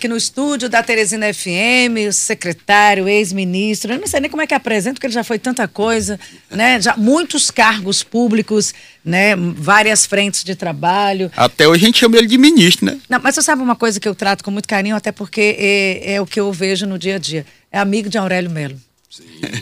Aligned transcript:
aqui 0.00 0.06
no 0.06 0.16
estúdio 0.16 0.68
da 0.68 0.80
Teresina 0.80 1.34
FM, 1.34 2.06
o 2.08 2.12
secretário, 2.12 3.08
ex-ministro, 3.08 3.92
eu 3.92 3.98
não 3.98 4.06
sei 4.06 4.20
nem 4.20 4.30
como 4.30 4.40
é 4.40 4.46
que 4.46 4.54
apresento, 4.54 4.94
porque 4.94 5.08
ele 5.08 5.14
já 5.14 5.24
foi 5.24 5.40
tanta 5.40 5.66
coisa, 5.66 6.20
né? 6.48 6.80
Já 6.80 6.96
muitos 6.96 7.50
cargos 7.50 8.04
públicos, 8.04 8.72
né? 9.04 9.34
Várias 9.34 10.06
frentes 10.06 10.44
de 10.44 10.54
trabalho. 10.54 11.32
Até 11.36 11.66
hoje 11.66 11.82
a 11.82 11.86
gente 11.86 11.98
chama 11.98 12.16
ele 12.16 12.28
de 12.28 12.38
ministro, 12.38 12.86
né? 12.86 13.00
Não, 13.08 13.18
mas 13.20 13.34
você 13.34 13.42
sabe 13.42 13.60
uma 13.60 13.74
coisa 13.74 13.98
que 13.98 14.06
eu 14.06 14.14
trato 14.14 14.44
com 14.44 14.52
muito 14.52 14.68
carinho, 14.68 14.94
até 14.94 15.10
porque 15.10 15.56
é, 15.58 16.12
é 16.12 16.20
o 16.20 16.26
que 16.26 16.38
eu 16.38 16.52
vejo 16.52 16.86
no 16.86 16.96
dia 16.96 17.16
a 17.16 17.18
dia. 17.18 17.44
É 17.72 17.80
amigo 17.80 18.08
de 18.08 18.16
Aurélio 18.16 18.52
Melo. 18.52 18.80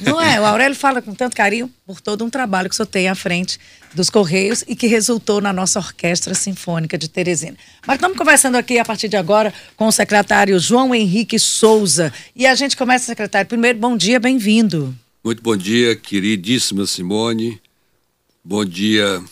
Não 0.02 0.20
é? 0.20 0.40
O 0.40 0.44
Aurélio 0.44 0.76
fala 0.76 1.00
com 1.00 1.14
tanto 1.14 1.36
carinho 1.36 1.70
por 1.86 2.00
todo 2.00 2.24
um 2.24 2.30
trabalho 2.30 2.68
que 2.68 2.74
o 2.74 2.76
senhor 2.76 2.86
tem 2.86 3.08
à 3.08 3.14
frente 3.14 3.58
dos 3.94 4.10
Correios 4.10 4.64
e 4.66 4.74
que 4.74 4.86
resultou 4.86 5.40
na 5.40 5.52
nossa 5.52 5.78
Orquestra 5.78 6.34
Sinfônica 6.34 6.98
de 6.98 7.08
Teresina. 7.08 7.56
Mas 7.86 7.96
estamos 7.96 8.18
conversando 8.18 8.56
aqui 8.56 8.78
a 8.78 8.84
partir 8.84 9.08
de 9.08 9.16
agora 9.16 9.54
com 9.76 9.86
o 9.86 9.92
secretário 9.92 10.58
João 10.58 10.94
Henrique 10.94 11.38
Souza. 11.38 12.12
E 12.34 12.46
a 12.46 12.54
gente 12.54 12.76
começa, 12.76 13.06
secretário. 13.06 13.48
Primeiro, 13.48 13.78
bom 13.78 13.96
dia, 13.96 14.18
bem-vindo. 14.18 14.94
Muito 15.24 15.42
bom 15.42 15.56
dia, 15.56 15.94
queridíssima 15.96 16.86
Simone. 16.86 17.60
Bom 18.44 18.64
dia, 18.64 19.22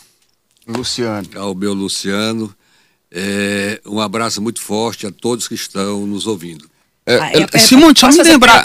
Luciano. 0.66 1.28
Ao 1.36 1.54
meu 1.54 1.74
Luciano. 1.74 2.54
É, 3.10 3.80
um 3.86 4.00
abraço 4.00 4.42
muito 4.42 4.60
forte 4.60 5.06
a 5.06 5.12
todos 5.12 5.46
que 5.46 5.54
estão 5.54 6.06
nos 6.06 6.26
ouvindo. 6.26 6.68
É, 7.06 7.16
ah, 7.16 7.30
é, 7.52 7.58
Simone, 7.58 7.94
só 7.98 8.08
me 8.08 8.22
lembrar. 8.22 8.64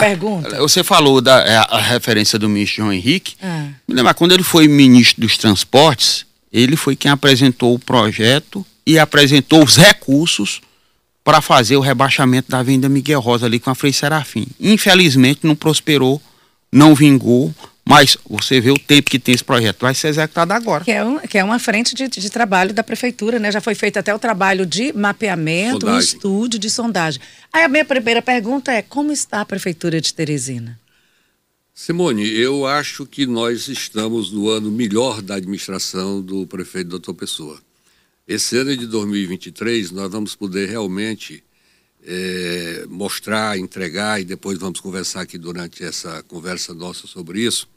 Você 0.59 0.83
falou 0.83 1.19
da 1.19 1.41
é, 1.41 1.57
a 1.57 1.79
referência 1.79 2.39
do 2.39 2.47
ministro 2.47 2.77
João 2.77 2.93
Henrique. 2.93 3.35
Ah. 3.41 3.67
Me 3.87 3.95
lembrar, 3.95 4.13
quando 4.13 4.31
ele 4.31 4.43
foi 4.43 4.67
ministro 4.67 5.21
dos 5.21 5.37
Transportes, 5.37 6.25
ele 6.51 6.77
foi 6.77 6.95
quem 6.95 7.11
apresentou 7.11 7.75
o 7.75 7.79
projeto 7.79 8.65
e 8.85 8.97
apresentou 8.97 9.63
os 9.63 9.75
recursos 9.75 10.61
para 11.23 11.41
fazer 11.41 11.75
o 11.75 11.81
rebaixamento 11.81 12.49
da 12.49 12.63
venda 12.63 12.87
Miguel 12.87 13.19
Rosa 13.19 13.45
ali 13.45 13.59
com 13.59 13.69
a 13.69 13.75
Frei 13.75 13.91
Serafim. 13.91 14.47
Infelizmente 14.59 15.41
não 15.43 15.55
prosperou, 15.55 16.21
não 16.71 16.95
vingou, 16.95 17.53
mas 17.89 18.15
você 18.29 18.61
vê 18.61 18.69
o 18.69 18.77
tempo 18.77 19.09
que 19.09 19.17
tem 19.17 19.33
esse 19.33 19.43
projeto, 19.43 19.81
vai 19.81 19.95
ser 19.95 20.09
executado 20.09 20.53
agora. 20.53 20.83
Que 20.83 20.91
é, 20.91 21.03
um, 21.03 21.17
que 21.17 21.39
é 21.39 21.43
uma 21.43 21.57
frente 21.57 21.95
de, 21.95 22.07
de, 22.07 22.29
trabalho 22.29 22.71
da 22.71 22.83
prefeitura, 22.83 23.39
né? 23.39 23.51
Já 23.51 23.59
foi 23.59 23.73
feito 23.73 23.97
até 23.97 24.13
o 24.13 24.19
trabalho 24.19 24.63
de 24.63 24.93
mapeamento, 24.93 25.79
sondagem. 25.79 25.95
um 25.95 25.99
estúdio 25.99 26.59
de 26.59 26.69
sondagem. 26.69 27.19
Aí 27.51 27.63
a 27.63 27.67
minha 27.67 27.83
primeira 27.83 28.21
pergunta 28.21 28.71
é: 28.71 28.83
como 28.83 29.11
está 29.11 29.41
a 29.41 29.45
prefeitura 29.45 29.99
de 29.99 30.13
Teresina? 30.13 30.79
Simone, 31.73 32.29
eu 32.29 32.67
acho 32.67 33.07
que 33.07 33.25
nós 33.25 33.67
estamos 33.67 34.31
no 34.31 34.49
ano 34.49 34.69
melhor 34.69 35.19
da 35.23 35.35
administração 35.35 36.21
do 36.21 36.45
prefeito 36.45 36.89
doutor 36.89 37.15
Pessoa. 37.15 37.59
Esse 38.27 38.55
ano 38.55 38.77
de 38.77 38.85
2023, 38.85 39.89
nós 39.89 40.11
vamos 40.11 40.35
poder 40.35 40.69
realmente 40.69 41.43
é, 42.05 42.85
mostrar, 42.87 43.57
entregar, 43.57 44.21
e 44.21 44.25
depois 44.25 44.59
vamos 44.59 44.79
conversar 44.79 45.21
aqui 45.21 45.39
durante 45.39 45.83
essa 45.83 46.21
conversa 46.27 46.71
nossa 46.75 47.07
sobre 47.07 47.41
isso 47.41 47.67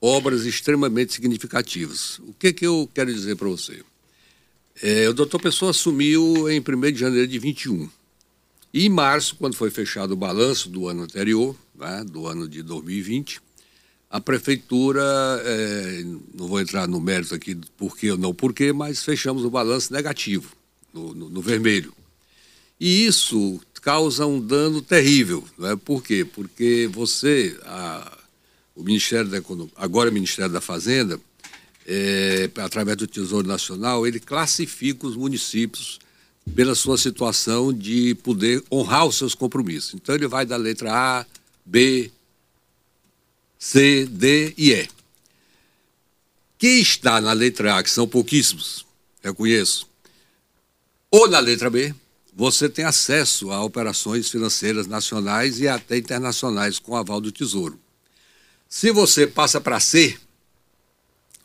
obras 0.00 0.44
extremamente 0.44 1.12
significativas. 1.12 2.18
O 2.20 2.32
que, 2.32 2.52
que 2.52 2.66
eu 2.66 2.88
quero 2.94 3.12
dizer 3.12 3.36
para 3.36 3.48
você? 3.48 3.82
É, 4.80 5.08
o 5.08 5.14
doutor 5.14 5.40
Pessoa 5.40 5.72
assumiu 5.72 6.48
em 6.48 6.60
1 6.60 6.92
de 6.92 6.98
janeiro 6.98 7.26
de 7.26 7.38
21. 7.38 7.90
E 8.72 8.86
em 8.86 8.88
março, 8.88 9.34
quando 9.36 9.56
foi 9.56 9.70
fechado 9.70 10.12
o 10.12 10.16
balanço 10.16 10.68
do 10.68 10.86
ano 10.88 11.02
anterior, 11.02 11.56
né, 11.74 12.04
do 12.04 12.26
ano 12.26 12.48
de 12.48 12.62
2020, 12.62 13.40
a 14.10 14.20
prefeitura, 14.20 15.02
é, 15.44 16.04
não 16.34 16.46
vou 16.46 16.60
entrar 16.60 16.86
no 16.86 17.00
mérito 17.00 17.34
aqui 17.34 17.54
do 17.54 17.66
porquê 17.72 18.10
ou 18.10 18.18
não 18.18 18.32
porquê, 18.32 18.72
mas 18.72 19.02
fechamos 19.02 19.44
o 19.44 19.50
balanço 19.50 19.92
negativo, 19.92 20.52
no, 20.94 21.14
no, 21.14 21.28
no 21.28 21.42
vermelho. 21.42 21.92
E 22.80 23.04
isso 23.06 23.60
causa 23.82 24.26
um 24.26 24.40
dano 24.40 24.80
terrível. 24.80 25.44
Né? 25.58 25.76
Por 25.76 26.02
quê? 26.02 26.24
Porque 26.24 26.88
você, 26.92 27.58
a, 27.64 28.17
o 28.78 28.84
Ministério 28.84 29.28
da 29.28 29.38
Economia, 29.38 29.72
agora 29.76 30.08
o 30.08 30.12
Ministério 30.12 30.52
da 30.52 30.60
Fazenda, 30.60 31.20
é, 31.84 32.48
através 32.58 32.96
do 32.96 33.08
Tesouro 33.08 33.46
Nacional, 33.46 34.06
ele 34.06 34.20
classifica 34.20 35.04
os 35.04 35.16
municípios 35.16 35.98
pela 36.54 36.76
sua 36.76 36.96
situação 36.96 37.72
de 37.72 38.14
poder 38.22 38.62
honrar 38.70 39.04
os 39.04 39.16
seus 39.16 39.34
compromissos. 39.34 39.94
Então 39.94 40.14
ele 40.14 40.28
vai 40.28 40.46
da 40.46 40.56
letra 40.56 40.92
A, 40.92 41.26
B, 41.66 42.10
C, 43.58 44.06
D 44.06 44.54
e 44.56 44.72
E. 44.72 44.88
Quem 46.56 46.80
está 46.80 47.20
na 47.20 47.32
letra 47.32 47.78
A, 47.78 47.82
que 47.82 47.90
são 47.90 48.06
pouquíssimos, 48.06 48.86
eu 49.24 49.34
conheço, 49.34 49.88
ou 51.10 51.28
na 51.28 51.40
letra 51.40 51.68
B, 51.68 51.92
você 52.32 52.68
tem 52.68 52.84
acesso 52.84 53.50
a 53.50 53.64
operações 53.64 54.30
financeiras 54.30 54.86
nacionais 54.86 55.58
e 55.58 55.66
até 55.66 55.96
internacionais 55.98 56.78
com 56.78 56.94
aval 56.94 57.20
do 57.20 57.32
Tesouro. 57.32 57.78
Se 58.68 58.92
você 58.92 59.26
passa 59.26 59.62
para 59.62 59.80
C, 59.80 60.14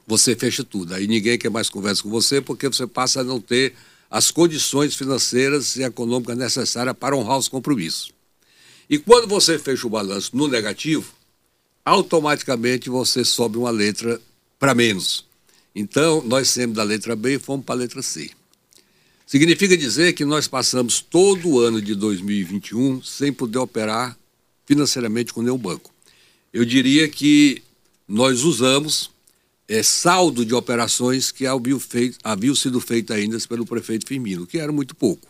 você 0.05 0.35
fecha 0.35 0.61
tudo. 0.61 0.93
Aí 0.93 1.07
ninguém 1.07 1.37
quer 1.37 1.49
mais 1.49 1.69
conversa 1.69 2.03
com 2.03 2.09
você 2.09 2.41
porque 2.41 2.67
você 2.67 2.85
passa 2.85 3.21
a 3.21 3.23
não 3.23 3.39
ter 3.39 3.73
as 4.11 4.29
condições 4.29 4.93
financeiras 4.93 5.77
e 5.77 5.83
econômicas 5.83 6.37
necessárias 6.37 6.95
para 6.97 7.15
honrar 7.15 7.37
os 7.37 7.47
compromissos. 7.47 8.11
E 8.89 8.99
quando 8.99 9.25
você 9.25 9.57
fecha 9.57 9.87
o 9.87 9.89
balanço 9.89 10.35
no 10.35 10.49
negativo, 10.49 11.13
automaticamente 11.85 12.89
você 12.89 13.23
sobe 13.23 13.57
uma 13.57 13.71
letra 13.71 14.19
para 14.59 14.75
menos. 14.75 15.25
Então, 15.73 16.21
nós 16.25 16.49
saímos 16.49 16.75
da 16.75 16.83
letra 16.83 17.15
B 17.15 17.35
e 17.35 17.39
fomos 17.39 17.65
para 17.65 17.75
a 17.75 17.77
letra 17.77 18.01
C. 18.01 18.31
Significa 19.25 19.77
dizer 19.77 20.11
que 20.11 20.25
nós 20.25 20.45
passamos 20.45 20.99
todo 20.99 21.47
o 21.47 21.59
ano 21.61 21.81
de 21.81 21.95
2021 21.95 23.01
sem 23.01 23.31
poder 23.31 23.59
operar 23.59 24.15
financeiramente 24.65 25.33
com 25.33 25.41
nenhum 25.41 25.57
banco 25.57 25.92
eu 26.53 26.63
diria 26.63 27.09
que 27.09 27.63
nós 28.07 28.43
usamos 28.43 29.09
é, 29.67 29.81
saldo 29.81 30.45
de 30.45 30.53
operações 30.53 31.31
que 31.31 31.47
haviam, 31.47 31.79
feito, 31.79 32.17
haviam 32.23 32.53
sido 32.53 32.79
feitas 32.79 33.17
ainda 33.17 33.37
pelo 33.47 33.65
prefeito 33.65 34.07
Firmino, 34.07 34.45
que 34.45 34.59
era 34.59 34.71
muito 34.71 34.95
pouco. 34.95 35.27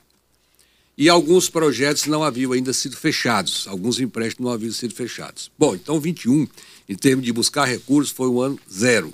E 0.98 1.10
alguns 1.10 1.50
projetos 1.50 2.06
não 2.06 2.24
haviam 2.24 2.52
ainda 2.52 2.72
sido 2.74 2.96
fechados, 2.96 3.68
alguns 3.68 4.00
empréstimos 4.00 4.46
não 4.46 4.54
haviam 4.54 4.72
sido 4.72 4.94
fechados. 4.94 5.50
Bom, 5.58 5.74
então 5.74 6.00
21, 6.00 6.48
em 6.88 6.96
termos 6.96 7.26
de 7.26 7.32
buscar 7.32 7.66
recursos, 7.66 8.14
foi 8.14 8.28
um 8.28 8.42
ano 8.42 8.60
zero. 8.72 9.14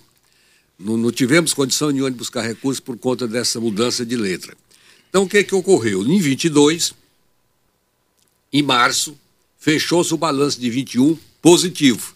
Não, 0.77 0.97
não 0.97 1.11
tivemos 1.11 1.53
condição 1.53 1.91
nenhuma 1.91 2.11
de 2.11 2.17
buscar 2.17 2.41
recursos 2.41 2.79
por 2.79 2.97
conta 2.97 3.27
dessa 3.27 3.59
mudança 3.59 4.05
de 4.05 4.15
letra. 4.15 4.57
Então, 5.09 5.23
o 5.23 5.29
que, 5.29 5.43
que 5.43 5.55
ocorreu? 5.55 6.03
Em 6.05 6.19
22, 6.19 6.93
em 8.51 8.61
março, 8.61 9.17
fechou-se 9.69 10.11
o 10.11 10.17
balanço 10.17 10.59
de 10.59 10.67
21 10.67 11.15
positivo. 11.39 12.15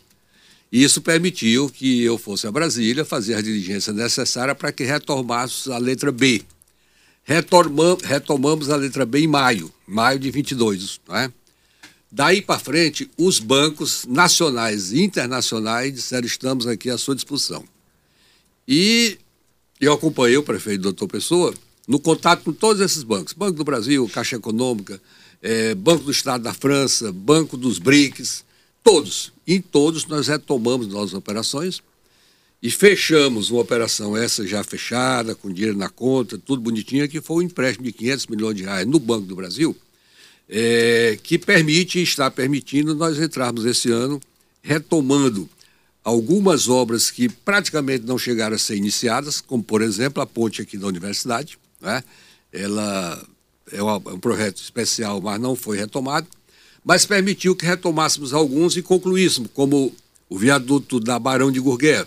E 0.72 0.84
isso 0.84 1.00
permitiu 1.04 1.70
que 1.70 2.02
eu 2.04 2.18
fosse 2.18 2.48
a 2.48 2.52
Brasília 2.52 3.06
fazer 3.06 3.36
as 3.36 3.44
diligências 3.44 3.96
necessárias 3.96 4.58
para 4.58 4.72
que 4.72 4.84
retomássemos 4.84 5.70
a 5.70 5.78
letra 5.78 6.12
B. 6.12 6.42
Retomamos, 7.24 8.04
retomamos 8.04 8.72
a 8.72 8.76
letra 8.76 9.06
B 9.06 9.20
em 9.20 9.28
maio, 9.28 9.72
maio 9.86 10.18
de 10.18 10.32
22, 10.32 11.00
não 11.08 11.16
é? 11.16 11.32
Daí 12.12 12.42
para 12.42 12.60
frente, 12.60 13.08
os 13.20 13.38
bancos 13.38 14.04
nacionais 14.08 14.92
e 14.92 15.04
internacionais 15.04 15.94
disseram: 15.94 16.26
estamos 16.26 16.66
aqui 16.66 16.90
à 16.90 16.98
sua 16.98 17.14
disposição. 17.14 17.64
E 18.68 19.20
eu 19.80 19.94
acompanhei 19.94 20.38
o 20.38 20.44
prefeito 20.44 20.82
doutor 20.82 21.08
Pessoa 21.08 21.54
no 21.88 22.00
contato 22.00 22.44
com 22.44 22.54
todos 22.54 22.82
esses 22.82 23.04
bancos: 23.04 23.34
Banco 23.34 23.58
do 23.58 23.64
Brasil, 23.64 24.10
Caixa 24.10 24.36
Econômica, 24.36 25.02
é, 25.42 25.76
Banco 25.76 26.06
do 26.06 26.12
Estado 26.12 26.44
da 26.44 26.54
França, 26.54 27.12
Banco 27.12 27.58
dos 27.58 27.80
BRICS, 27.80 28.44
Todos. 28.84 29.32
Em 29.48 29.62
todos 29.62 30.06
nós 30.08 30.28
retomamos 30.28 30.88
nossas 30.88 31.14
operações 31.14 31.82
e 32.62 32.70
fechamos 32.70 33.50
uma 33.50 33.62
operação 33.62 34.16
essa 34.16 34.46
já 34.46 34.64
fechada, 34.64 35.36
com 35.36 35.52
dinheiro 35.52 35.78
na 35.78 35.90
conta, 35.90 36.38
tudo 36.38 36.62
bonitinho, 36.62 37.08
que 37.08 37.22
foi 37.22 37.44
um 37.44 37.48
empréstimo 37.48 37.86
de 37.86 37.92
500 37.92 38.28
milhões 38.28 38.56
de 38.56 38.64
reais 38.64 38.88
no 38.88 39.00
Banco 39.00 39.26
do 39.26 39.36
Brasil, 39.36 39.76
é, 40.50 41.18
que 41.22 41.38
permite 41.38 42.02
está 42.02 42.30
permitindo 42.30 42.94
nós 42.96 43.20
entrarmos 43.20 43.66
esse 43.66 43.92
ano 43.92 44.22
retomando 44.62 45.50
algumas 46.04 46.70
obras 46.70 47.12
que 47.12 47.28
praticamente 47.28 48.06
não 48.06 48.18
chegaram 48.18 48.56
a 48.56 48.60
ser 48.60 48.76
iniciadas, 48.76 49.42
como, 49.42 49.64
por 49.64 49.82
exemplo, 49.82 50.22
a 50.22 50.26
ponte 50.26 50.62
aqui 50.62 50.78
da 50.78 50.88
universidade. 50.88 51.58
Né? 51.84 52.04
Ela 52.52 53.24
é 53.72 53.84
um 53.84 54.20
projeto 54.20 54.58
especial, 54.58 55.22
mas 55.22 55.40
não 55.40 55.56
foi 55.56 55.78
retomado 55.78 56.28
mas 56.84 57.06
permitiu 57.06 57.56
que 57.56 57.66
retomássemos 57.66 58.34
alguns 58.34 58.76
e 58.76 58.82
concluíssemos, 58.82 59.50
como 59.54 59.94
o 60.30 60.38
viaduto 60.38 61.00
da 61.00 61.18
Barão 61.18 61.52
de 61.52 61.60
Gurgué. 61.60 62.06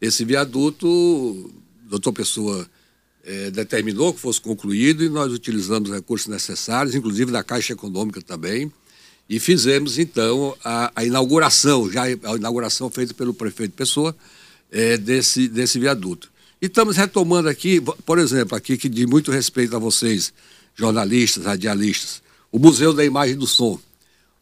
Esse 0.00 0.24
viaduto, 0.24 1.52
doutor 1.82 2.12
Pessoa 2.12 2.66
é, 3.22 3.50
determinou 3.50 4.14
que 4.14 4.20
fosse 4.20 4.40
concluído 4.40 5.04
e 5.04 5.08
nós 5.08 5.32
utilizamos 5.32 5.90
os 5.90 5.94
recursos 5.94 6.28
necessários, 6.28 6.94
inclusive 6.94 7.30
da 7.30 7.44
Caixa 7.44 7.74
Econômica 7.74 8.20
também, 8.22 8.72
e 9.28 9.38
fizemos 9.38 9.98
então 9.98 10.56
a, 10.64 10.92
a 10.94 11.04
inauguração, 11.04 11.90
já 11.90 12.04
a 12.04 12.36
inauguração 12.36 12.90
feita 12.90 13.12
pelo 13.12 13.34
prefeito 13.34 13.72
Pessoa, 13.72 14.16
é, 14.70 14.96
desse, 14.96 15.48
desse 15.48 15.78
viaduto. 15.78 16.32
E 16.60 16.66
estamos 16.66 16.96
retomando 16.96 17.48
aqui, 17.48 17.80
por 18.06 18.18
exemplo, 18.18 18.56
aqui 18.56 18.76
que 18.76 18.88
de 18.88 19.06
muito 19.06 19.30
respeito 19.30 19.76
a 19.76 19.78
vocês, 19.78 20.32
jornalistas, 20.74 21.44
radialistas, 21.44 22.22
o 22.50 22.58
Museu 22.58 22.92
da 22.92 23.04
Imagem 23.04 23.36
do 23.36 23.46
Som. 23.46 23.78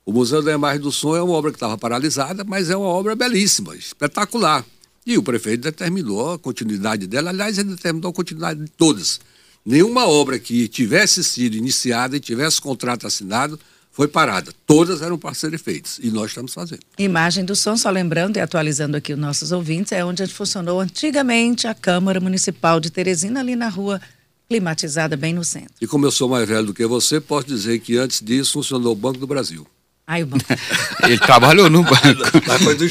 O 0.05 0.13
Museu 0.13 0.43
da 0.43 0.53
Imagem 0.53 0.81
do 0.81 0.93
Som 0.93 1.17
é 1.17 1.23
uma 1.23 1.35
obra 1.35 1.51
que 1.51 1.57
estava 1.57 1.79
paralisada, 1.79 2.45
mas 2.45 2.71
é 2.71 2.77
uma 2.77 2.87
obra 2.87 3.15
belíssima, 3.15 3.77
espetacular. 3.77 4.65
E 5.07 5.17
o 5.19 5.23
prefeito 5.23 5.63
determinou 5.63 6.33
a 6.33 6.39
continuidade 6.39 7.07
dela, 7.07 7.31
aliás, 7.31 7.59
ele 7.59 7.71
determinou 7.71 8.11
a 8.11 8.15
continuidade 8.15 8.61
de 8.61 8.71
todas. 8.71 9.21
Nenhuma 9.65 10.07
obra 10.07 10.39
que 10.39 10.69
tivesse 10.69 11.23
sido 11.23 11.57
iniciada 11.57 12.17
e 12.17 12.21
tivesse 12.21 12.61
contrato 12.61 13.07
assinado 13.07 13.59
foi 13.93 14.09
parada. 14.09 14.53
Todas 14.67 15.03
eram 15.03 15.19
para 15.19 15.35
serem 15.35 15.59
feitas 15.59 16.01
e 16.03 16.11
nós 16.11 16.31
estamos 16.31 16.55
fazendo. 16.55 16.81
Imagem 16.99 17.45
do 17.45 17.55
som, 17.55 17.77
só 17.77 17.91
lembrando 17.91 18.39
e 18.39 18.41
atualizando 18.41 18.97
aqui 18.97 19.13
os 19.13 19.19
nossos 19.19 19.53
ouvintes, 19.53 19.93
é 19.93 20.03
onde 20.05 20.27
funcionou 20.27 20.81
antigamente 20.81 21.67
a 21.67 21.75
Câmara 21.75 22.19
Municipal 22.19 22.81
de 22.81 22.91
Teresina, 22.91 23.41
ali 23.41 23.55
na 23.55 23.69
rua 23.69 24.01
climatizada, 24.49 25.17
bem 25.17 25.35
no 25.35 25.45
centro. 25.45 25.75
E 25.81 25.87
como 25.87 26.07
eu 26.07 26.11
sou 26.11 26.29
mais 26.29 26.49
velho 26.49 26.67
do 26.67 26.75
que 26.75 26.87
você, 26.87 27.21
posso 27.21 27.47
dizer 27.47 27.79
que 27.81 27.97
antes 27.99 28.21
disso 28.21 28.55
funcionou 28.55 28.93
o 28.93 28.97
Banco 28.97 29.19
do 29.19 29.27
Brasil. 29.27 29.67
Ai, 30.07 30.23
o 30.23 30.27
banco. 30.27 30.45
Ele 31.05 31.19
trabalhou 31.19 31.71
no 31.71 31.83
banco. 31.83 32.23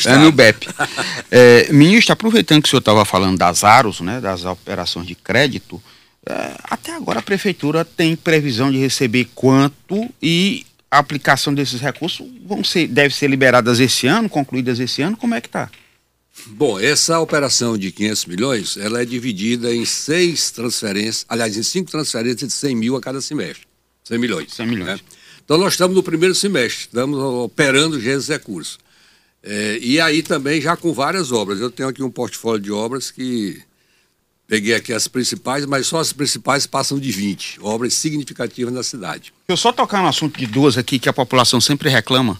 é 0.08 0.18
no 0.18 0.32
BEP. 0.32 0.68
É, 1.30 1.72
ministro, 1.74 2.14
aproveitando 2.14 2.62
que 2.62 2.68
o 2.68 2.70
senhor 2.70 2.80
estava 2.80 3.06
falando 3.06 3.38
das 3.38 3.64
AROS, 3.64 4.02
né, 4.02 4.22
das 4.22 4.46
operações 4.46 5.06
de 5.06 5.16
crédito, 5.16 5.82
é, 6.28 6.56
até 6.64 6.96
agora 6.96 7.20
a 7.20 7.24
prefeitura 7.24 7.84
tem 7.84 8.16
previsão 8.16 8.72
de 8.72 8.78
receber 8.78 9.28
quanto 9.34 10.10
e 10.22 10.66
a 10.92 10.98
aplicação 11.00 11.54
desses 11.54 11.80
recursos 11.80 12.28
vão 12.46 12.64
ser, 12.64 12.88
deve 12.88 13.16
ser 13.16 13.30
liberadas 13.30 13.80
esse 13.80 14.08
ano, 14.08 14.30
concluídas 14.30 14.78
esse 14.78 15.02
ano, 15.02 15.16
como 15.16 15.34
é 15.34 15.40
que 15.40 15.48
está? 15.48 15.72
Bom, 16.48 16.78
essa 16.78 17.20
operação 17.20 17.78
de 17.78 17.92
500 17.92 18.26
milhões, 18.26 18.78
ela 18.78 19.02
é 19.02 19.06
dividida 19.06 19.74
em 19.74 19.86
seis 19.86 20.52
transferências, 20.52 21.26
aliás, 21.30 21.56
em 21.56 21.64
cinco 21.64 21.90
transferências 21.90 22.50
de 22.50 22.54
100 22.54 22.76
mil 22.76 22.96
a 22.98 23.02
cada 23.02 23.22
semestre. 23.22 23.66
100 24.04 24.18
milhões. 24.18 24.54
100 24.54 24.68
milhões. 24.68 24.88
Né? 24.88 25.00
Então, 25.44 25.58
nós 25.58 25.74
estamos 25.74 25.96
no 25.96 26.04
primeiro 26.04 26.36
semestre, 26.36 26.82
estamos 26.82 27.18
operando 27.20 28.00
já 28.00 28.12
esses 28.12 28.28
recursos. 28.28 28.80
É, 29.44 29.78
e 29.82 30.00
aí 30.00 30.22
também 30.22 30.62
já 30.62 30.76
com 30.76 30.94
várias 30.94 31.32
obras. 31.32 31.60
Eu 31.60 31.72
tenho 31.72 31.90
aqui 31.90 32.04
um 32.04 32.12
portfólio 32.12 32.62
de 32.62 32.72
obras 32.72 33.12
que 33.12 33.62
Peguei 34.52 34.76
aqui 34.76 34.92
as 34.92 35.08
principais, 35.08 35.66
mas 35.66 35.88
só 35.88 36.00
as 36.00 36.12
principais 36.12 36.68
passam 36.68 37.00
de 37.00 37.10
20 37.10 37.60
obras 37.62 37.94
significativas 37.94 38.74
na 38.74 38.84
cidade. 38.84 39.32
Eu 39.48 39.56
só 39.56 39.72
tocar 39.72 40.02
no 40.02 40.10
assunto 40.10 40.38
de 40.38 40.46
duas 40.46 40.78
aqui 40.78 41.00
que 41.00 41.08
a 41.08 41.14
população 41.14 41.62
sempre 41.62 41.88
reclama. 41.88 42.38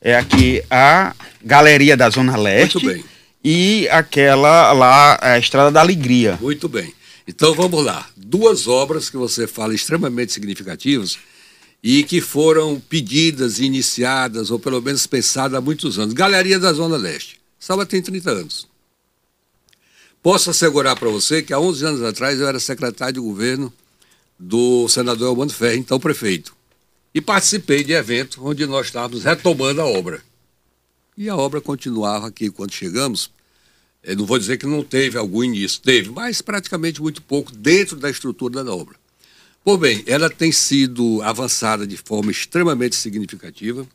É 0.00 0.16
aqui 0.16 0.62
a 0.70 1.14
Galeria 1.44 1.98
da 1.98 2.08
Zona 2.08 2.34
Leste. 2.34 2.82
Muito 2.82 2.94
bem. 2.94 3.04
E 3.44 3.86
aquela 3.90 4.72
lá, 4.72 5.18
a 5.20 5.38
Estrada 5.38 5.70
da 5.70 5.80
Alegria. 5.80 6.38
Muito 6.40 6.66
bem. 6.66 6.94
Então 7.28 7.52
vamos 7.54 7.84
lá. 7.84 8.08
Duas 8.16 8.66
obras 8.66 9.10
que 9.10 9.18
você 9.18 9.46
fala 9.46 9.74
extremamente 9.74 10.32
significativas 10.32 11.18
e 11.84 12.02
que 12.04 12.22
foram 12.22 12.80
pedidas, 12.80 13.60
iniciadas, 13.60 14.50
ou 14.50 14.58
pelo 14.58 14.80
menos 14.80 15.06
pensadas 15.06 15.58
há 15.58 15.60
muitos 15.60 15.98
anos. 15.98 16.14
Galeria 16.14 16.58
da 16.58 16.72
Zona 16.72 16.96
Leste. 16.96 17.38
Salva 17.58 17.84
tem 17.84 18.00
30 18.00 18.30
anos. 18.30 18.69
Posso 20.22 20.50
assegurar 20.50 20.96
para 20.98 21.08
você 21.08 21.42
que 21.42 21.52
há 21.52 21.58
11 21.58 21.86
anos 21.86 22.02
atrás 22.02 22.38
eu 22.38 22.46
era 22.46 22.60
secretário 22.60 23.14
de 23.14 23.20
governo 23.20 23.72
do 24.38 24.86
senador 24.88 25.28
Elmano 25.28 25.50
Ferri, 25.50 25.78
então 25.78 25.98
prefeito. 25.98 26.54
E 27.14 27.20
participei 27.20 27.82
de 27.82 27.92
evento 27.92 28.46
onde 28.46 28.66
nós 28.66 28.86
estávamos 28.86 29.24
retomando 29.24 29.80
a 29.80 29.86
obra. 29.86 30.22
E 31.16 31.28
a 31.28 31.36
obra 31.36 31.60
continuava 31.60 32.28
aqui 32.28 32.50
quando 32.50 32.72
chegamos. 32.72 33.30
Eu 34.02 34.16
não 34.16 34.26
vou 34.26 34.38
dizer 34.38 34.58
que 34.58 34.66
não 34.66 34.82
teve 34.82 35.18
algum 35.18 35.42
início, 35.42 35.80
teve, 35.80 36.10
mas 36.10 36.40
praticamente 36.40 37.00
muito 37.00 37.20
pouco 37.22 37.52
dentro 37.52 37.96
da 37.96 38.10
estrutura 38.10 38.62
da 38.62 38.74
obra. 38.74 38.96
Pois 39.64 39.78
bem, 39.78 40.02
ela 40.06 40.30
tem 40.30 40.52
sido 40.52 41.20
avançada 41.22 41.86
de 41.86 41.96
forma 41.96 42.30
extremamente 42.30 42.96
significativa, 42.96 43.86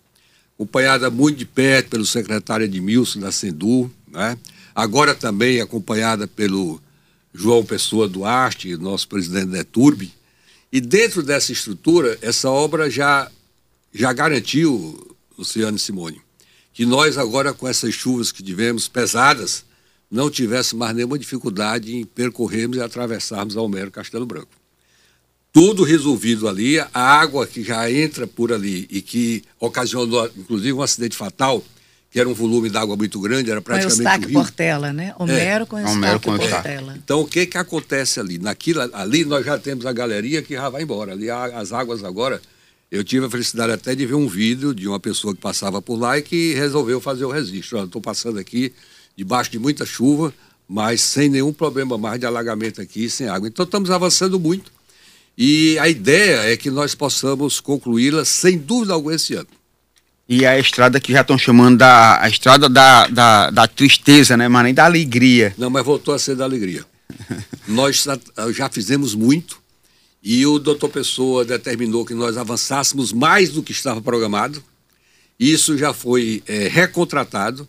acompanhada 0.55 1.09
muito 1.09 1.37
de 1.37 1.45
perto 1.45 1.89
pelo 1.89 2.05
secretário 2.05 2.65
Edmilson 2.65 3.19
da 3.19 3.31
Sendu, 3.31 3.91
né? 4.07 4.37
Agora 4.75 5.15
também 5.15 5.61
acompanhada 5.61 6.27
pelo 6.27 6.81
João 7.33 7.65
Pessoa 7.65 8.09
Duarte, 8.09 8.75
nosso 8.75 9.07
presidente 9.07 9.47
da 9.47 9.59
ETURB. 9.59 10.11
E 10.71 10.81
dentro 10.81 11.23
dessa 11.23 11.53
estrutura, 11.53 12.17
essa 12.21 12.49
obra 12.49 12.89
já, 12.89 13.31
já 13.93 14.11
garantiu, 14.11 15.15
Luciano 15.37 15.79
Simone, 15.79 16.21
que 16.73 16.85
nós 16.85 17.17
agora 17.17 17.53
com 17.53 17.67
essas 17.67 17.93
chuvas 17.93 18.31
que 18.31 18.43
tivemos 18.43 18.89
pesadas, 18.89 19.63
não 20.11 20.29
tivéssemos 20.29 20.79
mais 20.79 20.95
nenhuma 20.95 21.17
dificuldade 21.17 21.95
em 21.95 22.03
percorrermos 22.03 22.77
e 22.77 22.81
atravessarmos 22.81 23.55
Almero 23.55 23.91
Castelo 23.91 24.25
Branco. 24.25 24.51
Tudo 25.51 25.83
resolvido 25.83 26.49
ali, 26.49 26.77
a 26.79 26.89
água 26.93 27.47
que 27.47 27.63
já 27.63 27.89
entra 27.89 28.27
por 28.27 28.51
ali 28.51 28.85
e 28.89 29.01
que 29.01 29.41
ocasionou, 29.57 30.29
inclusive, 30.35 30.73
um 30.73 30.81
acidente 30.81 31.15
fatal, 31.15 31.63
que 32.15 32.19
era 32.21 32.29
um 32.29 32.33
volume 32.33 32.69
d'água 32.69 32.95
muito 32.95 33.19
grande, 33.19 33.51
era 33.51 33.61
praticamente 33.61 33.97
com 33.97 34.03
Eustáquio 34.03 34.29
um 34.29 34.41
Portela, 34.41 34.93
né? 34.93 35.13
Homero 35.19 35.63
é. 35.63 35.65
com 35.65 35.77
Eustáquio 35.77 36.19
com 36.21 36.37
Portela. 36.37 36.93
É. 36.93 36.95
Então, 36.95 37.19
o 37.19 37.27
que 37.27 37.45
que 37.45 37.57
acontece 37.57 38.21
ali? 38.21 38.37
Naquilo, 38.37 38.89
ali 38.93 39.25
nós 39.25 39.45
já 39.45 39.59
temos 39.59 39.85
a 39.85 39.91
galeria 39.91 40.41
que 40.41 40.53
já 40.53 40.69
vai 40.69 40.83
embora. 40.83 41.11
Ali 41.11 41.29
as 41.29 41.73
águas 41.73 42.05
agora... 42.05 42.41
Eu 42.89 43.03
tive 43.03 43.25
a 43.25 43.29
felicidade 43.29 43.73
até 43.73 43.93
de 43.93 44.05
ver 44.05 44.13
um 44.13 44.29
vídeo 44.29 44.73
de 44.73 44.87
uma 44.87 44.99
pessoa 44.99 45.35
que 45.35 45.41
passava 45.41 45.81
por 45.81 45.99
lá 45.99 46.17
e 46.17 46.21
que 46.21 46.53
resolveu 46.53 47.01
fazer 47.01 47.25
o 47.25 47.31
registro. 47.31 47.83
Estou 47.83 47.99
passando 47.99 48.39
aqui 48.39 48.71
debaixo 49.17 49.51
de 49.51 49.59
muita 49.59 49.85
chuva, 49.85 50.33
mas 50.69 51.01
sem 51.01 51.27
nenhum 51.27 51.51
problema 51.51 51.97
mais 51.97 52.17
de 52.17 52.25
alagamento 52.25 52.79
aqui, 52.79 53.09
sem 53.09 53.27
água. 53.27 53.49
Então 53.49 53.65
estamos 53.65 53.91
avançando 53.91 54.39
muito 54.39 54.71
e 55.37 55.77
a 55.79 55.89
ideia 55.89 56.49
é 56.49 56.55
que 56.55 56.71
nós 56.71 56.95
possamos 56.95 57.59
concluí-la 57.59 58.23
sem 58.23 58.57
dúvida 58.57 58.93
alguma 58.93 59.15
esse 59.15 59.33
ano 59.33 59.47
e 60.27 60.45
a 60.45 60.59
estrada 60.59 60.99
que 60.99 61.11
já 61.11 61.21
estão 61.21 61.37
chamando 61.37 61.77
da 61.77 62.19
a 62.21 62.27
estrada 62.27 62.67
da, 62.67 63.07
da, 63.07 63.49
da, 63.51 63.67
tristeza, 63.67 64.35
né, 64.35 64.47
mas 64.47 64.63
nem 64.63 64.73
da 64.73 64.85
alegria. 64.85 65.53
Não, 65.57 65.69
mas 65.69 65.85
voltou 65.85 66.13
a 66.13 66.19
ser 66.19 66.35
da 66.35 66.43
alegria. 66.43 66.83
nós 67.67 68.05
já 68.53 68.69
fizemos 68.69 69.13
muito 69.13 69.61
e 70.23 70.45
o 70.45 70.57
doutor 70.57 70.89
Pessoa 70.89 71.45
determinou 71.45 72.03
que 72.03 72.15
nós 72.15 72.37
avançássemos 72.37 73.13
mais 73.13 73.51
do 73.51 73.61
que 73.61 73.71
estava 73.71 74.01
programado. 74.01 74.63
Isso 75.39 75.77
já 75.77 75.93
foi 75.93 76.41
é, 76.47 76.67
recontratado 76.67 77.67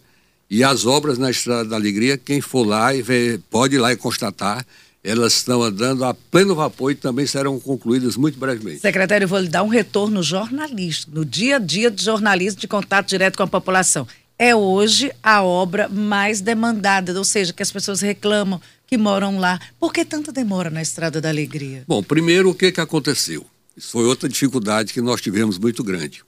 e 0.49 0.65
as 0.65 0.87
obras 0.87 1.19
na 1.19 1.31
Estrada 1.31 1.69
da 1.69 1.77
Alegria, 1.77 2.17
quem 2.17 2.41
for 2.41 2.65
lá 2.65 2.95
e 2.95 3.03
ver, 3.03 3.41
pode 3.51 3.75
ir 3.75 3.79
lá 3.79 3.93
e 3.93 3.97
constatar, 3.97 4.65
elas 5.07 5.35
estão 5.35 5.63
andando 5.63 6.05
a 6.05 6.13
pleno 6.13 6.57
vapor 6.57 6.91
e 6.91 6.97
também 6.97 7.27
serão 7.29 7.61
concluídas 7.61 8.17
muito 8.17 8.37
brevemente. 8.39 8.81
Secretário, 8.81 9.25
eu 9.25 9.29
vou 9.29 9.39
lhe 9.39 9.49
dar 9.49 9.63
um 9.63 9.69
retorno 9.69 10.21
jornalístico, 10.21 11.13
no 11.15 11.25
dia 11.25 11.57
a 11.57 11.59
dia 11.61 11.89
de 11.89 12.03
jornalismo 12.03 12.61
de 12.61 12.67
contato 12.67 13.09
direto 13.09 13.37
com 13.37 13.45
a 13.45 13.47
população. 13.47 14.07
É 14.37 14.55
hoje 14.55 15.13
a 15.23 15.45
obra 15.45 15.89
mais 15.89 16.41
demandada, 16.41 17.17
ou 17.17 17.25
seja, 17.25 17.53
que 17.53 17.63
as 17.63 17.71
pessoas 17.71 18.01
reclamam 18.01 18.61
que 18.85 18.99
moram 18.99 19.39
lá. 19.39 19.61
Por 19.79 19.93
que 19.93 20.05
tanta 20.05 20.33
demora 20.33 20.71
na 20.71 20.83
Estrada 20.83 21.21
da 21.21 21.29
Alegria? 21.29 21.85
Bom, 21.87 22.03
primeiro, 22.03 22.51
o 22.51 22.55
que, 22.55 22.73
que 22.73 22.81
aconteceu? 22.81 23.47
Isso 23.77 23.93
foi 23.93 24.05
outra 24.05 24.29
dificuldade 24.29 24.93
que 24.93 25.01
nós 25.01 25.21
tivemos 25.21 25.57
muito 25.57 25.85
grande. 25.85 26.25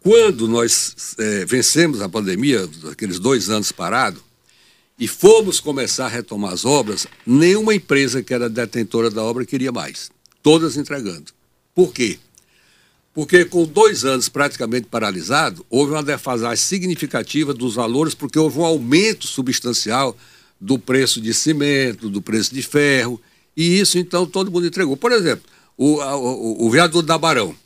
Quando 0.00 0.48
nós 0.48 1.14
é, 1.18 1.44
vencemos 1.44 2.00
a 2.00 2.08
pandemia, 2.08 2.68
aqueles 2.90 3.20
dois 3.20 3.48
anos 3.48 3.70
parados, 3.70 4.20
e 5.02 5.08
fomos 5.08 5.58
começar 5.58 6.06
a 6.06 6.08
retomar 6.08 6.52
as 6.52 6.64
obras, 6.64 7.08
nenhuma 7.26 7.74
empresa 7.74 8.22
que 8.22 8.32
era 8.32 8.48
detentora 8.48 9.10
da 9.10 9.20
obra 9.20 9.44
queria 9.44 9.72
mais. 9.72 10.12
Todas 10.40 10.76
entregando. 10.76 11.32
Por 11.74 11.92
quê? 11.92 12.20
Porque 13.12 13.44
com 13.44 13.64
dois 13.64 14.04
anos 14.04 14.28
praticamente 14.28 14.86
paralisado, 14.86 15.66
houve 15.68 15.90
uma 15.90 16.04
defasagem 16.04 16.64
significativa 16.64 17.52
dos 17.52 17.74
valores, 17.74 18.14
porque 18.14 18.38
houve 18.38 18.60
um 18.60 18.64
aumento 18.64 19.26
substancial 19.26 20.16
do 20.60 20.78
preço 20.78 21.20
de 21.20 21.34
cimento, 21.34 22.08
do 22.08 22.22
preço 22.22 22.54
de 22.54 22.62
ferro, 22.62 23.20
e 23.56 23.80
isso 23.80 23.98
então 23.98 24.24
todo 24.24 24.52
mundo 24.52 24.68
entregou. 24.68 24.96
Por 24.96 25.10
exemplo, 25.10 25.44
o, 25.76 25.96
o, 25.96 26.66
o 26.66 26.70
viaduto 26.70 27.02
da 27.02 27.18
Barão. 27.18 27.56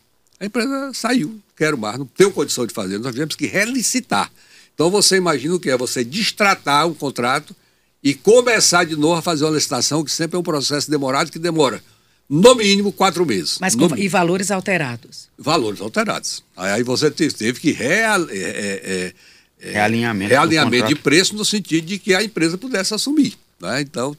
A 0.40 0.47
empresa 0.47 0.90
saiu, 0.95 1.38
quero 1.55 1.76
mais, 1.76 1.99
não 1.99 2.07
tenho 2.07 2.33
condição 2.33 2.66
de 2.66 2.73
fazer, 2.73 2.97
nós 2.97 3.12
tivemos 3.12 3.37
que 3.37 3.47
relicitar. 3.47 4.33
Então 4.76 4.90
você 4.90 5.16
imagina 5.16 5.54
o 5.54 5.59
que 5.59 5.71
é 5.71 5.76
você 5.76 6.04
destratar 6.04 6.87
um 6.87 6.92
contrato 6.92 7.56
e 8.04 8.12
começar 8.12 8.85
de 8.85 8.95
novo 8.95 9.14
a 9.14 9.23
fazer 9.23 9.47
uma 9.47 9.54
licitação, 9.54 10.04
que 10.04 10.12
sempre 10.12 10.37
é 10.37 10.38
um 10.38 10.42
processo 10.42 10.90
demorado, 10.90 11.33
que 11.33 11.38
demora 11.38 11.83
no 12.28 12.54
mínimo 12.54 12.92
quatro 12.92 13.25
meses. 13.25 13.59
Mas 13.59 13.75
com, 13.75 13.97
e 13.97 14.06
valores 14.06 14.50
alterados? 14.50 15.28
Valores 15.38 15.80
alterados. 15.80 16.45
Aí 16.54 16.83
você 16.83 17.11
teve 17.11 17.59
que 17.59 17.73
real, 17.73 18.28
é, 18.28 18.35
é, 18.37 19.14
é, 19.61 19.73
realinhamento, 19.73 20.28
realinhamento 20.28 20.88
de 20.88 20.95
preço 20.95 21.35
no 21.35 21.45
sentido 21.45 21.87
de 21.87 21.99
que 21.99 22.14
a 22.14 22.23
empresa 22.23 22.59
pudesse 22.59 22.92
assumir. 22.92 23.35
Né? 23.59 23.80
Então, 23.80 24.14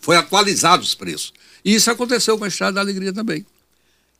foi 0.00 0.16
atualizado 0.16 0.82
os 0.82 0.94
preços. 0.94 1.32
E 1.64 1.74
isso 1.74 1.90
aconteceu 1.90 2.36
com 2.36 2.44
a 2.44 2.48
Estrada 2.48 2.74
da 2.74 2.82
Alegria 2.82 3.12
também. 3.12 3.46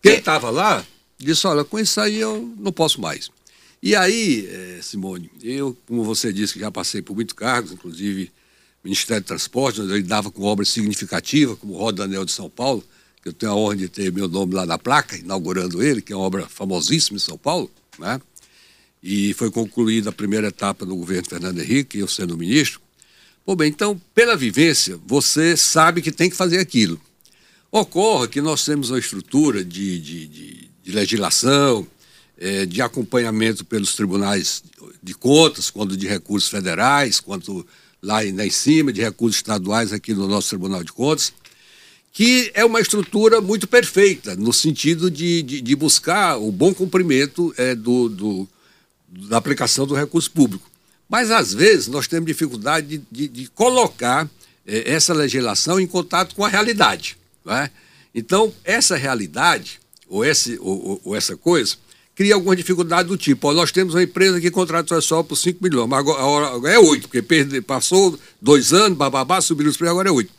Quem 0.03 0.15
estava 0.15 0.49
lá 0.49 0.83
disse, 1.19 1.47
olha, 1.47 1.63
com 1.63 1.79
isso 1.79 2.01
aí 2.01 2.19
eu 2.19 2.55
não 2.59 2.73
posso 2.73 3.01
mais. 3.01 3.31
E 3.85 3.95
aí, 3.95 4.49
eh, 4.51 4.79
Simone, 4.81 5.31
eu, 5.43 5.77
como 5.87 6.03
você 6.05 6.33
disse, 6.33 6.55
que 6.55 6.61
já 6.61 6.71
passei 6.71 7.03
por 7.03 7.15
muitos 7.15 7.35
cargos, 7.35 7.71
inclusive 7.71 8.33
Ministério 8.83 9.21
de 9.21 9.27
Transporte, 9.27 9.83
onde 9.83 9.93
eu 9.93 9.99
lidava 9.99 10.31
com 10.31 10.43
obras 10.45 10.71
significativas, 10.71 11.59
como 11.59 11.75
o 11.75 11.77
Roda 11.77 12.05
Anel 12.05 12.25
de 12.25 12.33
São 12.33 12.49
Paulo, 12.49 12.83
que 13.23 13.29
eu 13.29 13.33
tenho 13.35 13.53
a 13.53 13.55
honra 13.55 13.77
de 13.77 13.89
ter 13.91 14.11
meu 14.11 14.27
nome 14.27 14.55
lá 14.55 14.65
na 14.65 14.79
placa, 14.79 15.19
inaugurando 15.19 15.83
ele, 15.83 16.01
que 16.01 16.15
é 16.15 16.17
uma 16.17 16.25
obra 16.25 16.49
famosíssima 16.49 17.19
em 17.19 17.21
São 17.21 17.37
Paulo, 17.37 17.71
né? 17.99 18.19
E 19.03 19.35
foi 19.35 19.51
concluída 19.51 20.09
a 20.09 20.13
primeira 20.15 20.49
etapa 20.49 20.87
do 20.87 20.97
governo 20.97 21.29
Fernando 21.29 21.61
Henrique, 21.61 21.99
eu 21.99 22.09
sendo 22.09 22.39
ministro. 22.39 22.81
Pô, 23.45 23.55
bem, 23.55 23.69
então, 23.69 24.01
pela 24.15 24.35
vivência, 24.35 24.99
você 25.07 25.59
sabe 25.59 26.01
que 26.01 26.11
tem 26.11 26.31
que 26.31 26.37
fazer 26.37 26.59
aquilo. 26.59 26.99
Ocorre 27.71 28.29
que 28.29 28.41
nós 28.41 28.65
temos 28.65 28.89
uma 28.89 28.99
estrutura 28.99 29.63
de, 29.63 30.01
de, 30.01 30.27
de, 30.27 30.71
de 30.83 30.93
legislação, 30.93 31.87
é, 32.39 32.67
de 32.67 32.83
acompanhamento 32.83 33.65
pelos 33.65 33.95
tribunais 33.95 34.63
de 35.03 35.15
contas, 35.15 35.71
quando 35.71 35.97
de 35.97 36.07
recursos 36.07 36.51
federais, 36.51 37.21
quanto 37.21 37.67
lá, 38.03 38.17
lá 38.21 38.47
em 38.47 38.51
cima, 38.51 38.93
de 38.93 39.01
recursos 39.01 39.37
estaduais 39.37 39.93
aqui 39.93 40.15
no 40.15 40.29
nosso 40.29 40.49
Tribunal 40.51 40.83
de 40.83 40.93
Contas, 40.93 41.33
que 42.13 42.51
é 42.55 42.65
uma 42.65 42.81
estrutura 42.81 43.41
muito 43.41 43.67
perfeita, 43.67 44.37
no 44.37 44.53
sentido 44.53 45.11
de, 45.11 45.43
de, 45.43 45.61
de 45.61 45.77
buscar 45.77 46.39
o 46.39 46.53
bom 46.53 46.73
cumprimento 46.73 47.53
é, 47.57 47.75
do, 47.75 48.09
do, 48.09 48.49
da 49.09 49.37
aplicação 49.37 49.87
do 49.87 49.95
recurso 49.95 50.31
público. 50.31 50.71
Mas, 51.09 51.31
às 51.31 51.53
vezes, 51.53 51.89
nós 51.89 52.07
temos 52.07 52.27
dificuldade 52.27 53.03
de, 53.11 53.29
de, 53.29 53.47
colocar 53.49 54.29
é, 54.67 54.93
essa 54.93 55.13
legislação 55.13 55.81
em 55.81 55.87
contato 55.87 56.35
com 56.35 56.45
a 56.45 56.49
realidade. 56.49 57.17
Né? 57.45 57.71
Então, 58.15 58.53
essa 58.63 58.97
realidade, 58.97 59.81
ou, 60.09 60.25
esse, 60.25 60.57
ou, 60.61 61.01
ou 61.05 61.17
essa 61.17 61.37
coisa, 61.37 61.77
cria 62.15 62.35
alguma 62.35 62.55
dificuldade 62.55 63.09
do 63.09 63.17
tipo, 63.17 63.49
ó, 63.49 63.53
nós 63.53 63.73
temos 63.73 63.95
uma 63.95 64.03
empresa 64.03 64.41
que 64.41 64.51
contrata 64.51 65.01
só 65.01 65.23
por 65.23 65.37
5 65.37 65.63
milhões, 65.63 65.89
mas 65.89 65.99
agora, 65.99 66.49
agora 66.49 66.75
é 66.75 66.79
8, 66.79 67.09
porque 67.09 67.23
perde, 67.23 67.61
passou 67.61 68.19
dois 68.41 68.73
anos, 68.73 68.97
bababá, 68.97 69.41
subiu 69.41 69.69
os 69.69 69.77
preços, 69.77 69.93
agora 69.93 70.09
é 70.09 70.13
8. 70.13 70.33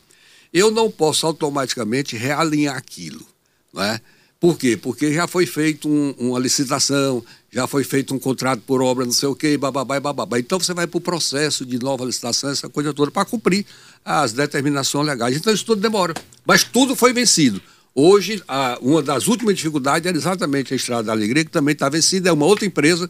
Eu 0.53 0.71
não 0.71 0.89
posso 0.89 1.27
automaticamente 1.27 2.15
realinhar 2.15 2.77
aquilo. 2.77 3.25
Não 3.73 3.83
é? 3.83 3.99
Por 4.39 4.57
quê? 4.57 4.77
Porque 4.77 5.13
já 5.13 5.27
foi 5.27 5.45
feita 5.45 5.87
um, 5.87 6.13
uma 6.17 6.39
licitação, 6.39 7.23
já 7.51 7.67
foi 7.67 7.83
feito 7.83 8.13
um 8.13 8.19
contrato 8.19 8.61
por 8.61 8.81
obra, 8.81 9.05
não 9.05 9.11
sei 9.11 9.27
o 9.27 9.35
quê, 9.35 9.57
bababá 9.57 9.97
e 9.97 9.99
bababá. 9.99 10.39
Então 10.39 10.59
você 10.59 10.73
vai 10.73 10.85
para 10.85 10.97
o 10.97 11.01
processo 11.01 11.65
de 11.65 11.79
nova 11.79 12.05
licitação, 12.05 12.49
essa 12.49 12.69
coisa 12.69 12.93
toda, 12.93 13.11
para 13.11 13.25
cumprir 13.25 13.65
as 14.03 14.33
determinações 14.33 15.07
legais. 15.07 15.35
Então 15.35 15.53
isso 15.53 15.65
tudo 15.65 15.81
demora. 15.81 16.13
Mas 16.45 16.63
tudo 16.63 16.95
foi 16.95 17.11
vencido. 17.11 17.61
Hoje, 17.97 18.43
a, 18.45 18.77
uma 18.81 19.01
das 19.01 19.25
últimas 19.25 19.55
dificuldades 19.55 20.05
era 20.05 20.17
exatamente 20.17 20.73
a 20.73 20.75
Estrada 20.75 21.03
da 21.03 21.11
Alegria, 21.13 21.45
que 21.45 21.51
também 21.51 21.71
está 21.71 21.87
vencida, 21.87 22.27
é 22.27 22.33
uma 22.33 22.45
outra 22.45 22.65
empresa 22.65 23.09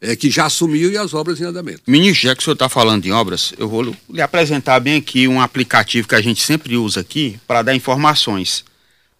é, 0.00 0.16
que 0.16 0.30
já 0.30 0.46
assumiu 0.46 0.90
e 0.90 0.96
as 0.96 1.12
obras 1.12 1.38
em 1.38 1.44
andamento. 1.44 1.82
Ministro, 1.86 2.28
já 2.28 2.34
que 2.34 2.40
o 2.40 2.44
senhor 2.44 2.54
está 2.54 2.66
falando 2.66 3.04
em 3.04 3.12
obras, 3.12 3.52
eu 3.58 3.68
vou 3.68 3.94
lhe 4.08 4.22
apresentar 4.22 4.80
bem 4.80 4.96
aqui 4.96 5.28
um 5.28 5.38
aplicativo 5.38 6.08
que 6.08 6.14
a 6.14 6.22
gente 6.22 6.42
sempre 6.42 6.78
usa 6.78 7.00
aqui 7.00 7.38
para 7.46 7.60
dar 7.60 7.74
informações. 7.74 8.64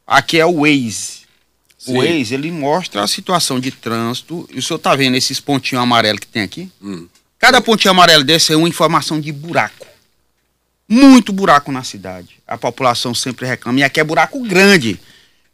Aqui 0.07 0.41
é 0.41 0.47
o 0.47 0.63
Waze. 0.63 1.21
Sim. 1.79 1.93
O 1.93 1.99
Waze, 1.99 2.33
ele 2.33 2.51
mostra 2.51 3.03
a 3.03 3.07
situação 3.07 3.61
de 3.61 3.71
trânsito. 3.71 4.49
E 4.51 4.59
o 4.59 4.63
senhor 4.63 4.79
está 4.79 4.97
vendo 4.97 5.15
esses 5.15 5.39
pontinhos 5.39 5.83
amarelos 5.83 6.21
que 6.21 6.27
tem 6.27 6.43
aqui? 6.43 6.71
Hum. 6.83 7.07
Cada 7.39 7.61
pontinho 7.61 7.91
amarelo 7.91 8.25
desse 8.25 8.55
é 8.55 8.57
uma 8.57 8.69
informação 8.69 9.21
de 9.21 9.31
buraco 9.31 9.92
muito 10.93 11.33
buraco 11.33 11.73
na 11.73 11.83
cidade. 11.83 12.37
A 12.47 12.59
população 12.59 13.15
sempre 13.15 13.47
reclama. 13.47 13.81
E 13.81 13.83
aqui 13.83 13.99
é 13.99 14.05
buraco 14.05 14.39
grande, 14.41 15.01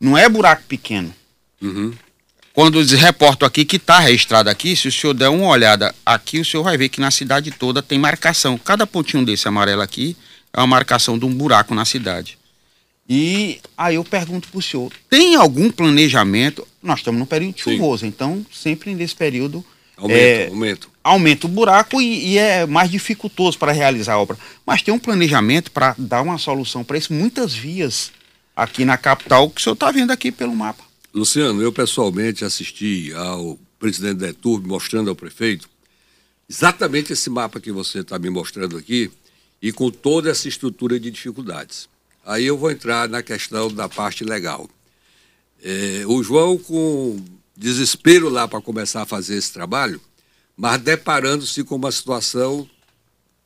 não 0.01 0.19
é 0.19 0.29
buraco 0.29 0.65
pequeno. 0.65 1.15
Uhum. 1.63 1.95
Quando 2.53 2.81
eles 2.81 2.91
reportam 2.91 3.47
aqui 3.47 3.65
que 3.65 3.77
está 3.77 4.01
registrado 4.01 4.51
aqui, 4.51 4.75
se 4.75 4.89
o 4.89 4.93
senhor 4.93 5.15
der 5.15 5.29
uma 5.29 5.47
olhada 5.47 5.95
aqui, 6.05 6.41
o 6.41 6.45
senhor 6.45 6.65
vai 6.65 6.77
ver 6.77 6.89
que 6.89 7.01
na 7.01 7.13
cidade 7.13 7.53
toda 7.53 7.81
tem 7.81 8.01
marcação. 8.01 8.59
Cada 8.59 8.85
pontinho 8.85 9.25
desse 9.25 9.47
amarelo 9.47 9.81
aqui 9.81 10.17
é 10.53 10.59
uma 10.59 10.67
marcação 10.67 11.17
de 11.17 11.25
um 11.25 11.33
buraco 11.33 11.73
na 11.73 11.85
cidade. 11.85 12.37
E 13.09 13.61
aí 13.77 13.95
eu 13.95 14.05
pergunto 14.05 14.49
para 14.49 14.59
o 14.59 14.63
senhor, 14.63 14.93
tem 15.09 15.37
algum 15.37 15.71
planejamento? 15.71 16.67
Nós 16.83 16.99
estamos 16.99 17.21
no 17.21 17.27
período 17.27 17.59
chuvoso, 17.59 18.05
então 18.05 18.45
sempre 18.53 18.93
nesse 18.93 19.15
período 19.15 19.65
Aumento, 19.97 20.21
é, 20.21 20.47
aumento. 20.49 20.91
Aumenta 21.09 21.47
o 21.47 21.51
buraco 21.51 22.01
e, 22.03 22.33
e 22.33 22.39
é 22.39 22.67
mais 22.67 22.91
dificultoso 22.91 23.59
para 23.59 23.73
realizar 23.73 24.15
a 24.15 24.19
obra. 24.19 24.37
Mas 24.67 24.83
tem 24.83 24.93
um 24.93 24.99
planejamento 24.99 25.71
para 25.71 25.95
dar 25.97 26.21
uma 26.23 26.37
solução 26.37 26.85
para 26.85 26.99
isso. 26.99 27.13
Muitas 27.13 27.55
vias 27.55 28.13
aqui 28.55 28.85
na 28.85 28.99
capital 28.99 29.49
que 29.49 29.61
o 29.61 29.65
senhor 29.65 29.75
está 29.75 29.91
vendo 29.91 30.11
aqui 30.11 30.31
pelo 30.31 30.55
mapa. 30.55 30.85
Luciano, 31.15 31.63
eu 31.63 31.73
pessoalmente 31.73 32.45
assisti 32.45 33.13
ao 33.15 33.59
presidente 33.79 34.19
da 34.19 34.29
ETURB 34.29 34.67
mostrando 34.67 35.09
ao 35.09 35.17
prefeito 35.17 35.69
exatamente 36.49 37.13
esse 37.13 37.31
mapa 37.31 37.61
que 37.61 37.71
você 37.71 38.01
está 38.01 38.19
me 38.19 38.29
mostrando 38.29 38.77
aqui 38.77 39.11
e 39.63 39.73
com 39.73 39.91
toda 39.91 40.31
essa 40.31 40.49
estrutura 40.49 40.99
de 40.99 41.11
dificuldades. 41.11 41.89
Aí 42.25 42.45
eu 42.45 42.59
vou 42.59 42.71
entrar 42.71 43.09
na 43.09 43.23
questão 43.23 43.73
da 43.73 43.89
parte 43.89 44.25
legal. 44.25 44.69
É, 45.63 46.05
o 46.07 46.23
João, 46.23 46.59
com 46.59 47.25
desespero 47.57 48.29
lá 48.29 48.47
para 48.47 48.61
começar 48.61 49.03
a 49.03 49.07
fazer 49.07 49.37
esse 49.37 49.53
trabalho, 49.53 50.01
mas 50.59 50.81
deparando-se 50.81 51.63
com 51.63 51.77
uma 51.77 51.93
situação 51.93 52.69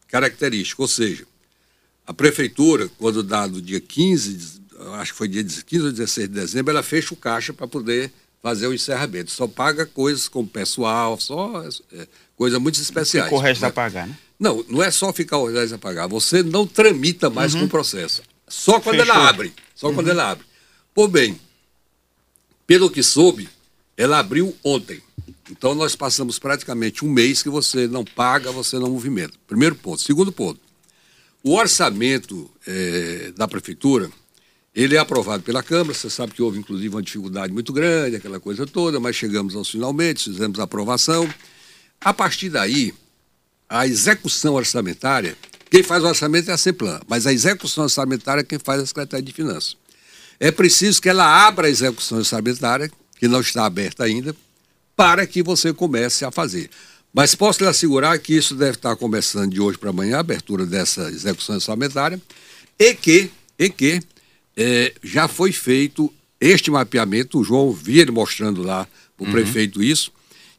característica, 0.09 0.81
ou 0.81 0.89
seja, 0.89 1.27
a 2.07 2.15
prefeitura, 2.15 2.89
quando 2.99 3.23
dado 3.23 3.61
dia 3.61 3.81
15, 3.81 4.63
acho 4.95 5.13
que 5.13 5.19
foi 5.19 5.29
dia 5.29 5.45
15 5.45 5.85
ou 5.85 5.93
16 5.93 6.29
de 6.29 6.35
dezembro, 6.35 6.71
ela 6.71 6.83
fecha 6.83 7.13
o 7.13 7.17
caixa 7.17 7.53
para 7.53 7.69
poder 7.69 8.11
fazer 8.43 8.67
o 8.67 8.73
encerramento. 8.73 9.31
Só 9.31 9.47
paga 9.47 9.85
coisas 9.85 10.27
como 10.27 10.49
pessoal, 10.49 11.21
só 11.21 11.63
é, 11.93 12.09
coisas 12.35 12.59
muito 12.59 12.81
especiais. 12.81 13.29
Fica 13.29 13.37
o 13.37 13.43
resto 13.43 13.61
né? 13.61 13.69
a 13.69 13.73
pagar, 13.73 14.07
né? 14.09 14.19
Não, 14.41 14.65
não 14.69 14.83
é 14.83 14.91
só 14.91 15.13
ficar 15.13 15.37
o 15.37 15.53
resto 15.53 15.75
a 15.75 15.79
pagar. 15.79 16.09
Você 16.09 16.43
não 16.43 16.67
tramita 16.67 17.29
mais 17.29 17.53
uhum. 17.53 17.61
com 17.61 17.67
o 17.67 17.69
processo. 17.69 18.23
Só 18.49 18.81
quando 18.81 18.97
Fechou. 18.97 19.15
ela 19.15 19.29
abre. 19.29 19.53
Só 19.75 19.89
uhum. 19.89 19.95
quando 19.95 20.09
ela 20.09 20.31
abre. 20.31 20.45
Por 20.95 21.09
bem, 21.09 21.39
pelo 22.67 22.91
que 22.91 23.03
soube, 23.03 23.49
ela 23.97 24.19
abriu 24.19 24.57
ontem. 24.65 25.01
Então 25.51 25.75
nós 25.75 25.97
passamos 25.97 26.39
praticamente 26.39 27.05
um 27.05 27.11
mês 27.11 27.43
que 27.43 27.49
você 27.49 27.87
não 27.87 28.05
paga, 28.05 28.53
você 28.53 28.79
não 28.79 28.91
movimenta. 28.91 29.35
Primeiro 29.47 29.75
ponto. 29.75 30.01
Segundo 30.01 30.33
ponto. 30.33 30.61
O 31.43 31.55
orçamento 31.55 32.49
é, 32.67 33.33
da 33.37 33.49
prefeitura, 33.49 34.09
ele 34.75 34.95
é 34.95 34.99
aprovado 34.99 35.43
pela 35.43 35.63
Câmara. 35.63 35.93
Você 35.93 36.09
sabe 36.09 36.33
que 36.33 36.43
houve 36.43 36.59
inclusive 36.59 36.95
uma 36.95 37.03
dificuldade 37.03 37.53
muito 37.53 37.73
grande, 37.73 38.17
aquela 38.17 38.39
coisa 38.39 38.67
toda, 38.67 39.01
mas 39.01 39.17
chegamos 39.17 39.57
aos 39.57 39.71
finalmente, 39.71 40.25
fizemos 40.31 40.61
a 40.61 40.63
aprovação. 40.63 41.29
A 42.01 42.15
partir 42.15 42.49
daí, 42.49 42.95
a 43.69 43.87
execução 43.87 44.55
orçamentária, 44.55 45.37
quem 45.71 45.83
faz 45.83 46.05
o 46.05 46.07
orçamento 46.07 46.51
é 46.51 46.53
a 46.53 46.59
CEPLAN, 46.59 47.01
mas 47.09 47.27
a 47.27 47.33
execução 47.33 47.85
orçamentária 47.85 48.43
é 48.43 48.45
quem 48.45 48.59
faz 48.59 48.81
a 48.81 48.87
Secretaria 48.87 49.25
de 49.25 49.33
Finanças. 49.33 49.77
É 50.39 50.51
preciso 50.51 51.01
que 51.01 51.09
ela 51.09 51.47
abra 51.47 51.67
a 51.67 51.71
execução 51.71 52.19
orçamentária, 52.19 52.91
que 53.19 53.27
não 53.27 53.41
está 53.41 53.65
aberta 53.65 54.05
ainda, 54.05 54.35
para 54.97 55.27
que 55.27 55.43
você 55.43 55.73
comece 55.73 56.25
a 56.25 56.31
fazer. 56.31 56.71
Mas 57.13 57.35
posso 57.35 57.63
lhe 57.63 57.69
assegurar 57.69 58.19
que 58.19 58.35
isso 58.35 58.55
deve 58.55 58.77
estar 58.77 58.97
começando 58.97 59.51
de 59.51 59.61
hoje 59.61 59.77
para 59.77 59.91
amanhã, 59.91 60.17
a 60.17 60.21
abertura 60.21 60.65
dessa 60.65 61.11
execução 61.11 61.57
orçamentária, 61.57 62.21
e 62.79 62.95
que, 62.95 63.31
e 63.59 63.69
que 63.69 64.01
é, 64.57 64.95
já 65.03 65.29
foi 65.29 65.53
feito 65.53 66.13
este 66.41 66.71
mapeamento, 66.71 67.39
o 67.39 67.45
João 67.45 67.71
Vieira 67.71 68.11
mostrando 68.11 68.63
lá 68.63 68.89
para 69.17 69.25
o 69.25 69.27
uhum. 69.27 69.33
prefeito 69.33 69.83
isso, 69.83 70.11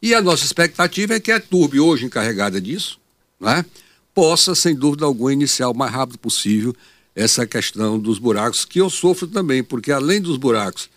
e 0.02 0.14
a 0.14 0.22
nossa 0.22 0.46
expectativa 0.46 1.16
é 1.16 1.20
que 1.20 1.32
a 1.32 1.40
TURB, 1.40 1.80
hoje 1.80 2.06
encarregada 2.06 2.62
disso, 2.62 3.00
né, 3.40 3.66
possa, 4.14 4.54
sem 4.54 4.76
dúvida 4.76 5.06
alguma, 5.06 5.34
iniciar 5.34 5.70
o 5.70 5.74
mais 5.74 5.92
rápido 5.92 6.20
possível 6.20 6.76
essa 7.16 7.46
questão 7.46 8.00
dos 8.00 8.20
buracos, 8.20 8.66
que 8.66 8.80
eu 8.80 8.90
sofro 8.90 9.28
também, 9.28 9.64
porque 9.64 9.92
além 9.92 10.22
dos 10.22 10.38
buracos 10.38 10.90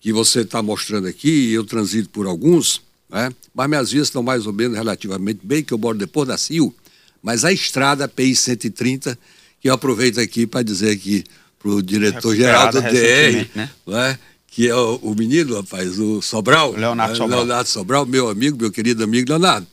que 0.00 0.12
você 0.12 0.40
está 0.40 0.62
mostrando 0.62 1.06
aqui, 1.06 1.52
eu 1.52 1.62
transito 1.62 2.08
por 2.08 2.26
alguns, 2.26 2.80
né? 3.08 3.30
mas 3.54 3.68
minhas 3.68 3.90
vias 3.92 4.08
estão 4.08 4.22
mais 4.22 4.46
ou 4.46 4.52
menos 4.52 4.76
relativamente 4.76 5.40
bem, 5.42 5.62
que 5.62 5.74
eu 5.74 5.78
moro 5.78 5.98
depois 5.98 6.26
da 6.26 6.38
CIO, 6.38 6.74
mas 7.22 7.44
a 7.44 7.52
estrada 7.52 8.08
PI 8.08 8.34
130, 8.34 9.18
que 9.60 9.68
eu 9.68 9.74
aproveito 9.74 10.18
aqui 10.18 10.46
para 10.46 10.62
dizer 10.62 10.92
aqui 10.92 11.22
para 11.58 11.70
o 11.70 11.82
diretor-geral 11.82 12.72
do 12.72 12.80
DR, 12.80 13.46
né? 13.54 13.70
né? 13.86 14.18
que 14.46 14.68
é 14.68 14.74
o, 14.74 14.96
o, 15.02 15.14
menino, 15.14 15.56
rapaz, 15.56 15.98
o 15.98 16.22
Sobral, 16.22 16.72
Leonardo 16.72 17.12
né? 17.12 17.18
Sobral. 17.18 17.38
Leonardo 17.40 17.68
Sobral, 17.68 18.06
meu 18.06 18.30
amigo, 18.30 18.56
meu 18.58 18.70
querido 18.70 19.04
amigo 19.04 19.28
Leonardo. 19.28 19.66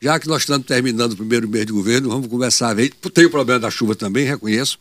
Já 0.00 0.18
que 0.18 0.26
nós 0.26 0.42
estamos 0.42 0.66
terminando 0.66 1.12
o 1.12 1.16
primeiro 1.16 1.48
mês 1.48 1.64
de 1.64 1.72
governo, 1.72 2.08
vamos 2.08 2.26
começar 2.26 2.70
a 2.70 2.74
ver. 2.74 2.92
Tem 3.14 3.24
o 3.24 3.30
problema 3.30 3.60
da 3.60 3.70
chuva 3.70 3.94
também, 3.94 4.26
reconheço 4.26 4.76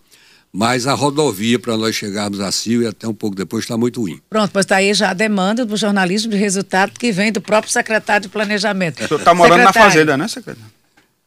mas 0.52 0.86
a 0.86 0.94
rodovia 0.94 1.58
para 1.58 1.78
nós 1.78 1.96
chegarmos 1.96 2.40
a 2.40 2.52
Sil 2.52 2.84
e 2.84 2.88
até 2.88 3.08
um 3.08 3.14
pouco 3.14 3.36
depois 3.36 3.64
está 3.64 3.78
muito 3.78 4.02
ruim. 4.02 4.20
Pronto, 4.30 4.52
pois 4.52 4.66
está 4.66 4.78
aí 4.78 4.94
já 4.94 5.12
a 5.12 5.14
demanda 5.14 5.66
do 5.66 5.78
jornalismo 5.78 6.32
de 6.32 6.38
resultado 6.38 6.92
que 7.00 7.12
vem 7.12 7.32
do 7.32 7.42
próprio 7.42 7.72
secretário 7.72 8.24
de 8.24 8.30
Planejamento. 8.30 9.04
O 9.04 9.08
senhor 9.08 9.20
está 9.20 9.34
morando 9.34 9.60
secretário. 9.60 9.80
na 9.80 9.92
fazenda, 9.92 10.18
né, 10.18 10.28
secretário? 10.28 10.72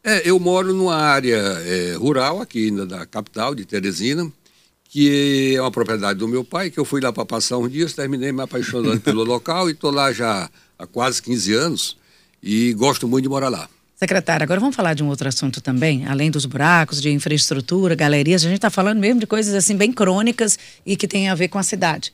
É, 0.02 0.28
eu 0.28 0.38
moro 0.38 0.74
numa 0.74 0.96
área 0.96 1.36
é, 1.36 1.94
rural 1.94 2.42
aqui 2.42 2.66
ainda 2.66 2.84
da 2.84 3.06
capital, 3.06 3.54
de 3.54 3.64
Teresina, 3.64 4.30
que 4.90 5.54
é 5.56 5.60
uma 5.60 5.70
propriedade 5.70 6.18
do 6.18 6.28
meu 6.28 6.44
pai, 6.44 6.70
que 6.70 6.78
eu 6.78 6.84
fui 6.84 7.00
lá 7.00 7.10
para 7.10 7.24
passar 7.24 7.56
uns 7.56 7.72
dias, 7.72 7.94
terminei 7.94 8.30
me 8.30 8.42
apaixonando 8.42 9.00
pelo 9.00 9.24
local 9.24 9.70
e 9.70 9.72
estou 9.72 9.90
lá 9.90 10.12
já 10.12 10.50
há 10.78 10.86
quase 10.86 11.22
15 11.22 11.54
anos 11.54 11.96
e 12.42 12.74
gosto 12.74 13.08
muito 13.08 13.22
de 13.22 13.28
morar 13.30 13.48
lá. 13.48 13.66
Secretária, 14.04 14.44
agora 14.44 14.60
vamos 14.60 14.76
falar 14.76 14.92
de 14.92 15.02
um 15.02 15.08
outro 15.08 15.26
assunto 15.26 15.62
também, 15.62 16.04
além 16.04 16.30
dos 16.30 16.44
buracos, 16.44 17.00
de 17.00 17.10
infraestrutura, 17.10 17.94
galerias, 17.94 18.44
a 18.44 18.48
gente 18.48 18.56
está 18.56 18.68
falando 18.68 18.98
mesmo 18.98 19.18
de 19.18 19.26
coisas 19.26 19.54
assim 19.54 19.74
bem 19.78 19.90
crônicas 19.90 20.58
e 20.84 20.94
que 20.94 21.08
tem 21.08 21.30
a 21.30 21.34
ver 21.34 21.48
com 21.48 21.56
a 21.56 21.62
cidade. 21.62 22.12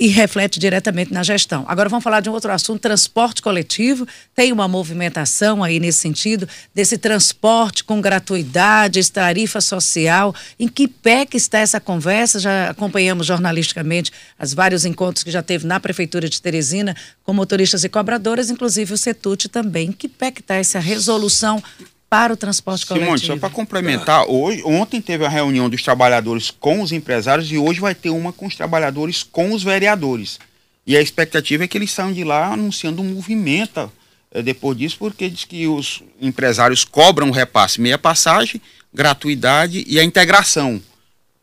E 0.00 0.06
reflete 0.06 0.60
diretamente 0.60 1.12
na 1.12 1.24
gestão. 1.24 1.64
Agora 1.66 1.88
vamos 1.88 2.04
falar 2.04 2.20
de 2.20 2.30
um 2.30 2.32
outro 2.32 2.52
assunto, 2.52 2.80
transporte 2.80 3.42
coletivo. 3.42 4.06
Tem 4.32 4.52
uma 4.52 4.68
movimentação 4.68 5.64
aí 5.64 5.80
nesse 5.80 5.98
sentido, 5.98 6.48
desse 6.72 6.96
transporte 6.96 7.82
com 7.82 8.00
gratuidade, 8.00 9.10
tarifa 9.10 9.60
social. 9.60 10.32
Em 10.58 10.68
que 10.68 10.86
pé 10.86 11.26
que 11.26 11.36
está 11.36 11.58
essa 11.58 11.80
conversa? 11.80 12.38
Já 12.38 12.70
acompanhamos 12.70 13.26
jornalisticamente 13.26 14.12
os 14.40 14.54
vários 14.54 14.84
encontros 14.84 15.24
que 15.24 15.32
já 15.32 15.42
teve 15.42 15.66
na 15.66 15.80
Prefeitura 15.80 16.28
de 16.28 16.40
Teresina 16.40 16.94
com 17.24 17.32
motoristas 17.32 17.82
e 17.82 17.88
cobradoras, 17.88 18.50
inclusive 18.50 18.94
o 18.94 18.98
Setut 18.98 19.48
também. 19.48 19.88
Em 19.88 19.92
que 19.92 20.08
pé 20.08 20.30
que 20.30 20.40
está 20.40 20.54
essa 20.54 20.78
resolução 20.78 21.60
para 22.08 22.32
o 22.32 22.36
transporte 22.36 22.86
coletivo. 22.86 23.18
Simone, 23.18 23.40
só 23.40 23.46
para 23.46 23.54
complementar, 23.54 24.24
hoje, 24.28 24.62
ontem 24.64 25.00
teve 25.00 25.24
a 25.24 25.28
reunião 25.28 25.68
dos 25.68 25.82
trabalhadores 25.82 26.50
com 26.50 26.80
os 26.80 26.92
empresários 26.92 27.50
e 27.52 27.58
hoje 27.58 27.80
vai 27.80 27.94
ter 27.94 28.10
uma 28.10 28.32
com 28.32 28.46
os 28.46 28.56
trabalhadores 28.56 29.22
com 29.22 29.52
os 29.52 29.62
vereadores. 29.62 30.38
E 30.86 30.96
a 30.96 31.02
expectativa 31.02 31.64
é 31.64 31.68
que 31.68 31.76
eles 31.76 31.90
saiam 31.90 32.12
de 32.12 32.24
lá 32.24 32.52
anunciando 32.52 33.02
um 33.02 33.14
movimento 33.14 33.92
é, 34.30 34.42
depois 34.42 34.76
disso, 34.76 34.96
porque 34.98 35.28
diz 35.28 35.44
que 35.44 35.66
os 35.66 36.02
empresários 36.20 36.84
cobram 36.84 37.28
o 37.28 37.32
repasse 37.32 37.80
meia 37.80 37.98
passagem, 37.98 38.60
gratuidade 38.92 39.84
e 39.86 40.00
a 40.00 40.04
integração. 40.04 40.80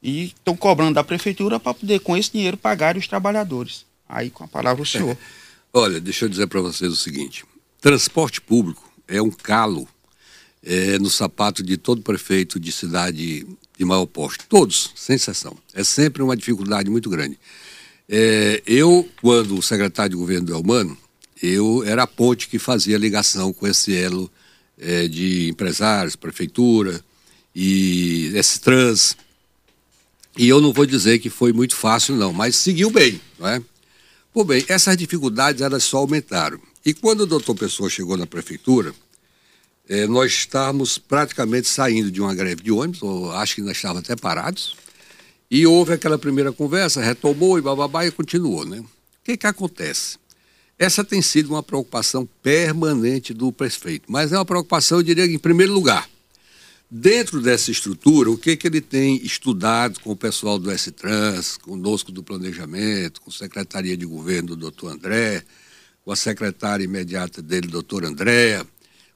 E 0.02 0.26
estão 0.26 0.56
cobrando 0.56 0.96
da 0.96 1.04
prefeitura 1.04 1.60
para 1.60 1.74
poder, 1.74 2.00
com 2.00 2.16
esse 2.16 2.32
dinheiro, 2.32 2.58
pagar 2.58 2.98
os 2.98 3.08
trabalhadores. 3.08 3.86
Aí, 4.08 4.30
com 4.30 4.44
a 4.44 4.48
palavra, 4.48 4.84
o 4.84 4.86
senhor. 4.86 5.18
Olha, 5.74 6.00
deixa 6.00 6.26
eu 6.26 6.30
dizer 6.30 6.48
para 6.48 6.62
vocês 6.62 6.92
o 6.92 6.96
seguinte: 6.96 7.44
transporte 7.82 8.40
público 8.40 8.88
é 9.08 9.22
um 9.22 9.32
calo 9.32 9.88
é, 10.66 10.98
no 10.98 11.10
sapato 11.10 11.62
de 11.62 11.78
todo 11.78 12.02
prefeito 12.02 12.60
de 12.60 12.72
cidade 12.72 13.46
de 13.78 13.86
maior 13.86 14.06
porte. 14.06 14.46
Todos, 14.50 14.92
sem 14.96 15.16
exceção. 15.16 15.56
É 15.74 15.84
sempre 15.84 16.24
uma 16.24 16.36
dificuldade 16.36 16.90
muito 16.90 17.10
grande. 17.10 17.38
É, 18.10 18.62
eu, 18.66 19.08
quando 19.22 19.62
secretário 19.62 20.12
de 20.12 20.16
governo 20.18 20.48
do 20.48 20.54
Elmano, 20.54 20.98
eu 21.42 21.84
era 21.86 22.04
a 22.04 22.08
ponte 22.08 22.48
que 22.48 22.58
fazia 22.58 22.98
ligação 22.98 23.54
com 23.54 23.68
esse 23.68 23.96
elo 23.96 24.32
é, 24.80 25.08
de 25.08 25.50
empresários, 25.50 26.16
prefeitura 26.16 27.04
e 27.56 28.32
esse 28.34 28.60
trans. 28.60 29.16
E 30.38 30.48
eu 30.48 30.60
não 30.60 30.74
vou 30.74 30.86
dizer 30.86 31.20
que 31.20 31.30
foi 31.30 31.54
muito 31.54 31.76
fácil, 31.76 32.16
não, 32.16 32.34
mas 32.34 32.56
seguiu 32.56 32.90
bem, 32.90 33.22
não 33.40 33.48
é? 33.48 33.62
Bem, 34.46 34.66
essas 34.68 34.98
dificuldades 34.98 35.62
elas 35.62 35.84
só 35.84 35.98
aumentaram. 35.98 36.60
E 36.86 36.94
quando 36.94 37.22
o 37.22 37.26
doutor 37.26 37.56
Pessoa 37.56 37.90
chegou 37.90 38.18
na 38.18 38.28
prefeitura, 38.28 38.94
é, 39.88 40.08
nós 40.08 40.32
estávamos 40.32 40.98
praticamente 40.98 41.68
saindo 41.68 42.10
de 42.12 42.22
uma 42.22 42.34
greve 42.34 42.64
de 42.64 42.72
ônibus, 42.72 43.02
ou 43.02 43.32
acho 43.32 43.56
que 43.56 43.62
nós 43.62 43.78
estávamos 43.78 44.04
até 44.04 44.16
parados, 44.16 44.76
e 45.50 45.66
houve 45.66 45.94
aquela 45.94 46.18
primeira 46.18 46.52
conversa, 46.52 47.02
retomou 47.02 47.58
e 47.58 47.62
bababá 47.62 48.06
e 48.06 48.12
continuou, 48.12 48.66
né? 48.66 48.80
O 48.80 48.86
que 49.24 49.38
que 49.38 49.48
acontece? 49.48 50.18
Essa 50.78 51.04
tem 51.04 51.22
sido 51.22 51.52
uma 51.52 51.64
preocupação 51.64 52.28
permanente 52.44 53.34
do 53.34 53.52
prefeito, 53.52 54.12
mas 54.12 54.34
é 54.34 54.38
uma 54.38 54.46
preocupação, 54.46 54.98
eu 54.98 55.04
diria, 55.04 55.26
em 55.26 55.40
primeiro 55.40 55.72
lugar. 55.72 56.10
Dentro 56.90 57.42
dessa 57.42 57.72
estrutura, 57.72 58.30
o 58.30 58.38
que, 58.38 58.56
que 58.56 58.68
ele 58.68 58.82
tem 58.82 59.18
estudado 59.24 60.00
com 60.02 60.12
o 60.12 60.16
pessoal 60.16 60.60
do 60.60 60.70
S-Trans, 60.70 61.58
conosco 61.58 62.12
do 62.12 62.22
planejamento, 62.22 63.22
com 63.22 63.30
a 63.30 63.34
Secretaria 63.34 63.98
de 63.98 64.06
Governo 64.06 64.50
do 64.50 64.56
doutor 64.56 64.92
André, 64.92 65.44
com 66.04 66.12
a 66.12 66.16
secretária 66.16 66.84
imediata 66.84 67.42
dele, 67.42 67.68
doutor 67.68 68.06
Andréa, 68.06 68.66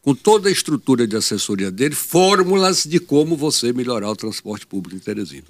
com 0.01 0.15
toda 0.15 0.50
a 0.50 0.51
estrutura 0.51 1.06
de 1.06 1.15
assessoria 1.15 1.70
dele, 1.70 1.96
fórmulas 1.96 2.84
de 2.84 3.00
como 3.00 3.36
você 3.36 3.74
melhorar 3.74 4.10
o 4.10 4.15
transporte 4.15 4.65
público 4.65 4.96
em 4.96 5.00
Teresina. 5.00 5.48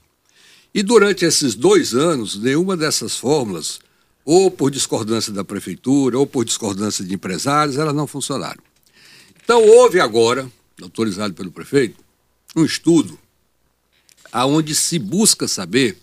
E 0.73 0.83
durante 0.83 1.25
esses 1.25 1.55
dois 1.55 1.93
anos, 1.93 2.39
nenhuma 2.39 2.75
dessas 2.75 3.15
fórmulas, 3.15 3.79
ou 4.25 4.51
por 4.51 4.69
discordância 4.69 5.33
da 5.33 5.43
prefeitura, 5.43 6.17
ou 6.17 6.27
por 6.27 6.45
discordância 6.45 7.03
de 7.03 7.13
empresários, 7.13 7.77
elas 7.77 7.95
não 7.95 8.05
funcionaram. 8.05 8.61
Então, 9.43 9.63
houve 9.63 9.99
agora, 9.99 10.49
autorizado 10.81 11.33
pelo 11.33 11.51
prefeito, 11.51 12.03
um 12.55 12.63
estudo 12.63 13.17
aonde 14.31 14.75
se 14.75 14.99
busca 14.99 15.47
saber 15.47 15.97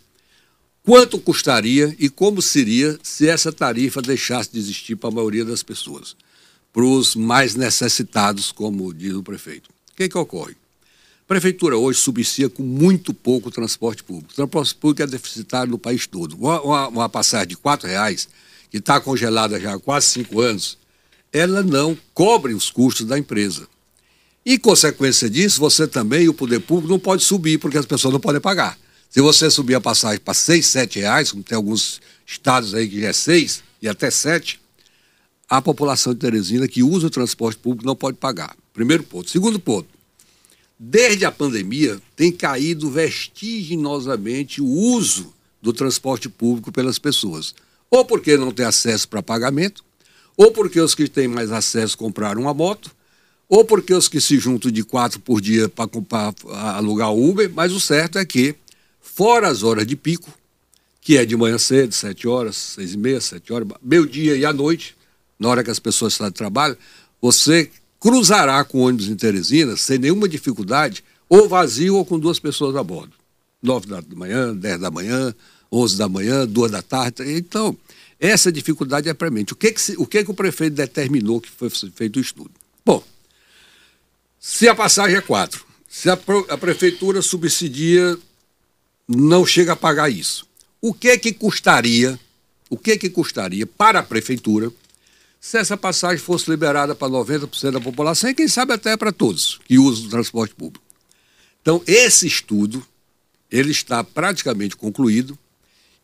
quanto 0.82 1.18
custaria 1.18 1.94
e 1.98 2.08
como 2.08 2.42
seria 2.42 2.98
se 3.02 3.28
essa 3.28 3.52
tarifa 3.52 4.02
deixasse 4.02 4.52
de 4.52 4.58
existir 4.58 4.96
para 4.96 5.10
a 5.10 5.12
maioria 5.12 5.44
das 5.44 5.62
pessoas 5.62 6.16
para 6.76 6.84
os 6.84 7.16
mais 7.16 7.54
necessitados, 7.54 8.52
como 8.52 8.92
diz 8.92 9.14
o 9.14 9.22
prefeito. 9.22 9.70
O 9.92 9.96
que, 9.96 10.10
que 10.10 10.18
ocorre? 10.18 10.52
A 10.52 11.26
prefeitura 11.26 11.78
hoje 11.78 11.98
subsidia 11.98 12.50
com 12.50 12.62
muito 12.62 13.14
pouco 13.14 13.48
o 13.48 13.50
transporte 13.50 14.04
público. 14.04 14.30
O 14.30 14.36
transporte 14.36 14.74
público 14.74 15.02
é 15.02 15.06
deficitário 15.06 15.70
no 15.70 15.78
país 15.78 16.06
todo. 16.06 16.36
Uma, 16.36 16.60
uma, 16.60 16.88
uma 16.88 17.08
passagem 17.08 17.48
de 17.48 17.54
R$ 17.54 17.78
reais, 17.82 18.28
que 18.70 18.76
está 18.76 19.00
congelada 19.00 19.58
já 19.58 19.72
há 19.72 19.78
quase 19.78 20.08
cinco 20.08 20.38
anos, 20.38 20.76
ela 21.32 21.62
não 21.62 21.96
cobre 22.12 22.52
os 22.52 22.70
custos 22.70 23.06
da 23.06 23.18
empresa. 23.18 23.66
E, 24.44 24.58
consequência 24.58 25.30
disso, 25.30 25.58
você 25.58 25.86
também 25.86 26.28
o 26.28 26.34
poder 26.34 26.60
público 26.60 26.92
não 26.92 26.98
pode 26.98 27.24
subir, 27.24 27.56
porque 27.56 27.78
as 27.78 27.86
pessoas 27.86 28.12
não 28.12 28.20
podem 28.20 28.38
pagar. 28.38 28.78
Se 29.08 29.22
você 29.22 29.50
subir 29.50 29.76
a 29.76 29.80
passagem 29.80 30.20
para 30.20 30.34
seis, 30.34 30.66
sete 30.66 30.98
reais, 30.98 31.30
como 31.30 31.42
tem 31.42 31.56
alguns 31.56 32.02
estados 32.26 32.74
aí 32.74 32.86
que 32.86 33.00
já 33.00 33.08
é 33.08 33.12
seis 33.14 33.62
e 33.80 33.88
até 33.88 34.10
sete, 34.10 34.60
a 35.48 35.62
população 35.62 36.12
de 36.12 36.20
Teresina 36.20 36.66
que 36.66 36.82
usa 36.82 37.06
o 37.06 37.10
transporte 37.10 37.58
público 37.58 37.86
não 37.86 37.96
pode 37.96 38.16
pagar. 38.18 38.56
Primeiro 38.72 39.02
ponto. 39.02 39.30
Segundo 39.30 39.58
ponto. 39.58 39.88
Desde 40.78 41.24
a 41.24 41.32
pandemia, 41.32 42.00
tem 42.14 42.30
caído 42.30 42.90
vertiginosamente 42.90 44.60
o 44.60 44.66
uso 44.66 45.32
do 45.62 45.72
transporte 45.72 46.28
público 46.28 46.70
pelas 46.70 46.98
pessoas. 46.98 47.54
Ou 47.90 48.04
porque 48.04 48.36
não 48.36 48.52
tem 48.52 48.66
acesso 48.66 49.08
para 49.08 49.22
pagamento, 49.22 49.82
ou 50.36 50.50
porque 50.50 50.80
os 50.80 50.94
que 50.94 51.08
têm 51.08 51.28
mais 51.28 51.50
acesso 51.50 51.96
compraram 51.96 52.42
uma 52.42 52.52
moto, 52.52 52.94
ou 53.48 53.64
porque 53.64 53.94
os 53.94 54.08
que 54.08 54.20
se 54.20 54.38
juntam 54.38 54.70
de 54.70 54.82
quatro 54.82 55.20
por 55.20 55.40
dia 55.40 55.68
para 55.68 55.88
alugar 56.76 57.14
Uber, 57.14 57.50
mas 57.54 57.72
o 57.72 57.80
certo 57.80 58.18
é 58.18 58.24
que, 58.24 58.54
fora 59.00 59.48
as 59.48 59.62
horas 59.62 59.86
de 59.86 59.96
pico, 59.96 60.30
que 61.00 61.16
é 61.16 61.24
de 61.24 61.36
manhã 61.36 61.56
cedo, 61.56 61.94
sete 61.94 62.26
horas, 62.26 62.56
seis 62.56 62.92
e 62.92 62.98
meia, 62.98 63.20
sete 63.20 63.52
horas, 63.52 63.68
meio 63.80 64.06
dia 64.06 64.36
e 64.36 64.44
à 64.44 64.52
noite, 64.52 64.96
na 65.38 65.48
hora 65.48 65.64
que 65.64 65.70
as 65.70 65.78
pessoas 65.78 66.14
estão 66.14 66.28
de 66.28 66.34
trabalho, 66.34 66.76
você 67.20 67.70
cruzará 68.00 68.62
com 68.64 68.80
ônibus 68.80 69.08
em 69.08 69.16
Teresina 69.16 69.76
sem 69.76 69.98
nenhuma 69.98 70.28
dificuldade, 70.28 71.02
ou 71.28 71.48
vazio 71.48 71.96
ou 71.96 72.04
com 72.04 72.18
duas 72.18 72.38
pessoas 72.38 72.76
a 72.76 72.82
bordo. 72.82 73.12
Nove 73.62 73.86
da 73.86 74.02
manhã, 74.14 74.54
dez 74.54 74.78
da 74.78 74.90
manhã, 74.90 75.34
onze 75.72 75.96
da 75.96 76.08
manhã, 76.08 76.46
duas 76.46 76.70
da 76.70 76.82
tarde. 76.82 77.22
Então, 77.32 77.76
essa 78.20 78.52
dificuldade 78.52 79.08
é 79.08 79.14
premente. 79.14 79.52
O 79.52 79.56
que, 79.56 79.72
que, 79.72 79.94
o, 79.98 80.06
que, 80.06 80.24
que 80.24 80.30
o 80.30 80.34
prefeito 80.34 80.74
determinou 80.74 81.40
que 81.40 81.50
foi 81.50 81.68
feito 81.70 82.16
o 82.16 82.20
estudo? 82.20 82.50
Bom, 82.84 83.02
se 84.38 84.68
a 84.68 84.74
passagem 84.74 85.16
é 85.16 85.20
quatro, 85.20 85.66
se 85.88 86.08
a, 86.08 86.18
a 86.48 86.58
prefeitura 86.58 87.20
subsidia, 87.20 88.16
não 89.08 89.44
chega 89.44 89.72
a 89.72 89.76
pagar 89.76 90.10
isso. 90.10 90.46
O 90.80 90.94
que 90.94 91.18
que 91.18 91.32
custaria, 91.32 92.18
o 92.70 92.76
que 92.76 92.96
que 92.96 93.10
custaria 93.10 93.66
para 93.66 93.98
a 93.98 94.02
prefeitura 94.02 94.72
se 95.46 95.56
essa 95.58 95.76
passagem 95.76 96.18
fosse 96.18 96.50
liberada 96.50 96.92
para 96.92 97.06
90% 97.06 97.70
da 97.70 97.80
população 97.80 98.28
e 98.28 98.34
quem 98.34 98.48
sabe 98.48 98.72
até 98.72 98.96
para 98.96 99.12
todos 99.12 99.60
que 99.64 99.78
usam 99.78 100.06
o 100.06 100.10
transporte 100.10 100.52
público. 100.56 100.84
Então, 101.62 101.80
esse 101.86 102.26
estudo, 102.26 102.84
ele 103.48 103.70
está 103.70 104.02
praticamente 104.02 104.74
concluído 104.74 105.38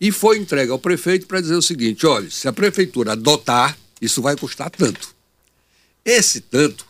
e 0.00 0.12
foi 0.12 0.38
entregue 0.38 0.70
ao 0.70 0.78
prefeito 0.78 1.26
para 1.26 1.40
dizer 1.40 1.56
o 1.56 1.62
seguinte, 1.62 2.06
olha, 2.06 2.30
se 2.30 2.46
a 2.46 2.52
prefeitura 2.52 3.14
adotar, 3.14 3.76
isso 4.00 4.22
vai 4.22 4.36
custar 4.36 4.70
tanto. 4.70 5.12
Esse 6.04 6.40
tanto 6.40 6.86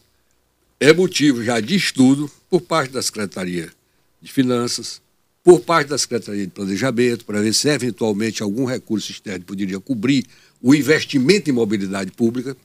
é 0.78 0.92
motivo 0.92 1.42
já 1.42 1.58
de 1.58 1.74
estudo 1.74 2.30
por 2.50 2.60
parte 2.60 2.92
da 2.92 3.00
Secretaria 3.00 3.72
de 4.20 4.30
Finanças, 4.30 5.00
por 5.42 5.60
parte 5.60 5.88
da 5.88 5.96
Secretaria 5.96 6.44
de 6.44 6.52
Planejamento, 6.52 7.24
para 7.24 7.40
ver 7.40 7.54
se 7.54 7.70
eventualmente 7.70 8.42
algum 8.42 8.66
recurso 8.66 9.10
externo 9.10 9.42
poderia 9.46 9.80
cobrir 9.80 10.26
o 10.62 10.74
investimento 10.74 11.50
em 11.50 11.52
mobilidade 11.52 12.12
pública. 12.12 12.56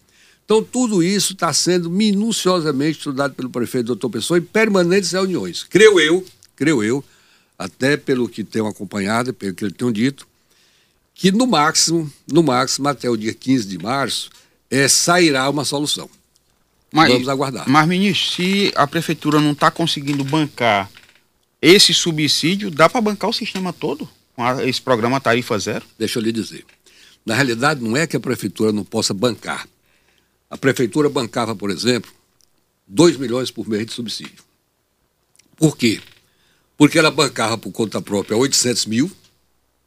Então, 0.45 0.63
tudo 0.63 1.03
isso 1.03 1.33
está 1.33 1.51
sendo 1.51 1.89
minuciosamente 1.89 2.99
estudado 2.99 3.33
pelo 3.33 3.49
prefeito 3.49 3.88
doutor 3.88 4.10
Pessoa 4.10 4.38
em 4.38 4.41
permanentes 4.41 5.12
reuniões. 5.12 5.63
Creio 5.63 5.99
eu, 5.99 6.25
creio 6.55 6.83
eu, 6.83 7.03
até 7.57 7.97
pelo 7.97 8.29
que 8.29 8.43
tenho 8.43 8.67
acompanhado, 8.67 9.33
pelo 9.33 9.53
que 9.53 9.65
ele 9.65 9.73
tem 9.73 9.91
dito, 9.91 10.27
que 11.13 11.31
no 11.31 11.47
máximo, 11.47 12.10
no 12.31 12.43
máximo, 12.43 12.88
até 12.88 13.10
o 13.10 13.17
dia 13.17 13.33
15 13.33 13.67
de 13.67 13.77
março, 13.79 14.29
é, 14.69 14.88
sairá 14.88 15.49
uma 15.49 15.65
solução. 15.65 16.10
Mas, 16.91 17.12
Vamos 17.12 17.27
aguardar. 17.27 17.67
Mas, 17.67 17.88
ministro, 17.88 18.36
se 18.36 18.71
a 18.75 18.88
prefeitura 18.88 19.41
não 19.41 19.51
está 19.51 19.69
conseguindo 19.69 20.23
bancar 20.23 20.89
esse 21.62 21.93
subsídio, 21.93 22.69
dá 22.71 22.88
para 22.88 23.01
bancar 23.01 23.29
o 23.29 23.33
sistema 23.33 23.73
todo 23.73 24.07
esse 24.63 24.81
programa 24.81 25.19
Tarifa 25.19 25.57
Zero? 25.57 25.83
Deixa 25.97 26.19
eu 26.19 26.23
lhe 26.23 26.31
dizer. 26.31 26.63
Na 27.27 27.35
realidade, 27.35 27.83
não 27.83 27.97
é 27.97 28.07
que 28.07 28.15
a 28.15 28.21
prefeitura 28.21 28.71
não 28.71 28.85
possa 28.85 29.13
bancar. 29.13 29.67
A 30.49 30.57
prefeitura 30.57 31.09
bancava, 31.09 31.53
por 31.53 31.69
exemplo, 31.69 32.09
2 32.87 33.17
milhões 33.17 33.51
por 33.51 33.67
mês 33.67 33.85
de 33.85 33.91
subsídio. 33.91 34.45
Por 35.57 35.75
quê? 35.75 35.99
Porque 36.77 36.97
ela 36.97 37.11
bancava 37.11 37.57
por 37.57 37.69
conta 37.73 38.01
própria 38.01 38.37
800 38.37 38.85
mil, 38.85 39.11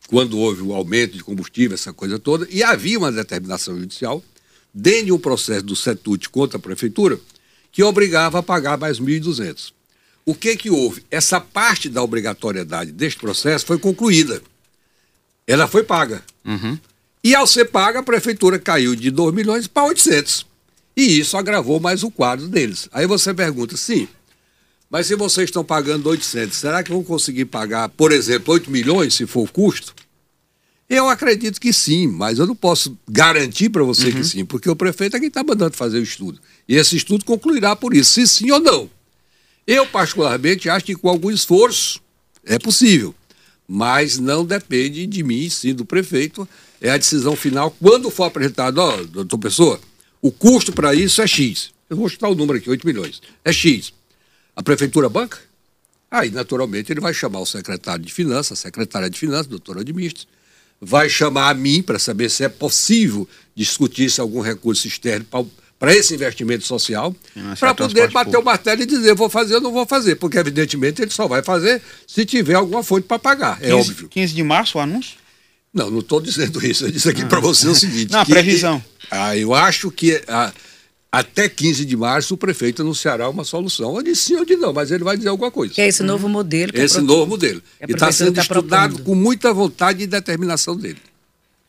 quando 0.07 0.38
houve 0.38 0.61
o 0.61 0.74
aumento 0.74 1.16
de 1.16 1.24
combustível, 1.24 1.74
essa 1.74 1.94
coisa 1.94 2.18
toda, 2.18 2.46
e 2.50 2.62
havia 2.62 2.98
uma 2.98 3.11
determinação 3.11 3.74
judicial, 3.81 4.22
dentro 4.74 5.07
de 5.07 5.12
um 5.12 5.18
processo 5.18 5.64
do 5.64 5.74
CETUT 5.74 6.29
contra 6.29 6.59
a 6.59 6.61
prefeitura, 6.61 7.18
que 7.72 7.83
obrigava 7.83 8.40
a 8.40 8.42
pagar 8.42 8.76
mais 8.76 9.00
1.200. 9.00 9.72
O 10.26 10.35
que 10.35 10.55
que 10.59 10.68
houve? 10.68 11.07
Essa 11.11 11.40
parte 11.40 11.88
da 11.88 12.03
obrigatoriedade 12.03 12.92
deste 12.92 13.18
processo 13.18 13.64
foi 13.64 13.79
concluída. 13.79 14.42
Ela 15.46 15.66
foi 15.66 15.83
paga. 15.83 16.22
Uhum. 16.44 16.79
E 17.22 17.35
ao 17.35 17.46
ser 17.46 17.66
paga, 17.66 17.98
a 17.98 18.02
prefeitura 18.02 18.59
caiu 18.59 18.94
de 18.94 19.11
2 19.11 19.35
milhões 19.35 19.66
para 19.66 19.85
800. 19.85 20.46
E 20.96 21.18
isso 21.18 21.37
agravou 21.37 21.78
mais 21.78 22.02
o 22.02 22.11
quadro 22.11 22.48
deles. 22.48 22.88
Aí 22.92 23.06
você 23.06 23.33
pergunta, 23.33 23.76
sim, 23.76 24.09
mas 24.90 25.06
se 25.06 25.14
vocês 25.14 25.48
estão 25.48 25.64
pagando 25.64 26.09
800, 26.09 26.56
será 26.56 26.83
que 26.83 26.90
vão 26.90 27.04
conseguir 27.04 27.44
pagar, 27.44 27.88
por 27.90 28.11
exemplo, 28.11 28.52
8 28.52 28.70
milhões, 28.70 29.14
se 29.14 29.26
for 29.26 29.42
o 29.42 29.52
custo? 29.52 29.94
Eu 30.88 31.09
acredito 31.09 31.61
que 31.61 31.72
sim, 31.72 32.09
mas 32.09 32.40
eu 32.40 32.46
não 32.48 32.56
posso 32.56 32.98
garantir 33.09 33.68
para 33.68 33.85
você 33.85 34.06
uhum. 34.06 34.12
que 34.12 34.24
sim, 34.24 34.44
porque 34.44 34.68
o 34.68 34.74
prefeito 34.74 35.16
é 35.16 35.20
quem 35.20 35.28
está 35.28 35.44
mandando 35.44 35.76
fazer 35.76 36.00
o 36.00 36.02
estudo. 36.02 36.40
E 36.68 36.74
esse 36.74 36.96
estudo 36.96 37.24
concluirá 37.24 37.76
por 37.76 37.94
isso, 37.94 38.14
se 38.14 38.26
sim 38.26 38.50
ou 38.50 38.59
não. 38.59 38.90
Eu, 39.64 39.87
particularmente, 39.87 40.68
acho 40.68 40.85
que 40.85 40.96
com 40.96 41.09
algum 41.09 41.30
esforço 41.30 42.00
é 42.44 42.59
possível, 42.59 43.14
mas 43.68 44.18
não 44.18 44.44
depende 44.44 45.06
de 45.06 45.22
mim, 45.22 45.48
sim 45.48 45.72
do 45.72 45.85
prefeito. 45.85 46.48
É 46.81 46.90
a 46.90 46.97
decisão 46.97 47.37
final. 47.37 47.71
Quando 47.81 48.11
for 48.11 48.25
apresentado, 48.25 48.79
ó, 48.79 49.03
doutor 49.03 49.38
Pessoa, 49.38 49.81
o 50.23 50.31
custo 50.31 50.73
para 50.73 50.95
isso 50.95 51.21
é 51.21 51.27
X. 51.27 51.71
Eu 51.88 51.97
vou 51.97 52.09
chutar 52.09 52.29
o 52.29 52.35
número 52.35 52.59
aqui, 52.59 52.71
8 52.71 52.87
milhões. 52.87 53.21
É 53.45 53.53
X. 53.53 53.93
A 54.55 54.62
prefeitura 54.62 55.09
banca? 55.09 55.38
Aí, 56.11 56.31
naturalmente, 56.31 56.93
ele 56.93 57.01
vai 57.01 57.14
chamar 57.14 57.40
o 57.40 57.47
secretário 57.47 58.05
de 58.05 58.12
Finanças, 58.12 58.59
a 58.59 58.62
secretária 58.62 59.09
de 59.09 59.19
Finanças, 59.19 59.47
doutor 59.47 59.79
Admistres, 59.79 60.27
vai 60.81 61.09
chamar 61.09 61.51
a 61.51 61.55
mim 61.55 61.83
para 61.83 61.99
saber 61.99 62.31
se 62.31 62.43
é 62.43 62.49
possível 62.49 63.29
discutir 63.55 64.11
se 64.11 64.21
algum 64.21 64.40
recurso 64.40 64.88
externo 64.88 65.27
para 65.79 65.95
esse 65.95 66.14
investimento 66.14 66.64
social, 66.64 67.14
para 67.59 67.75
poder 67.75 68.11
bater 68.11 68.25
público. 68.25 68.43
o 68.43 68.45
martelo 68.45 68.83
e 68.83 68.87
dizer 68.87 69.14
vou 69.14 69.31
fazer 69.31 69.57
ou 69.57 69.61
não 69.61 69.73
vou 69.73 69.87
fazer, 69.87 70.16
porque 70.16 70.38
evidentemente 70.38 71.01
ele 71.01 71.11
só 71.11 71.29
vai 71.29 71.43
fazer 71.43 71.81
se 72.07 72.25
tiver 72.25 72.55
alguma 72.55 72.83
fonte 72.83 73.07
para 73.07 73.19
pagar, 73.19 73.59
é 73.62 73.71
15, 73.71 73.90
óbvio. 73.90 74.09
15 74.09 74.35
de 74.35 74.43
março 74.43 74.79
o 74.79 74.81
anúncio? 74.81 75.19
Não, 75.72 75.90
não 75.90 76.00
estou 76.00 76.20
dizendo 76.20 76.62
isso, 76.66 76.85
eu 76.87 76.90
disse 76.90 77.09
aqui 77.09 77.22
ah. 77.22 77.26
para 77.26 77.40
você 77.40 77.68
o 77.68 77.74
seguinte. 77.74 78.11
Não, 78.12 78.24
que, 78.24 78.33
previsão. 78.33 78.83
Ah, 79.11 79.37
eu 79.37 79.54
acho 79.54 79.90
que... 79.90 80.22
Ah, 80.28 80.52
até 81.12 81.48
15 81.48 81.85
de 81.85 81.96
março 81.96 82.35
o 82.35 82.37
prefeito 82.37 82.83
anunciará 82.83 83.28
uma 83.28 83.42
solução. 83.42 83.90
Ou 83.90 84.02
de 84.02 84.14
sim 84.14 84.37
ou 84.37 84.44
de 84.44 84.54
não, 84.54 84.72
mas 84.72 84.92
ele 84.92 85.02
vai 85.02 85.16
dizer 85.16 85.28
alguma 85.28 85.50
coisa. 85.50 85.74
Que 85.74 85.80
é 85.80 85.88
esse 85.88 86.04
novo 86.04 86.28
modelo. 86.28 86.70
esse 86.72 86.94
pro... 86.94 87.04
novo 87.04 87.26
modelo. 87.26 87.61
E 87.80 87.92
está 87.92 88.12
sendo 88.12 88.35
tá 88.35 88.42
estudado 88.42 88.94
propondo. 88.94 89.06
com 89.06 89.14
muita 89.16 89.52
vontade 89.52 90.04
e 90.04 90.06
determinação 90.06 90.76
dele. 90.76 90.98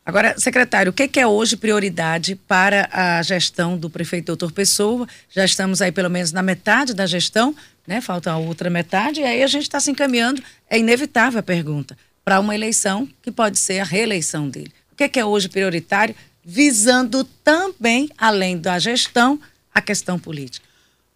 Agora, 0.05 0.35
secretário, 0.37 0.89
o 0.89 0.93
que 0.93 1.19
é 1.19 1.27
hoje 1.27 1.55
prioridade 1.55 2.35
para 2.35 2.89
a 2.91 3.21
gestão 3.21 3.77
do 3.77 3.89
prefeito 3.89 4.25
doutor 4.27 4.51
Pessoa? 4.51 5.07
Já 5.29 5.45
estamos 5.45 5.81
aí 5.81 5.91
pelo 5.91 6.09
menos 6.09 6.31
na 6.31 6.41
metade 6.41 6.93
da 6.93 7.05
gestão, 7.05 7.55
né? 7.85 8.01
Falta 8.01 8.31
a 8.31 8.37
outra 8.37 8.69
metade, 8.69 9.21
e 9.21 9.23
aí 9.23 9.43
a 9.43 9.47
gente 9.47 9.63
está 9.63 9.79
se 9.79 9.91
encaminhando, 9.91 10.41
é 10.69 10.77
inevitável 10.79 11.39
a 11.39 11.43
pergunta, 11.43 11.95
para 12.23 12.39
uma 12.39 12.55
eleição 12.55 13.07
que 13.21 13.31
pode 13.31 13.59
ser 13.59 13.79
a 13.79 13.83
reeleição 13.83 14.49
dele. 14.49 14.71
O 14.91 14.95
que 14.95 15.19
é 15.19 15.25
hoje 15.25 15.49
prioritário 15.49 16.15
visando 16.43 17.23
também, 17.43 18.09
além 18.17 18.57
da 18.57 18.79
gestão, 18.79 19.39
a 19.73 19.81
questão 19.81 20.19
política? 20.19 20.65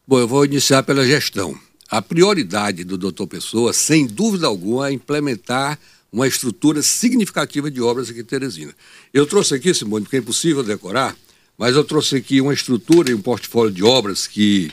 Bom, 0.07 0.19
eu 0.19 0.27
vou 0.27 0.45
iniciar 0.45 0.83
pela 0.83 1.05
gestão. 1.05 1.57
A 1.89 2.01
prioridade 2.01 2.83
do 2.83 2.97
doutor 2.97 3.27
Pessoa, 3.27 3.73
sem 3.73 4.07
dúvida 4.07 4.47
alguma, 4.47 4.89
é 4.89 4.91
implementar 4.91 5.79
uma 6.11 6.27
estrutura 6.27 6.81
significativa 6.81 7.69
de 7.69 7.81
obras 7.81 8.09
aqui 8.09 8.21
em 8.21 8.23
Teresina. 8.23 8.73
Eu 9.13 9.25
trouxe 9.25 9.55
aqui, 9.55 9.73
Simone, 9.73 10.05
porque 10.05 10.15
é 10.15 10.19
impossível 10.19 10.63
decorar, 10.63 11.15
mas 11.57 11.75
eu 11.75 11.83
trouxe 11.83 12.15
aqui 12.15 12.39
uma 12.39 12.53
estrutura 12.53 13.11
e 13.11 13.13
um 13.13 13.21
portfólio 13.21 13.71
de 13.71 13.83
obras 13.83 14.25
que, 14.25 14.71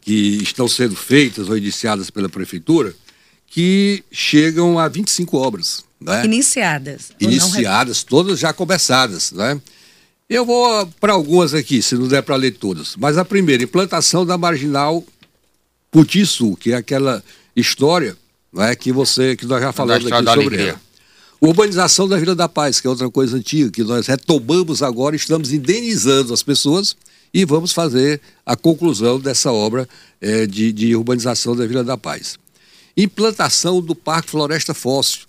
que 0.00 0.42
estão 0.42 0.68
sendo 0.68 0.94
feitas 0.94 1.48
ou 1.48 1.56
iniciadas 1.56 2.10
pela 2.10 2.28
Prefeitura, 2.28 2.94
que 3.46 4.04
chegam 4.10 4.78
a 4.78 4.88
25 4.88 5.36
obras. 5.36 5.84
Né? 6.00 6.24
Iniciadas. 6.24 7.10
Iniciadas, 7.18 8.02
todas 8.02 8.38
já 8.38 8.52
começadas. 8.52 9.32
Né? 9.32 9.60
Eu 10.28 10.44
vou 10.44 10.86
para 11.00 11.12
algumas 11.12 11.54
aqui, 11.54 11.80
se 11.80 11.94
não 11.94 12.08
der 12.08 12.22
para 12.22 12.36
ler 12.36 12.52
todas. 12.52 12.96
Mas 12.96 13.16
a 13.16 13.24
primeira, 13.24 13.62
implantação 13.62 14.26
da 14.26 14.36
marginal 14.36 15.04
Puti 15.90 16.26
Sul, 16.26 16.56
que 16.56 16.72
é 16.72 16.76
aquela 16.76 17.22
história 17.54 18.16
é, 18.58 18.74
que 18.74 18.92
você 18.92 19.36
que 19.36 19.46
nós 19.46 19.60
já 19.60 19.72
falamos 19.72 20.06
aqui 20.06 20.16
sobre 20.16 20.40
alegria. 20.40 20.68
ela. 20.70 20.80
Urbanização 21.40 22.08
da 22.08 22.18
Vila 22.18 22.34
da 22.34 22.48
Paz, 22.48 22.80
que 22.80 22.86
é 22.86 22.90
outra 22.90 23.10
coisa 23.10 23.36
antiga, 23.36 23.70
que 23.70 23.84
nós 23.84 24.06
retomamos 24.06 24.82
agora, 24.82 25.14
estamos 25.14 25.52
indenizando 25.52 26.32
as 26.32 26.42
pessoas 26.42 26.96
e 27.32 27.44
vamos 27.44 27.72
fazer 27.72 28.20
a 28.44 28.56
conclusão 28.56 29.20
dessa 29.20 29.52
obra 29.52 29.86
é, 30.20 30.46
de, 30.46 30.72
de 30.72 30.96
urbanização 30.96 31.54
da 31.54 31.66
Vila 31.66 31.84
da 31.84 31.96
Paz. 31.98 32.38
Implantação 32.96 33.82
do 33.82 33.94
Parque 33.94 34.30
Floresta 34.30 34.72
Fóssil. 34.72 35.26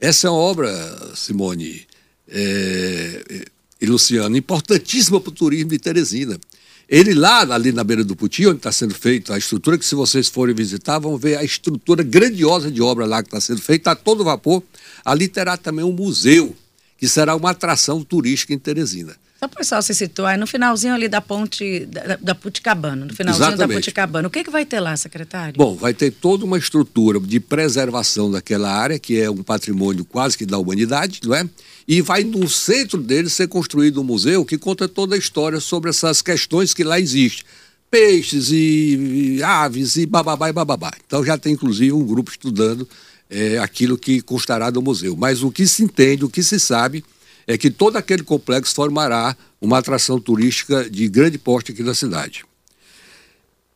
Essa 0.00 0.28
é 0.28 0.30
uma 0.30 0.38
obra, 0.38 1.14
Simone, 1.14 1.86
é, 2.26 3.46
e 3.80 3.86
Luciano, 3.86 4.36
importantíssima 4.36 5.20
para 5.20 5.28
o 5.28 5.34
turismo 5.34 5.70
de 5.70 5.78
Teresina. 5.78 6.40
Ele 6.88 7.14
lá, 7.14 7.40
ali 7.42 7.72
na 7.72 7.84
beira 7.84 8.02
do 8.02 8.16
Puti, 8.16 8.46
onde 8.46 8.56
está 8.56 8.72
sendo 8.72 8.94
feita 8.94 9.34
a 9.34 9.38
estrutura, 9.38 9.78
que 9.78 9.84
se 9.84 9.94
vocês 9.94 10.28
forem 10.28 10.54
visitar, 10.54 10.98
vão 10.98 11.16
ver 11.16 11.36
a 11.36 11.44
estrutura 11.44 12.02
grandiosa 12.02 12.70
de 12.70 12.82
obra 12.82 13.06
lá 13.06 13.22
que 13.22 13.28
está 13.28 13.40
sendo 13.40 13.60
feita, 13.60 13.92
está 13.92 13.94
todo 13.94 14.24
vapor. 14.24 14.62
Ali 15.04 15.28
terá 15.28 15.56
também 15.56 15.84
um 15.84 15.92
museu, 15.92 16.56
que 16.98 17.06
será 17.06 17.36
uma 17.36 17.50
atração 17.50 18.02
turística 18.02 18.52
em 18.52 18.58
Teresina. 18.58 19.14
Só 19.40 19.48
para 19.48 19.56
o 19.56 19.58
pessoal 19.60 19.80
se 19.80 19.94
situar, 19.94 20.38
no 20.38 20.46
finalzinho 20.46 20.92
ali 20.92 21.08
da 21.08 21.22
ponte 21.22 21.86
da, 21.86 22.16
da 22.16 22.34
Puticabana, 22.34 23.06
no 23.06 23.14
finalzinho 23.14 23.46
Exatamente. 23.46 23.68
da 23.68 23.74
Puticabana, 23.74 24.28
o 24.28 24.30
que, 24.30 24.44
que 24.44 24.50
vai 24.50 24.66
ter 24.66 24.80
lá, 24.80 24.94
secretário? 24.98 25.54
Bom, 25.56 25.74
vai 25.76 25.94
ter 25.94 26.10
toda 26.10 26.44
uma 26.44 26.58
estrutura 26.58 27.18
de 27.18 27.40
preservação 27.40 28.30
daquela 28.30 28.70
área, 28.70 28.98
que 28.98 29.18
é 29.18 29.30
um 29.30 29.42
patrimônio 29.42 30.04
quase 30.04 30.36
que 30.36 30.44
da 30.44 30.58
humanidade, 30.58 31.22
não 31.24 31.34
é? 31.34 31.48
E 31.88 32.02
vai 32.02 32.22
no 32.22 32.46
centro 32.50 33.00
dele 33.00 33.30
ser 33.30 33.48
construído 33.48 34.02
um 34.02 34.04
museu 34.04 34.44
que 34.44 34.58
conta 34.58 34.86
toda 34.86 35.14
a 35.14 35.18
história 35.18 35.58
sobre 35.58 35.88
essas 35.88 36.20
questões 36.20 36.74
que 36.74 36.84
lá 36.84 37.00
existem. 37.00 37.46
Peixes 37.90 38.50
e, 38.50 39.36
e 39.38 39.42
aves 39.42 39.96
e 39.96 40.04
bababá 40.04 40.50
e 40.50 40.52
bababá. 40.52 40.92
Então 41.06 41.24
já 41.24 41.38
tem 41.38 41.54
inclusive 41.54 41.92
um 41.92 42.04
grupo 42.04 42.30
estudando 42.30 42.86
é, 43.30 43.56
aquilo 43.56 43.96
que 43.96 44.20
constará 44.20 44.68
do 44.68 44.82
museu. 44.82 45.16
Mas 45.16 45.42
o 45.42 45.50
que 45.50 45.66
se 45.66 45.82
entende, 45.82 46.26
o 46.26 46.28
que 46.28 46.42
se 46.42 46.60
sabe 46.60 47.02
é 47.50 47.58
que 47.58 47.68
todo 47.68 47.96
aquele 47.96 48.22
complexo 48.22 48.72
formará 48.72 49.36
uma 49.60 49.78
atração 49.78 50.20
turística 50.20 50.88
de 50.88 51.08
grande 51.08 51.36
porte 51.36 51.72
aqui 51.72 51.82
na 51.82 51.94
cidade. 51.94 52.44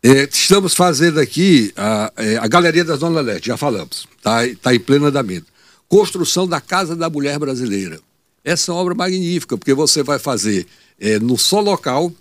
É, 0.00 0.28
estamos 0.30 0.74
fazendo 0.74 1.18
aqui 1.18 1.72
a, 1.76 2.12
é, 2.16 2.36
a 2.36 2.46
Galeria 2.46 2.84
da 2.84 2.94
Zona 2.94 3.20
Leste, 3.20 3.48
já 3.48 3.56
falamos, 3.56 4.06
está 4.16 4.42
tá 4.62 4.72
em 4.72 4.78
pleno 4.78 5.06
andamento. 5.06 5.46
Construção 5.88 6.46
da 6.46 6.60
Casa 6.60 6.94
da 6.94 7.10
Mulher 7.10 7.36
Brasileira. 7.36 7.98
Essa 8.44 8.70
é 8.70 8.74
uma 8.74 8.80
obra 8.80 8.94
magnífica, 8.94 9.58
porque 9.58 9.74
você 9.74 10.04
vai 10.04 10.20
fazer 10.20 10.68
é, 11.00 11.18
no 11.18 11.36
só 11.36 11.58
local 11.58 12.12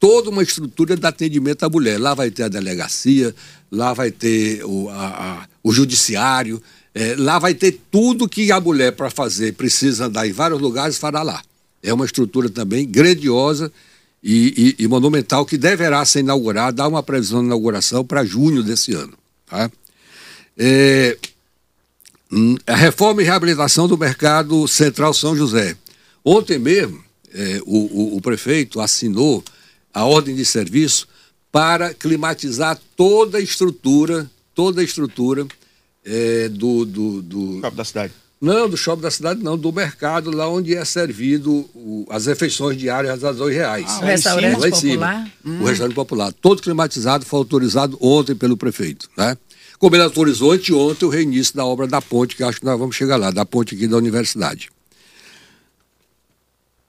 toda 0.00 0.30
uma 0.30 0.42
estrutura 0.42 0.96
de 0.96 1.06
atendimento 1.06 1.64
à 1.64 1.68
mulher. 1.68 2.00
Lá 2.00 2.14
vai 2.14 2.30
ter 2.30 2.44
a 2.44 2.48
delegacia, 2.48 3.34
lá 3.70 3.92
vai 3.92 4.10
ter 4.10 4.64
o, 4.64 4.88
a, 4.88 5.06
a, 5.06 5.48
o 5.62 5.70
judiciário, 5.70 6.62
é, 6.94 7.16
lá 7.18 7.40
vai 7.40 7.54
ter 7.54 7.80
tudo 7.90 8.28
que 8.28 8.52
a 8.52 8.60
mulher, 8.60 8.92
para 8.92 9.10
fazer, 9.10 9.54
precisa 9.54 10.06
andar 10.06 10.28
em 10.28 10.32
vários 10.32 10.60
lugares, 10.60 10.96
fará 10.96 11.22
lá. 11.22 11.42
É 11.82 11.92
uma 11.92 12.06
estrutura 12.06 12.48
também 12.48 12.86
grandiosa 12.86 13.70
e, 14.22 14.74
e, 14.78 14.84
e 14.84 14.88
monumental 14.88 15.44
que 15.44 15.58
deverá 15.58 16.04
ser 16.04 16.20
inaugurada, 16.20 16.76
dá 16.76 16.88
uma 16.88 17.02
previsão 17.02 17.40
de 17.40 17.46
inauguração 17.46 18.04
para 18.04 18.24
junho 18.24 18.62
desse 18.62 18.94
ano. 18.94 19.12
Tá? 19.46 19.70
É, 20.56 21.18
hum, 22.30 22.56
a 22.64 22.76
reforma 22.76 23.22
e 23.22 23.24
reabilitação 23.24 23.88
do 23.88 23.98
mercado 23.98 24.66
central 24.68 25.12
São 25.12 25.36
José. 25.36 25.76
Ontem 26.24 26.60
mesmo, 26.60 27.02
é, 27.34 27.60
o, 27.66 27.76
o, 27.76 28.16
o 28.16 28.20
prefeito 28.20 28.80
assinou 28.80 29.42
a 29.92 30.04
ordem 30.04 30.34
de 30.36 30.44
serviço 30.44 31.08
para 31.50 31.92
climatizar 31.92 32.80
toda 32.96 33.38
a 33.38 33.40
estrutura, 33.40 34.30
toda 34.54 34.80
a 34.80 34.84
estrutura 34.84 35.46
é, 36.04 36.48
do, 36.48 36.84
do, 36.84 37.22
do. 37.22 37.60
Shopping 37.60 37.76
da 37.76 37.84
cidade. 37.84 38.12
Não, 38.40 38.68
do 38.68 38.76
shopping 38.76 39.00
da 39.00 39.10
cidade, 39.10 39.42
não, 39.42 39.56
do 39.56 39.72
mercado, 39.72 40.30
lá 40.30 40.46
onde 40.48 40.74
é 40.74 40.84
servido 40.84 41.50
o, 41.74 42.06
as 42.10 42.26
refeições 42.26 42.76
diárias 42.76 43.24
a 43.24 43.32
dois 43.32 43.54
reais. 43.54 43.86
Ah, 43.88 44.00
o 44.00 44.04
restaurante 44.04 44.60
lá 44.60 44.68
em 44.68 44.70
popular? 44.70 45.32
Hum. 45.46 45.62
O 45.62 45.64
restaurante 45.64 45.94
popular. 45.94 46.32
Todo 46.32 46.62
climatizado, 46.62 47.24
foi 47.24 47.38
autorizado 47.38 47.96
ontem 48.02 48.34
pelo 48.34 48.56
prefeito. 48.56 49.08
Né? 49.16 49.36
Como 49.78 49.96
ele 49.96 50.02
autorizou 50.02 50.52
anteontem 50.52 51.08
o 51.08 51.10
reinício 51.10 51.56
da 51.56 51.64
obra 51.64 51.86
da 51.86 52.02
ponte, 52.02 52.36
que 52.36 52.44
acho 52.44 52.58
que 52.58 52.66
nós 52.66 52.78
vamos 52.78 52.94
chegar 52.94 53.16
lá, 53.16 53.30
da 53.30 53.46
ponte 53.46 53.74
aqui 53.74 53.86
da 53.86 53.96
universidade. 53.96 54.68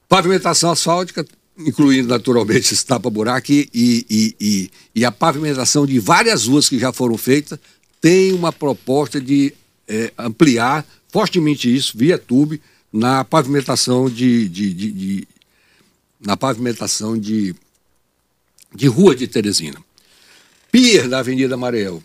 Pavimentação 0.10 0.71
asfáltica, 0.71 1.25
incluindo 1.58 2.10
naturalmente 2.10 2.71
esse 2.73 2.86
tapa-buraco 2.86 3.51
e, 3.51 3.69
e, 3.73 4.36
e, 4.39 4.71
e, 4.93 5.06
a 5.06 5.12
pavimentação 5.12 5.86
de 5.86 5.99
várias 5.99 6.47
ruas 6.47 6.67
que 6.67 6.78
já 6.78 6.91
foram 6.91 7.17
feitas, 7.17 7.58
tem 8.06 8.34
uma 8.34 8.54
proposta 8.54 9.20
de 9.20 9.52
é, 9.88 10.13
ampliar 10.15 10.86
fortemente 11.12 11.76
isso, 11.76 11.98
via 11.98 12.20
tube, 12.20 12.62
na 12.94 13.24
pavimentação 13.24 14.08
de, 14.08 14.48
de, 14.48 14.72
de, 14.76 14.91
de 14.91 15.28
na 16.20 16.38
pavimentação 16.38 17.18
de, 17.18 17.56
de 18.76 18.86
rua 18.86 19.15
de 19.15 19.28
Teresina. 19.28 19.84
Pier 20.72 21.10
da 21.10 21.18
Avenida 21.18 21.58
Mareel. 21.58 22.04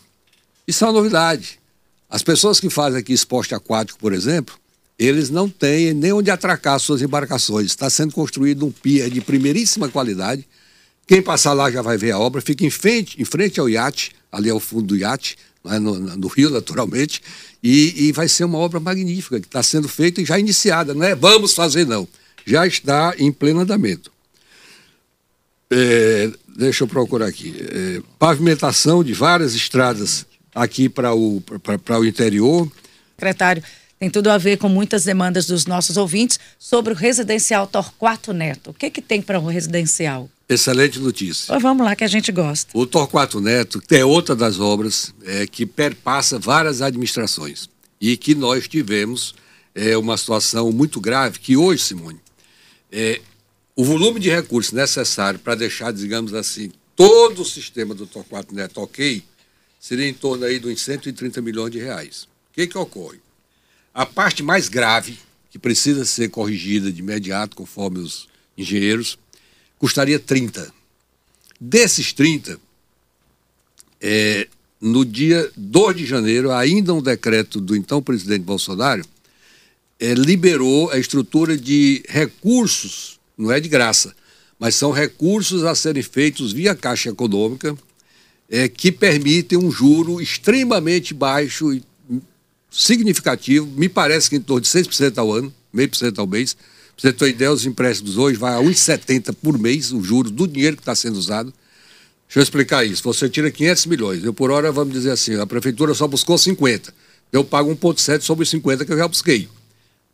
Isso 0.67 0.83
é 0.83 0.87
uma 0.87 0.93
novidade. 0.93 1.59
As 2.09 2.23
pessoas 2.23 2.59
que 2.59 2.67
fazem 2.67 2.99
aqui 2.99 3.13
esporte 3.13 3.53
aquático, 3.53 3.99
por 3.99 4.11
exemplo, 4.11 4.55
eles 4.97 5.29
não 5.29 5.47
têm 5.47 5.93
nem 5.93 6.11
onde 6.11 6.31
atracar 6.31 6.79
suas 6.79 7.03
embarcações. 7.03 7.67
Está 7.67 7.91
sendo 7.91 8.11
construído 8.11 8.65
um 8.65 8.71
pier 8.71 9.07
de 9.11 9.21
primeiríssima 9.21 9.87
qualidade. 9.87 10.47
Quem 11.05 11.21
passar 11.21 11.53
lá 11.53 11.69
já 11.69 11.83
vai 11.83 11.95
ver 11.95 12.09
a 12.09 12.17
obra. 12.17 12.41
Fica 12.41 12.65
em 12.65 12.71
frente, 12.71 13.21
em 13.21 13.25
frente 13.25 13.59
ao 13.59 13.69
iate, 13.69 14.13
ali 14.31 14.49
ao 14.49 14.59
fundo 14.59 14.87
do 14.87 14.97
iate, 14.97 15.37
no, 15.63 15.99
no, 15.99 16.27
rio, 16.27 16.49
naturalmente. 16.49 17.21
E, 17.63 18.07
e 18.07 18.11
vai 18.11 18.27
ser 18.27 18.45
uma 18.45 18.57
obra 18.57 18.79
magnífica 18.79 19.39
que 19.39 19.47
está 19.47 19.61
sendo 19.61 19.87
feita 19.87 20.21
e 20.21 20.25
já 20.25 20.39
iniciada. 20.39 20.93
Não 20.93 21.03
é 21.03 21.15
vamos 21.15 21.53
fazer, 21.53 21.85
não. 21.85 22.07
Já 22.45 22.65
está 22.65 23.13
em 23.17 23.31
pleno 23.31 23.59
andamento. 23.59 24.11
É, 25.69 26.29
deixa 26.57 26.83
eu 26.83 26.87
procurar 26.87 27.27
aqui. 27.27 27.55
É, 27.59 28.01
pavimentação 28.19 29.03
de 29.03 29.13
várias 29.13 29.55
estradas 29.55 30.25
aqui 30.53 30.89
para 30.89 31.13
o, 31.13 31.41
o 31.41 32.05
interior. 32.05 32.69
Secretário, 33.15 33.63
tem 33.99 34.09
tudo 34.09 34.29
a 34.29 34.37
ver 34.37 34.57
com 34.57 34.67
muitas 34.67 35.03
demandas 35.03 35.45
dos 35.45 35.65
nossos 35.65 35.95
ouvintes 35.95 36.39
sobre 36.57 36.91
o 36.91 36.95
residencial 36.95 37.67
Torquato 37.67 38.33
Neto. 38.33 38.71
O 38.71 38.73
que, 38.73 38.89
que 38.89 39.01
tem 39.01 39.21
para 39.21 39.39
o 39.39 39.45
residencial? 39.45 40.29
Excelente 40.53 40.99
notícia. 40.99 41.45
Pois 41.47 41.63
vamos 41.63 41.85
lá, 41.85 41.95
que 41.95 42.03
a 42.03 42.07
gente 42.09 42.29
gosta. 42.29 42.77
O 42.77 42.85
Torquato 42.85 43.39
Neto 43.39 43.81
é 43.89 44.03
outra 44.03 44.35
das 44.35 44.59
obras 44.59 45.13
é, 45.23 45.47
que 45.47 45.65
perpassa 45.65 46.37
várias 46.37 46.81
administrações 46.81 47.69
e 48.01 48.17
que 48.17 48.35
nós 48.35 48.67
tivemos 48.67 49.33
é, 49.73 49.97
uma 49.97 50.17
situação 50.17 50.69
muito 50.71 50.99
grave 50.99 51.39
que 51.39 51.55
hoje, 51.55 51.83
Simone, 51.83 52.19
é, 52.91 53.21
o 53.75 53.85
volume 53.85 54.19
de 54.19 54.29
recursos 54.29 54.73
necessário 54.73 55.39
para 55.39 55.55
deixar, 55.55 55.93
digamos 55.93 56.33
assim, 56.33 56.71
todo 56.97 57.43
o 57.43 57.45
sistema 57.45 57.95
do 57.95 58.05
Torquato 58.05 58.53
Neto 58.53 58.81
ok, 58.81 59.23
seria 59.79 60.07
em 60.07 60.13
torno 60.13 60.43
aí 60.43 60.59
de 60.59 60.67
uns 60.67 60.81
130 60.81 61.41
milhões 61.41 61.71
de 61.71 61.79
reais. 61.79 62.23
O 62.23 62.53
que, 62.53 62.67
que 62.67 62.77
ocorre? 62.77 63.19
A 63.93 64.05
parte 64.05 64.43
mais 64.43 64.67
grave, 64.67 65.17
que 65.49 65.57
precisa 65.57 66.03
ser 66.03 66.29
corrigida 66.29 66.91
de 66.91 66.99
imediato, 66.99 67.55
conforme 67.55 67.99
os 67.99 68.27
engenheiros, 68.57 69.17
custaria 69.81 70.19
30. 70.19 70.71
Desses 71.59 72.13
30, 72.13 72.59
é, 73.99 74.47
no 74.79 75.03
dia 75.03 75.51
2 75.57 75.97
de 75.97 76.05
janeiro, 76.05 76.51
ainda 76.51 76.93
um 76.93 77.01
decreto 77.01 77.59
do 77.59 77.75
então 77.75 77.99
presidente 77.99 78.43
Bolsonaro 78.43 79.03
é, 79.99 80.13
liberou 80.13 80.91
a 80.91 80.99
estrutura 80.99 81.57
de 81.57 82.03
recursos, 82.07 83.19
não 83.35 83.51
é 83.51 83.59
de 83.59 83.67
graça, 83.67 84.15
mas 84.59 84.75
são 84.75 84.91
recursos 84.91 85.63
a 85.63 85.73
serem 85.73 86.03
feitos 86.03 86.53
via 86.53 86.75
Caixa 86.75 87.09
Econômica, 87.09 87.75
é, 88.51 88.67
que 88.67 88.91
permitem 88.91 89.57
um 89.57 89.71
juro 89.71 90.21
extremamente 90.21 91.11
baixo 91.11 91.73
e 91.73 91.83
significativo, 92.69 93.65
me 93.65 93.89
parece 93.89 94.29
que 94.29 94.35
em 94.35 94.41
torno 94.41 94.61
de 94.61 94.67
6% 94.67 95.17
ao 95.17 95.33
ano, 95.33 95.51
meio 95.73 95.89
por 95.89 95.97
cento 95.97 96.21
ao 96.21 96.27
mês. 96.27 96.55
Pra 97.01 97.09
você 97.09 97.13
ter 97.13 97.29
ideia, 97.29 97.51
os 97.51 97.65
empréstimos 97.65 98.15
hoje 98.15 98.37
vai 98.37 98.53
a 98.53 98.59
1,70 98.59 99.33
por 99.41 99.57
mês, 99.57 99.91
o 99.91 100.03
juro 100.03 100.29
do 100.29 100.47
dinheiro 100.47 100.75
que 100.75 100.83
está 100.83 100.93
sendo 100.93 101.17
usado. 101.17 101.51
Deixa 102.27 102.39
eu 102.39 102.43
explicar 102.43 102.85
isso. 102.85 103.01
Você 103.03 103.27
tira 103.27 103.49
500 103.49 103.85
milhões, 103.87 104.23
eu 104.23 104.33
por 104.33 104.51
hora, 104.51 104.71
vamos 104.71 104.93
dizer 104.93 105.09
assim, 105.09 105.39
a 105.39 105.47
prefeitura 105.47 105.95
só 105.95 106.07
buscou 106.07 106.37
50. 106.37 106.93
Eu 107.33 107.43
pago 107.43 107.73
1,7 107.75 108.21
sobre 108.21 108.43
os 108.43 108.49
50 108.51 108.85
que 108.85 108.93
eu 108.93 108.97
já 108.97 109.07
busquei. 109.07 109.49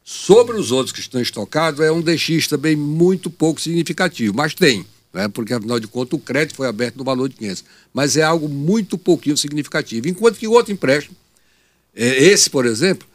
Sobre 0.01 0.55
os 0.55 0.71
outros 0.71 0.93
que 0.93 1.01
estão 1.01 1.19
estocados, 1.19 1.81
é 1.81 1.91
um 1.91 2.01
DX 2.01 2.47
também 2.47 2.75
muito 2.77 3.29
pouco 3.29 3.59
significativo, 3.59 4.33
mas 4.33 4.53
tem 4.53 4.85
né? 5.13 5.27
porque 5.27 5.53
afinal 5.53 5.79
de 5.79 5.87
contas 5.87 6.17
o 6.17 6.21
crédito 6.21 6.55
foi 6.55 6.67
aberto 6.67 6.95
no 6.95 7.03
valor 7.03 7.27
de 7.27 7.35
500. 7.35 7.65
Mas 7.93 8.15
é 8.15 8.23
algo 8.23 8.47
muito 8.47 8.97
pouquinho 8.97 9.35
significativo. 9.35 10.07
Enquanto 10.07 10.37
que 10.37 10.47
outro 10.47 10.71
empréstimo, 10.71 11.17
é, 11.95 12.23
esse, 12.23 12.49
por 12.49 12.65
exemplo, 12.65 13.07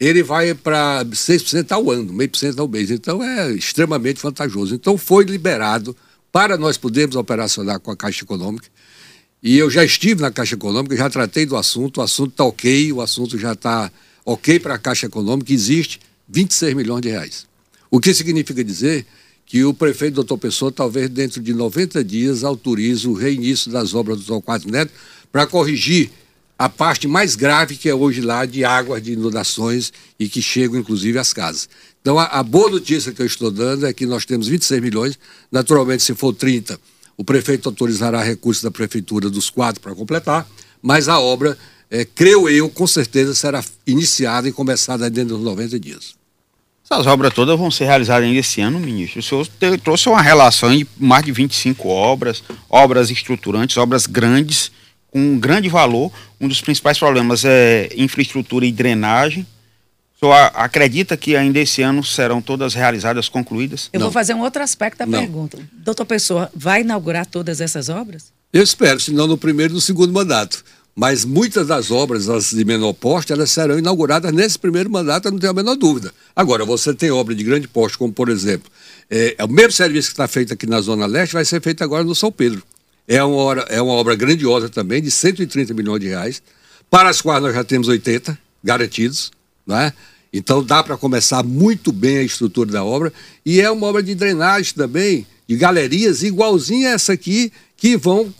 ele 0.00 0.22
vai 0.22 0.54
para 0.54 1.04
6% 1.04 1.70
ao 1.72 1.90
ano, 1.90 2.10
meio 2.10 2.30
por 2.30 2.38
cento 2.38 2.58
ao 2.58 2.66
mês. 2.66 2.90
Então 2.90 3.22
é 3.22 3.52
extremamente 3.52 4.22
vantajoso. 4.22 4.74
Então 4.74 4.96
foi 4.96 5.24
liberado 5.24 5.94
para 6.32 6.56
nós 6.56 6.78
podermos 6.78 7.16
operacionar 7.16 7.78
com 7.78 7.90
a 7.90 7.96
Caixa 7.96 8.24
Econômica. 8.24 8.66
E 9.42 9.58
eu 9.58 9.68
já 9.70 9.84
estive 9.84 10.22
na 10.22 10.30
Caixa 10.30 10.54
Econômica, 10.54 10.96
já 10.96 11.10
tratei 11.10 11.44
do 11.44 11.56
assunto, 11.56 11.98
o 11.98 12.02
assunto 12.02 12.30
está 12.30 12.44
ok, 12.44 12.92
o 12.92 13.02
assunto 13.02 13.38
já 13.38 13.52
está 13.52 13.90
ok 14.24 14.58
para 14.58 14.74
a 14.74 14.78
Caixa 14.78 15.06
Econômica, 15.06 15.52
existe 15.52 16.00
26 16.28 16.74
milhões 16.74 17.02
de 17.02 17.08
reais. 17.10 17.46
O 17.90 18.00
que 18.00 18.14
significa 18.14 18.62
dizer 18.62 19.06
que 19.44 19.64
o 19.64 19.74
prefeito 19.74 20.14
doutor 20.14 20.38
Pessoa, 20.38 20.70
talvez 20.70 21.08
dentro 21.08 21.42
de 21.42 21.52
90 21.52 22.04
dias, 22.04 22.44
autorize 22.44 23.08
o 23.08 23.14
reinício 23.14 23.70
das 23.70 23.94
obras 23.94 24.18
do 24.18 24.24
Torquato 24.24 24.70
Neto 24.70 24.92
para 25.32 25.46
corrigir 25.46 26.10
a 26.60 26.68
parte 26.68 27.08
mais 27.08 27.36
grave 27.36 27.74
que 27.74 27.88
é 27.88 27.94
hoje 27.94 28.20
lá 28.20 28.44
de 28.44 28.66
águas, 28.66 29.02
de 29.02 29.14
inundações 29.14 29.90
e 30.18 30.28
que 30.28 30.42
chegam 30.42 30.78
inclusive 30.78 31.18
às 31.18 31.32
casas. 31.32 31.70
Então 32.02 32.18
a, 32.18 32.24
a, 32.24 32.42
boa 32.42 32.68
notícia 32.68 33.12
que 33.12 33.22
eu 33.22 33.24
estou 33.24 33.50
dando 33.50 33.86
é 33.86 33.94
que 33.94 34.04
nós 34.04 34.26
temos 34.26 34.46
26 34.46 34.82
milhões, 34.82 35.18
naturalmente 35.50 36.02
se 36.02 36.14
for 36.14 36.34
30, 36.34 36.78
o 37.16 37.24
prefeito 37.24 37.66
autorizará 37.70 38.22
recursos 38.22 38.62
da 38.62 38.70
prefeitura 38.70 39.30
dos 39.30 39.48
quatro 39.48 39.80
para 39.80 39.94
completar, 39.94 40.46
mas 40.82 41.08
a 41.08 41.18
obra, 41.18 41.56
é, 41.90 42.04
creio 42.04 42.46
eu, 42.46 42.68
com 42.68 42.86
certeza 42.86 43.34
será 43.34 43.64
iniciada 43.86 44.46
e 44.46 44.52
começada 44.52 45.08
dentro 45.08 45.36
dos 45.36 45.44
90 45.44 45.80
dias. 45.80 46.14
Essas 46.84 47.06
obras 47.06 47.32
todas 47.32 47.58
vão 47.58 47.70
ser 47.70 47.86
realizadas 47.86 48.28
ainda 48.28 48.38
esse 48.38 48.60
ano, 48.60 48.78
ministro. 48.78 49.20
O 49.20 49.22
senhor 49.22 49.48
trouxe 49.78 50.10
uma 50.10 50.20
relação 50.20 50.76
de 50.76 50.86
mais 50.98 51.24
de 51.24 51.32
25 51.32 51.88
obras, 51.88 52.42
obras 52.68 53.10
estruturantes, 53.10 53.78
obras 53.78 54.04
grandes, 54.04 54.70
com 55.10 55.18
um 55.18 55.38
grande 55.38 55.68
valor. 55.68 56.12
Um 56.40 56.48
dos 56.48 56.60
principais 56.60 56.98
problemas 56.98 57.44
é 57.44 57.88
infraestrutura 57.96 58.64
e 58.66 58.72
drenagem. 58.72 59.46
O 60.16 60.20
senhor 60.20 60.34
acredita 60.54 61.16
que 61.16 61.34
ainda 61.34 61.58
esse 61.58 61.80
ano 61.80 62.04
serão 62.04 62.42
todas 62.42 62.74
realizadas, 62.74 63.28
concluídas? 63.28 63.88
Eu 63.92 64.00
Não. 64.00 64.06
vou 64.06 64.12
fazer 64.12 64.34
um 64.34 64.40
outro 64.40 64.62
aspecto 64.62 64.98
da 64.98 65.06
Não. 65.06 65.18
pergunta. 65.18 65.58
Doutor 65.72 66.04
Pessoa, 66.04 66.50
vai 66.54 66.82
inaugurar 66.82 67.24
todas 67.24 67.60
essas 67.60 67.88
obras? 67.88 68.30
Eu 68.52 68.62
espero, 68.62 69.00
se 69.00 69.12
não 69.12 69.26
no 69.26 69.38
primeiro 69.38 69.72
e 69.72 69.76
no 69.76 69.80
segundo 69.80 70.12
mandato. 70.12 70.62
Mas 70.94 71.24
muitas 71.24 71.68
das 71.68 71.90
obras, 71.90 72.28
as 72.28 72.50
de 72.50 72.64
menor 72.64 72.92
porte, 72.92 73.32
elas 73.32 73.50
serão 73.50 73.78
inauguradas 73.78 74.32
nesse 74.32 74.58
primeiro 74.58 74.90
mandato, 74.90 75.30
não 75.30 75.38
tenho 75.38 75.52
a 75.52 75.54
menor 75.54 75.76
dúvida. 75.76 76.12
Agora, 76.34 76.64
você 76.64 76.92
tem 76.92 77.10
obra 77.10 77.34
de 77.34 77.42
grande 77.44 77.68
porte, 77.68 77.96
como 77.96 78.12
por 78.12 78.28
exemplo, 78.28 78.70
é, 79.08 79.36
é 79.38 79.44
o 79.44 79.48
mesmo 79.48 79.72
serviço 79.72 80.08
que 80.08 80.14
está 80.14 80.28
feito 80.28 80.52
aqui 80.52 80.66
na 80.66 80.80
Zona 80.80 81.06
Leste, 81.06 81.32
vai 81.32 81.44
ser 81.44 81.62
feito 81.62 81.82
agora 81.82 82.04
no 82.04 82.14
São 82.14 82.30
Pedro. 82.30 82.62
É 83.12 83.24
uma, 83.24 83.36
obra, 83.38 83.66
é 83.68 83.82
uma 83.82 83.94
obra 83.94 84.14
grandiosa 84.14 84.68
também, 84.68 85.02
de 85.02 85.10
130 85.10 85.74
milhões 85.74 86.00
de 86.00 86.06
reais, 86.06 86.40
para 86.88 87.08
as 87.08 87.20
quais 87.20 87.42
nós 87.42 87.52
já 87.52 87.64
temos 87.64 87.88
80 87.88 88.38
garantidos, 88.62 89.32
não 89.66 89.76
é? 89.76 89.92
Então 90.32 90.62
dá 90.62 90.80
para 90.80 90.96
começar 90.96 91.42
muito 91.42 91.90
bem 91.90 92.18
a 92.18 92.22
estrutura 92.22 92.70
da 92.70 92.84
obra. 92.84 93.12
E 93.44 93.60
é 93.60 93.68
uma 93.68 93.88
obra 93.88 94.00
de 94.00 94.14
drenagem 94.14 94.74
também, 94.74 95.26
de 95.48 95.56
galerias, 95.56 96.22
igualzinha 96.22 96.90
essa 96.90 97.14
aqui, 97.14 97.52
que 97.76 97.96
vão 97.96 98.32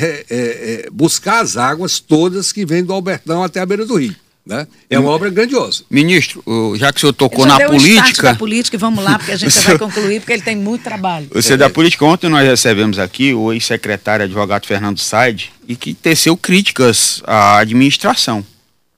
é, 0.00 0.06
é, 0.06 0.24
é, 0.30 0.90
buscar 0.92 1.40
as 1.40 1.56
águas 1.56 1.98
todas 1.98 2.52
que 2.52 2.64
vêm 2.64 2.84
do 2.84 2.92
Albertão 2.92 3.42
até 3.42 3.58
a 3.58 3.66
beira 3.66 3.84
do 3.84 3.96
rio. 3.96 4.14
Né? 4.46 4.66
É 4.90 4.98
uma 4.98 5.08
obra 5.08 5.30
grandiosa. 5.30 5.84
Ministro, 5.88 6.44
já 6.76 6.92
que 6.92 6.98
o 6.98 7.00
senhor 7.00 7.12
tocou 7.14 7.46
na 7.46 7.58
política. 7.66 8.24
da 8.24 8.34
política, 8.34 8.76
vamos 8.76 9.02
lá, 9.02 9.16
porque 9.16 9.32
a 9.32 9.36
gente 9.36 9.56
vai 9.64 9.78
concluir, 9.78 10.20
porque 10.20 10.34
ele 10.34 10.42
tem 10.42 10.54
muito 10.54 10.82
trabalho. 10.82 11.28
Você 11.32 11.54
é 11.54 11.56
da 11.56 11.70
política, 11.70 12.04
ontem 12.04 12.28
nós 12.28 12.46
recebemos 12.46 12.98
aqui 12.98 13.32
o 13.32 13.52
ex-secretário 13.54 14.24
advogado 14.24 14.66
Fernando 14.66 14.98
Said, 14.98 15.50
e 15.66 15.74
que 15.74 15.94
teceu 15.94 16.36
críticas 16.36 17.22
à 17.26 17.58
administração, 17.58 18.44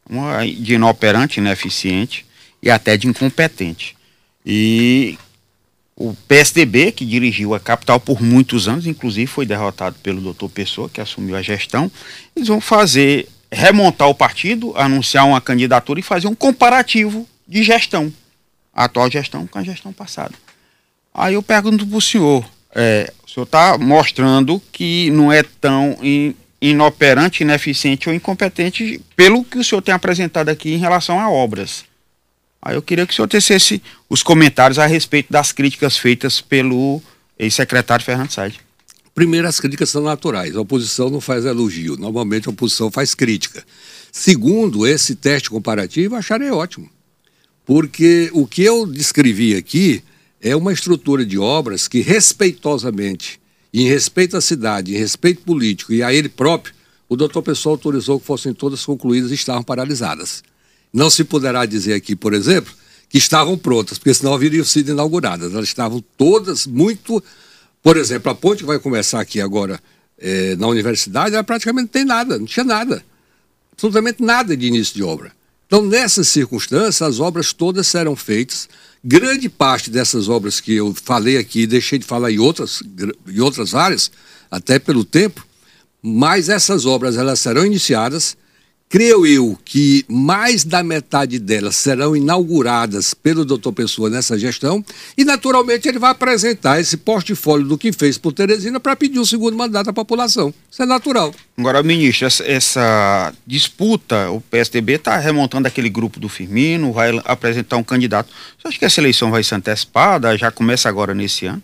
uma 0.08 0.44
de 0.44 0.74
inoperante, 0.74 1.38
ineficiente 1.38 2.26
e 2.60 2.68
até 2.68 2.96
de 2.96 3.06
incompetente. 3.06 3.96
E 4.44 5.16
o 5.96 6.14
PSDB, 6.28 6.92
que 6.92 7.06
dirigiu 7.06 7.54
a 7.54 7.60
capital 7.60 7.98
por 7.98 8.20
muitos 8.20 8.68
anos, 8.68 8.86
inclusive 8.86 9.26
foi 9.26 9.46
derrotado 9.46 9.96
pelo 10.02 10.20
doutor 10.20 10.50
Pessoa, 10.50 10.90
que 10.90 11.00
assumiu 11.00 11.36
a 11.36 11.42
gestão, 11.42 11.90
eles 12.34 12.48
vão 12.48 12.60
fazer, 12.60 13.28
remontar 13.56 14.06
o 14.08 14.14
partido, 14.14 14.74
anunciar 14.76 15.26
uma 15.26 15.40
candidatura 15.40 15.98
e 15.98 16.02
fazer 16.02 16.28
um 16.28 16.34
comparativo 16.34 17.26
de 17.48 17.62
gestão, 17.62 18.12
a 18.72 18.84
atual 18.84 19.10
gestão 19.10 19.46
com 19.46 19.58
a 19.58 19.62
gestão 19.62 19.94
passada. 19.94 20.34
Aí 21.14 21.34
eu 21.34 21.42
pergunto 21.42 21.86
para 21.86 21.96
o 21.96 22.02
senhor, 22.02 22.46
é, 22.74 23.10
o 23.26 23.30
senhor 23.30 23.44
está 23.44 23.78
mostrando 23.78 24.60
que 24.70 25.10
não 25.10 25.32
é 25.32 25.42
tão 25.42 25.96
in, 26.02 26.34
inoperante, 26.60 27.44
ineficiente 27.44 28.10
ou 28.10 28.14
incompetente 28.14 29.00
pelo 29.16 29.42
que 29.42 29.58
o 29.58 29.64
senhor 29.64 29.80
tem 29.80 29.94
apresentado 29.94 30.50
aqui 30.50 30.74
em 30.74 30.78
relação 30.78 31.18
a 31.18 31.30
obras. 31.30 31.86
Aí 32.60 32.74
eu 32.74 32.82
queria 32.82 33.06
que 33.06 33.12
o 33.14 33.16
senhor 33.16 33.28
tecesse 33.28 33.82
os 34.06 34.22
comentários 34.22 34.78
a 34.78 34.84
respeito 34.84 35.32
das 35.32 35.50
críticas 35.50 35.96
feitas 35.96 36.42
pelo 36.42 37.00
ex-secretário 37.38 38.04
Fernando 38.04 38.30
Said. 38.32 38.60
Primeiro, 39.16 39.48
as 39.48 39.58
críticas 39.58 39.88
são 39.88 40.02
naturais. 40.02 40.54
A 40.54 40.60
oposição 40.60 41.08
não 41.08 41.22
faz 41.22 41.46
elogio. 41.46 41.96
Normalmente 41.96 42.48
a 42.48 42.50
oposição 42.50 42.90
faz 42.90 43.14
crítica. 43.14 43.64
Segundo, 44.12 44.86
esse 44.86 45.14
teste 45.14 45.48
comparativo, 45.48 46.14
acharei 46.14 46.50
ótimo. 46.50 46.90
Porque 47.64 48.28
o 48.34 48.46
que 48.46 48.62
eu 48.62 48.84
descrevi 48.84 49.56
aqui 49.56 50.04
é 50.38 50.54
uma 50.54 50.70
estrutura 50.70 51.24
de 51.24 51.38
obras 51.38 51.88
que, 51.88 52.02
respeitosamente, 52.02 53.40
em 53.72 53.88
respeito 53.88 54.36
à 54.36 54.40
cidade, 54.42 54.94
em 54.94 54.98
respeito 54.98 55.40
político 55.40 55.94
e 55.94 56.02
a 56.02 56.12
ele 56.12 56.28
próprio, 56.28 56.74
o 57.08 57.16
doutor 57.16 57.40
Pessoa 57.40 57.72
autorizou 57.72 58.20
que 58.20 58.26
fossem 58.26 58.52
todas 58.52 58.84
concluídas 58.84 59.30
e 59.30 59.34
estavam 59.34 59.62
paralisadas. 59.62 60.44
Não 60.92 61.08
se 61.08 61.24
poderá 61.24 61.64
dizer 61.64 61.94
aqui, 61.94 62.14
por 62.14 62.34
exemplo, 62.34 62.70
que 63.08 63.16
estavam 63.16 63.56
prontas, 63.56 63.96
porque 63.96 64.12
senão 64.12 64.34
haveriam 64.34 64.64
sido 64.64 64.90
inauguradas. 64.90 65.54
Elas 65.54 65.68
estavam 65.68 66.04
todas 66.18 66.66
muito. 66.66 67.24
Por 67.86 67.96
exemplo, 67.96 68.32
a 68.32 68.34
ponte 68.34 68.58
que 68.58 68.64
vai 68.64 68.80
começar 68.80 69.20
aqui 69.20 69.40
agora 69.40 69.80
é, 70.18 70.56
na 70.56 70.66
universidade, 70.66 71.36
ela 71.36 71.44
praticamente 71.44 71.84
não 71.84 71.92
tem 71.92 72.04
nada, 72.04 72.36
não 72.36 72.44
tinha 72.44 72.64
nada. 72.64 73.00
Absolutamente 73.72 74.20
nada 74.24 74.56
de 74.56 74.66
início 74.66 74.92
de 74.92 75.04
obra. 75.04 75.30
Então, 75.68 75.86
nessas 75.86 76.26
circunstâncias, 76.26 77.00
as 77.00 77.20
obras 77.20 77.52
todas 77.52 77.86
serão 77.86 78.16
feitas. 78.16 78.68
Grande 79.04 79.48
parte 79.48 79.88
dessas 79.88 80.28
obras 80.28 80.60
que 80.60 80.74
eu 80.74 80.92
falei 81.00 81.36
aqui, 81.36 81.64
deixei 81.64 81.96
de 81.96 82.04
falar 82.04 82.32
em 82.32 82.40
outras, 82.40 82.82
em 83.24 83.38
outras 83.38 83.72
áreas, 83.72 84.10
até 84.50 84.80
pelo 84.80 85.04
tempo, 85.04 85.46
mas 86.02 86.48
essas 86.48 86.86
obras 86.86 87.16
elas 87.16 87.38
serão 87.38 87.64
iniciadas 87.64 88.36
Creio 88.88 89.26
eu 89.26 89.58
que 89.64 90.04
mais 90.08 90.62
da 90.62 90.80
metade 90.80 91.40
delas 91.40 91.74
serão 91.74 92.14
inauguradas 92.14 93.14
pelo 93.14 93.44
doutor 93.44 93.72
Pessoa 93.72 94.08
nessa 94.08 94.38
gestão 94.38 94.84
e, 95.18 95.24
naturalmente, 95.24 95.88
ele 95.88 95.98
vai 95.98 96.12
apresentar 96.12 96.80
esse 96.80 96.96
portfólio 96.96 97.66
do 97.66 97.76
que 97.76 97.92
fez 97.92 98.16
por 98.16 98.32
Teresina 98.32 98.78
para 98.78 98.94
pedir 98.94 99.18
o 99.18 99.22
um 99.22 99.24
segundo 99.24 99.56
mandato 99.56 99.90
à 99.90 99.92
população. 99.92 100.54
Isso 100.70 100.84
é 100.84 100.86
natural. 100.86 101.34
Agora, 101.58 101.82
ministro, 101.82 102.28
essa, 102.28 102.44
essa 102.44 103.34
disputa, 103.44 104.30
o 104.30 104.40
PSDB 104.40 104.92
está 104.92 105.16
remontando 105.16 105.66
aquele 105.66 105.90
grupo 105.90 106.20
do 106.20 106.28
Firmino, 106.28 106.92
vai 106.92 107.10
apresentar 107.24 107.78
um 107.78 107.84
candidato. 107.84 108.32
Você 108.56 108.68
acha 108.68 108.78
que 108.78 108.84
essa 108.84 109.00
eleição 109.00 109.32
vai 109.32 109.42
ser 109.42 109.56
antecipada? 109.56 110.38
Já 110.38 110.52
começa 110.52 110.88
agora 110.88 111.12
nesse 111.12 111.46
ano? 111.46 111.60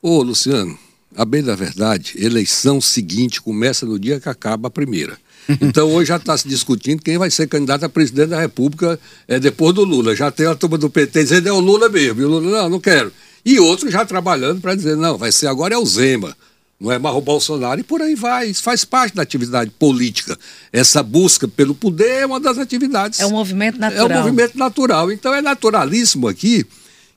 Ô, 0.00 0.22
Luciano, 0.22 0.78
a 1.14 1.26
bem 1.26 1.42
da 1.42 1.54
verdade, 1.54 2.14
eleição 2.16 2.80
seguinte 2.80 3.38
começa 3.42 3.84
no 3.84 3.98
dia 3.98 4.18
que 4.18 4.30
acaba 4.30 4.68
a 4.68 4.70
primeira. 4.70 5.18
Então 5.60 5.92
hoje 5.92 6.08
já 6.08 6.16
está 6.16 6.36
se 6.36 6.48
discutindo 6.48 7.02
quem 7.02 7.18
vai 7.18 7.30
ser 7.30 7.46
candidato 7.48 7.84
a 7.84 7.88
presidente 7.88 8.28
da 8.28 8.40
República 8.40 8.98
é, 9.26 9.38
depois 9.38 9.74
do 9.74 9.84
Lula. 9.84 10.14
Já 10.14 10.30
tem 10.30 10.46
a 10.46 10.54
turma 10.54 10.78
do 10.78 10.88
PT 10.88 11.24
dizendo 11.24 11.48
é 11.48 11.52
o 11.52 11.60
Lula 11.60 11.88
mesmo. 11.88 12.20
E 12.20 12.24
o 12.24 12.28
Lula, 12.28 12.62
não, 12.62 12.70
não 12.70 12.80
quero. 12.80 13.12
E 13.44 13.58
outros 13.58 13.92
já 13.92 14.04
trabalhando 14.04 14.60
para 14.60 14.74
dizer, 14.74 14.96
não, 14.96 15.18
vai 15.18 15.32
ser 15.32 15.48
agora 15.48 15.74
é 15.74 15.78
o 15.78 15.84
Zema, 15.84 16.36
não 16.80 16.92
é 16.92 16.98
mais 16.98 17.14
o 17.16 17.20
Bolsonaro, 17.20 17.80
e 17.80 17.82
por 17.82 18.00
aí 18.00 18.14
vai. 18.14 18.48
Isso 18.48 18.62
faz 18.62 18.84
parte 18.84 19.16
da 19.16 19.22
atividade 19.22 19.70
política. 19.78 20.38
Essa 20.72 21.02
busca 21.02 21.48
pelo 21.48 21.74
poder 21.74 22.22
é 22.22 22.26
uma 22.26 22.38
das 22.38 22.58
atividades. 22.58 23.18
É 23.20 23.26
um 23.26 23.30
movimento 23.30 23.78
natural. 23.78 24.10
É 24.10 24.14
um 24.14 24.18
movimento 24.18 24.58
natural. 24.58 25.12
Então 25.12 25.34
é 25.34 25.42
naturalíssimo 25.42 26.28
aqui 26.28 26.64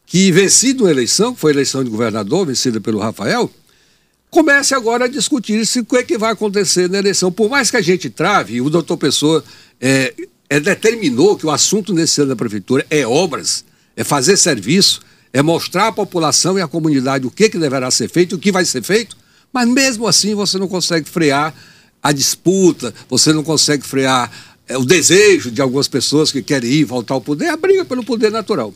que, 0.06 0.32
vencido 0.32 0.84
uma 0.84 0.92
eleição, 0.92 1.34
que 1.34 1.40
foi 1.40 1.52
a 1.52 1.56
eleição 1.56 1.84
de 1.84 1.90
governador, 1.90 2.46
vencida 2.46 2.80
pelo 2.80 3.00
Rafael, 3.00 3.50
comece 4.36 4.76
agora 4.76 5.06
a 5.06 5.08
discutir 5.08 5.66
se 5.66 5.80
o 5.80 5.86
que, 5.86 5.96
é 5.96 6.04
que 6.04 6.18
vai 6.18 6.34
acontecer 6.34 6.90
na 6.90 6.98
eleição. 6.98 7.32
Por 7.32 7.50
mais 7.50 7.72
que 7.72 7.78
a 7.78 7.82
gente 7.82 8.10
trave, 8.10 8.60
o 8.60 8.70
doutor 8.70 8.98
Pessoa 8.98 9.42
é, 9.80 10.14
é, 10.50 10.60
determinou 10.60 11.38
que 11.38 11.46
o 11.46 11.52
assunto 11.52 11.94
nesse 11.94 12.20
ano 12.20 12.32
da 12.32 12.36
prefeitura 12.36 12.86
é 12.90 13.08
obras, 13.08 13.64
é 13.96 14.04
fazer 14.04 14.36
serviço, 14.36 15.00
é 15.32 15.42
mostrar 15.42 15.88
à 15.88 15.92
população 15.94 16.60
e 16.60 16.62
à 16.62 16.68
comunidade 16.68 17.26
o 17.26 17.32
que, 17.32 17.48
que 17.48 17.58
deverá 17.58 17.90
ser 17.90 18.10
feito, 18.10 18.36
o 18.36 18.38
que 18.38 18.52
vai 18.52 18.66
ser 18.66 18.84
feito, 18.84 19.16
mas 19.54 19.70
mesmo 19.70 20.06
assim 20.06 20.36
você 20.36 20.58
não 20.58 20.68
consegue 20.68 21.08
frear 21.08 21.56
a 22.04 22.12
disputa, 22.12 22.94
você 23.08 23.32
não 23.32 23.42
consegue 23.42 23.86
frear 23.86 24.30
é, 24.68 24.78
o 24.78 24.84
desejo 24.84 25.50
de 25.50 25.62
algumas 25.62 25.88
pessoas 25.88 26.30
que 26.30 26.44
querem 26.44 26.70
ir 26.70 26.84
voltar 26.84 27.14
ao 27.14 27.22
poder, 27.22 27.48
a 27.48 27.56
briga 27.56 27.86
pelo 27.86 28.04
poder 28.04 28.34
natural. 28.34 28.74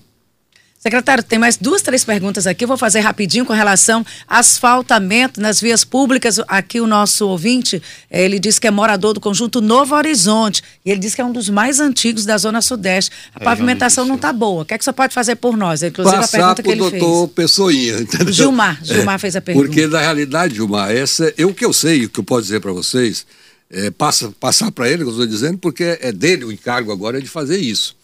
Secretário, 0.80 1.22
tem 1.22 1.38
mais 1.38 1.58
duas, 1.58 1.82
três 1.82 2.06
perguntas 2.06 2.48
aqui. 2.48 2.64
Eu 2.64 2.68
vou 2.70 2.78
fazer 2.78 3.02
rapidinho 3.02 3.46
com 3.46 3.52
relação 3.52 4.06
a 4.26 4.40
asfaltamento 4.40 5.42
nas 5.42 5.60
vias 5.60 5.84
públicas. 5.84 6.40
Aqui 6.48 6.80
o 6.80 6.88
nosso 6.88 7.28
ouvinte, 7.28 7.84
ele 8.10 8.40
diz 8.40 8.58
que 8.58 8.66
é 8.66 8.72
morador 8.72 9.14
do 9.14 9.20
conjunto 9.20 9.60
Novo 9.60 9.94
Horizonte. 9.94 10.64
E 10.86 10.90
ele 10.90 11.02
diz 11.02 11.14
que 11.14 11.20
é 11.20 11.26
um 11.26 11.34
dos 11.34 11.50
mais 11.50 11.82
antigos 11.82 12.26
da 12.26 12.38
Zona 12.38 12.62
Sudeste. 12.62 13.12
A 13.36 13.42
é, 13.42 13.44
pavimentação 13.44 14.06
não 14.06 14.16
está 14.16 14.32
boa. 14.32 14.62
O 14.62 14.66
que 14.66 14.74
é 14.74 14.78
que 14.78 14.86
você 14.86 14.94
pode 14.94 15.14
fazer 15.14 15.36
por 15.36 15.58
nós? 15.58 15.84
Inclusive 15.84 16.16
Passar 16.16 16.52
a 16.52 16.56
pergunta 16.56 16.64
que 16.64 16.70
ele 16.70 16.90
fez. 16.90 17.04
doutor 17.04 17.28
Pessoinha. 17.28 18.00
Entendeu? 18.00 18.32
Gilmar, 18.32 18.80
Gilmar 18.82 19.16
é, 19.16 19.20
fez 19.20 19.36
a 19.36 19.42
pergunta. 19.42 19.68
Porque 19.68 19.86
na 19.86 20.00
realidade, 20.00 20.56
Gilmar, 20.56 20.92
essa, 20.92 21.34
eu 21.38 21.54
que 21.54 21.66
eu 21.66 21.74
sei, 21.74 22.06
o 22.06 22.10
que 22.10 22.22
eu 22.22 22.24
posso 22.24 22.44
dizer 22.44 22.62
para 22.62 22.72
vocês, 22.72 23.26
é, 23.70 23.92
passa, 23.92 24.34
passar 24.40 24.72
para 24.72 24.88
ele, 24.88 25.00
que 25.00 25.10
eu 25.10 25.12
estou 25.12 25.28
dizendo, 25.28 25.58
porque 25.58 26.00
é 26.00 26.14
dele 26.14 26.46
o 26.46 26.54
encargo 26.54 26.90
agora 26.90 27.22
de 27.22 27.28
fazer 27.28 27.58
isso. 27.58 27.99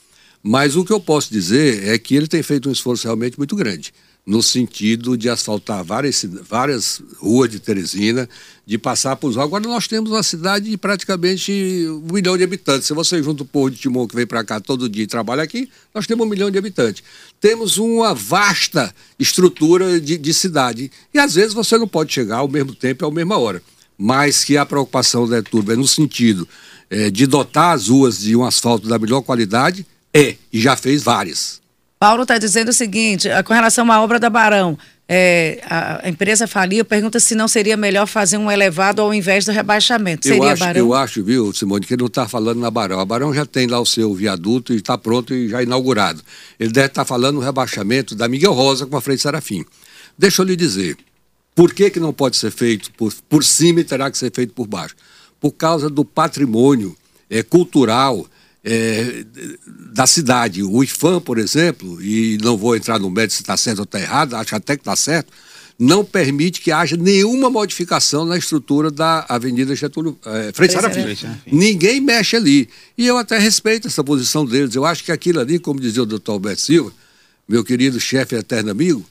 Mas 0.47 0.75
o 0.75 0.85
que 0.85 0.93
eu 0.93 0.99
posso 0.99 1.33
dizer 1.33 1.87
é 1.87 1.97
que 1.97 2.15
ele 2.15 2.27
tem 2.27 2.43
feito 2.43 2.69
um 2.69 2.71
esforço 2.71 3.05
realmente 3.05 3.35
muito 3.35 3.55
grande, 3.55 3.91
no 4.23 4.43
sentido 4.43 5.17
de 5.17 5.27
asfaltar 5.27 5.83
várias, 5.83 6.23
várias 6.47 7.01
ruas 7.17 7.49
de 7.49 7.59
Teresina, 7.59 8.29
de 8.63 8.77
passar 8.77 9.15
por. 9.15 9.35
Agora 9.39 9.67
nós 9.67 9.87
temos 9.87 10.11
uma 10.11 10.21
cidade 10.21 10.69
de 10.69 10.77
praticamente 10.77 11.51
um 11.89 12.13
milhão 12.13 12.37
de 12.37 12.43
habitantes. 12.43 12.85
Se 12.85 12.93
você 12.93 13.23
junta 13.23 13.41
o 13.41 13.45
povo 13.45 13.71
de 13.71 13.77
Timon 13.77 14.07
que 14.07 14.15
vem 14.15 14.27
para 14.27 14.43
cá 14.43 14.59
todo 14.59 14.87
dia 14.87 15.05
e 15.05 15.07
trabalha 15.07 15.41
aqui, 15.41 15.67
nós 15.95 16.05
temos 16.05 16.27
um 16.27 16.29
milhão 16.29 16.51
de 16.51 16.59
habitantes. 16.59 17.01
Temos 17.41 17.79
uma 17.79 18.13
vasta 18.13 18.93
estrutura 19.17 19.99
de, 19.99 20.15
de 20.15 20.31
cidade. 20.31 20.91
E 21.11 21.17
às 21.17 21.33
vezes 21.33 21.55
você 21.55 21.75
não 21.75 21.87
pode 21.87 22.13
chegar 22.13 22.37
ao 22.37 22.47
mesmo 22.47 22.75
tempo 22.75 23.03
e 23.03 23.07
à 23.07 23.09
mesma 23.09 23.35
hora. 23.35 23.63
Mas 23.97 24.43
que 24.43 24.57
a 24.57 24.65
preocupação 24.65 25.27
da 25.27 25.41
Turba 25.41 25.73
é 25.73 25.75
no 25.75 25.87
sentido 25.87 26.47
é, 26.87 27.09
de 27.09 27.25
dotar 27.25 27.73
as 27.73 27.87
ruas 27.87 28.19
de 28.19 28.35
um 28.35 28.45
asfalto 28.45 28.87
da 28.87 28.99
melhor 28.99 29.23
qualidade 29.23 29.83
é, 30.15 30.37
e 30.51 30.61
já 30.61 30.77
fez 30.77 31.03
várias. 31.03 31.61
Paulo 31.99 32.23
está 32.23 32.37
dizendo 32.37 32.69
o 32.69 32.73
seguinte, 32.73 33.27
com 33.43 33.53
relação 33.53 33.91
à 33.91 34.01
obra 34.01 34.17
da 34.17 34.29
Barão, 34.29 34.77
é, 35.07 35.61
a, 35.65 36.07
empresa 36.07 36.47
faliu, 36.47 36.85
pergunta 36.85 37.19
se 37.19 37.35
não 37.35 37.47
seria 37.47 37.75
melhor 37.75 38.07
fazer 38.07 38.37
um 38.37 38.49
elevado 38.49 39.01
ao 39.01 39.13
invés 39.13 39.45
do 39.45 39.51
rebaixamento. 39.51 40.25
Seria 40.25 40.37
eu 40.37 40.47
acho, 40.47 40.59
Barão? 40.59 40.79
Eu 40.79 40.93
acho, 40.93 41.23
viu, 41.23 41.53
Simone, 41.53 41.85
que 41.85 41.93
ele 41.93 42.01
não 42.01 42.07
está 42.07 42.27
falando 42.29 42.59
na 42.59 42.71
Barão. 42.71 42.99
A 42.99 43.05
Barão 43.05 43.33
já 43.33 43.45
tem 43.45 43.67
lá 43.67 43.79
o 43.79 43.85
seu 43.85 44.13
viaduto 44.13 44.73
e 44.73 44.77
está 44.77 44.97
pronto 44.97 45.33
e 45.33 45.49
já 45.49 45.61
inaugurado. 45.61 46.21
Ele 46.59 46.71
deve 46.71 46.87
estar 46.87 47.01
tá 47.03 47.05
falando 47.05 47.35
no 47.35 47.41
rebaixamento 47.41 48.15
da 48.15 48.27
Miguel 48.29 48.53
Rosa 48.53 48.85
com 48.85 48.95
a 48.95 49.01
Frei 49.01 49.17
Serafim. 49.17 49.65
Deixa 50.17 50.41
eu 50.41 50.45
lhe 50.45 50.55
dizer, 50.55 50.97
por 51.53 51.73
que, 51.73 51.89
que 51.89 51.99
não 51.99 52.13
pode 52.13 52.37
ser 52.37 52.51
feito 52.51 52.91
por, 52.93 53.13
por 53.27 53.43
cima 53.43 53.81
e 53.81 53.83
terá 53.83 54.09
que 54.09 54.17
ser 54.17 54.31
feito 54.33 54.53
por 54.53 54.65
baixo? 54.65 54.95
Por 55.41 55.51
causa 55.51 55.89
do 55.89 56.05
patrimônio 56.05 56.95
é, 57.29 57.43
cultural 57.43 58.25
é, 58.65 59.23
da 59.93 60.07
cidade. 60.07 60.63
O 60.63 60.83
IFAM, 60.83 61.21
por 61.21 61.37
exemplo, 61.37 62.01
e 62.01 62.37
não 62.41 62.57
vou 62.57 62.75
entrar 62.75 62.99
no 62.99 63.11
mérito 63.11 63.35
se 63.35 63.43
está 63.43 63.55
certo 63.55 63.79
ou 63.79 63.83
está 63.83 63.99
errado, 63.99 64.33
acho 64.33 64.55
até 64.55 64.75
que 64.75 64.81
está 64.81 64.95
certo, 64.95 65.31
não 65.77 66.03
permite 66.03 66.61
que 66.61 66.71
haja 66.71 66.97
nenhuma 66.97 67.49
modificação 67.49 68.25
na 68.25 68.37
estrutura 68.37 68.89
da 68.89 69.25
Avenida 69.29 69.75
Getúlio 69.75 70.17
é, 70.25 70.51
Frei 70.51 70.69
Sarafim. 70.69 71.03
Ninguém 71.45 72.01
mexe 72.01 72.35
ali. 72.35 72.67
E 72.97 73.05
eu 73.05 73.17
até 73.17 73.37
respeito 73.37 73.87
essa 73.87 74.03
posição 74.03 74.45
deles. 74.45 74.73
Eu 74.73 74.85
acho 74.85 75.03
que 75.03 75.11
aquilo 75.11 75.39
ali, 75.39 75.59
como 75.59 75.79
dizia 75.79 76.01
o 76.01 76.05
doutor 76.05 76.31
Alberto 76.31 76.61
Silva, 76.61 76.91
meu 77.47 77.63
querido 77.63 77.99
chefe 77.99 78.35
eterno 78.35 78.71
amigo, 78.71 79.05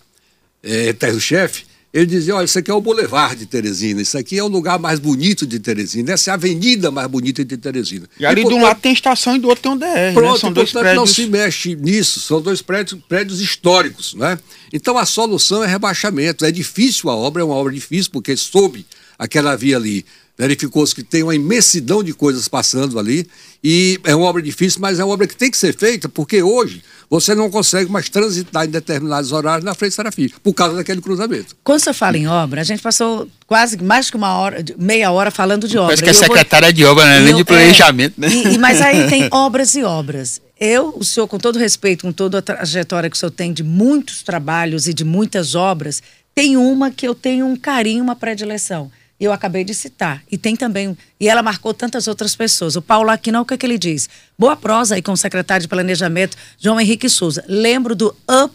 é, 0.63 0.89
eterno 0.89 1.21
chefe, 1.21 1.65
ele 1.95 2.07
dizia: 2.07 2.35
olha, 2.35 2.45
isso 2.45 2.59
aqui 2.59 2.73
é 2.73 2.75
o 2.75 2.81
Boulevard 2.81 3.37
de 3.37 3.47
Teresina, 3.47 4.03
isso 4.03 4.19
aqui 4.19 4.37
é 4.37 4.43
o 4.43 4.49
lugar 4.49 4.81
mais 4.81 4.99
bonito 4.99 5.47
de 5.47 5.61
Teresina, 5.61 6.13
essa 6.13 6.31
é 6.31 6.33
a 6.33 6.35
avenida 6.35 6.91
mais 6.91 7.07
bonita 7.07 7.45
de 7.45 7.57
Teresina. 7.57 8.09
E 8.19 8.27
ali 8.27 8.43
e, 8.43 8.45
de 8.45 8.53
um 8.53 8.63
lado 8.63 8.81
tem 8.81 8.93
estação 8.93 9.37
e 9.37 9.39
do 9.39 9.49
outro 9.49 9.63
tem 9.63 9.73
um 9.73 9.79
DR. 9.79 9.87
Né? 9.87 10.13
Pronto, 10.13 10.33
né? 10.33 10.41
são 10.41 10.53
dois 10.53 10.73
prédios. 10.73 10.97
não 10.97 11.07
se 11.07 11.27
mexe 11.27 11.77
nisso, 11.77 12.19
são 12.19 12.43
dois 12.43 12.61
prédios, 12.61 13.01
prédios 13.09 13.41
históricos, 13.41 14.15
né? 14.15 14.37
Então 14.73 14.99
a 14.99 15.07
solução 15.07 15.63
é 15.63 15.69
rebaixamento. 15.69 16.45
É 16.45 16.51
difícil 16.51 17.09
a 17.09 17.15
obra, 17.15 17.43
é 17.43 17.45
uma 17.45 17.55
obra 17.55 17.73
difícil, 17.73 18.11
porque 18.11 18.37
soube 18.37 18.85
aquela 19.17 19.55
via 19.55 19.77
ali 19.77 20.05
verificou-se 20.37 20.95
que 20.95 21.03
tem 21.03 21.23
uma 21.23 21.35
imensidão 21.35 22.03
de 22.03 22.13
coisas 22.13 22.49
passando 22.49 22.99
ali 22.99 23.27
e 23.63 24.01
é 24.05 24.15
uma 24.15 24.27
obra 24.27 24.43
difícil, 24.43 24.81
mas 24.81 24.99
é 24.99 25.05
uma 25.05 25.15
obra 25.15 25.27
que 25.27 25.37
tem 25.37 25.51
que 25.51 25.57
ser 25.57 25.77
feita 25.77 26.09
porque 26.09 26.43
hoje 26.43 26.83
você 27.09 27.35
não 27.35 27.51
consegue 27.51 27.91
mais 27.91 28.09
transitar 28.09 28.65
em 28.65 28.69
determinados 28.69 29.31
horários 29.31 29.65
na 29.65 29.75
frente 29.75 29.91
de 29.91 29.97
Serafim, 29.97 30.29
por 30.43 30.53
causa 30.53 30.75
daquele 30.75 31.01
cruzamento. 31.01 31.55
Quando 31.63 31.81
você 31.81 31.93
fala 31.93 32.17
em 32.17 32.27
obra, 32.27 32.61
a 32.61 32.65
gente 32.65 32.83
passou 32.83 33.29
quase 33.47 33.81
mais 33.83 34.11
que 34.11 34.17
uma 34.17 34.37
hora, 34.37 34.65
meia 34.77 35.11
hora 35.13 35.31
falando 35.31 35.69
de 35.69 35.79
obra. 35.79 35.97
Parece 35.97 36.03
que 36.03 36.11
é 36.11 36.13
secretária 36.13 36.69
vou... 36.69 36.73
de 36.73 36.85
obra, 36.85 37.05
né? 37.05 37.21
nem 37.21 37.37
de 37.37 37.45
planejamento, 37.45 38.15
é... 38.19 38.29
né? 38.29 38.53
E, 38.55 38.59
mas 38.59 38.81
aí 38.81 39.07
tem 39.09 39.29
obras 39.31 39.75
e 39.75 39.85
obras. 39.85 40.41
Eu, 40.59 40.95
o 40.97 41.05
senhor, 41.05 41.29
com 41.29 41.39
todo 41.39 41.59
respeito, 41.59 42.03
com 42.03 42.13
toda 42.13 42.39
a 42.39 42.43
trajetória 42.43 43.09
que 43.09 43.17
o 43.17 43.19
senhor 43.19 43.31
tem 43.31 43.53
de 43.53 43.63
muitos 43.63 44.23
trabalhos 44.23 44.89
e 44.89 44.95
de 44.95 45.05
muitas 45.05 45.55
obras, 45.55 46.03
tem 46.35 46.57
uma 46.57 46.91
que 46.91 47.07
eu 47.07 47.15
tenho 47.15 47.47
um 47.47 47.57
carinho, 47.57 48.03
uma 48.03 48.17
predileção 48.17 48.91
eu 49.25 49.33
acabei 49.33 49.65
de 49.65 49.75
citar. 49.75 50.23
E 50.31 50.39
tem 50.39 50.57
também, 50.57 50.97
e 51.19 51.29
ela 51.29 51.43
marcou 51.43 51.73
tantas 51.73 52.07
outras 52.07 52.37
pessoas. 52.37 52.77
O 52.77 52.83
Paulo 52.83 53.11
Aquino, 53.11 53.41
o 53.41 53.45
que, 53.45 53.55
é 53.55 53.57
que 53.57 53.67
ele 53.67 53.79
diz? 53.79 54.09
Boa 54.39 54.57
prosa 54.57 54.95
aí 54.95 55.03
com 55.03 55.13
o 55.13 55.17
secretário 55.17 55.63
de 55.63 55.69
Planejamento, 55.69 56.37
João 56.59 56.81
Henrique 56.81 57.09
Souza. 57.09 57.45
Lembro 57.49 57.95
do 57.95 58.15
UP 58.29 58.53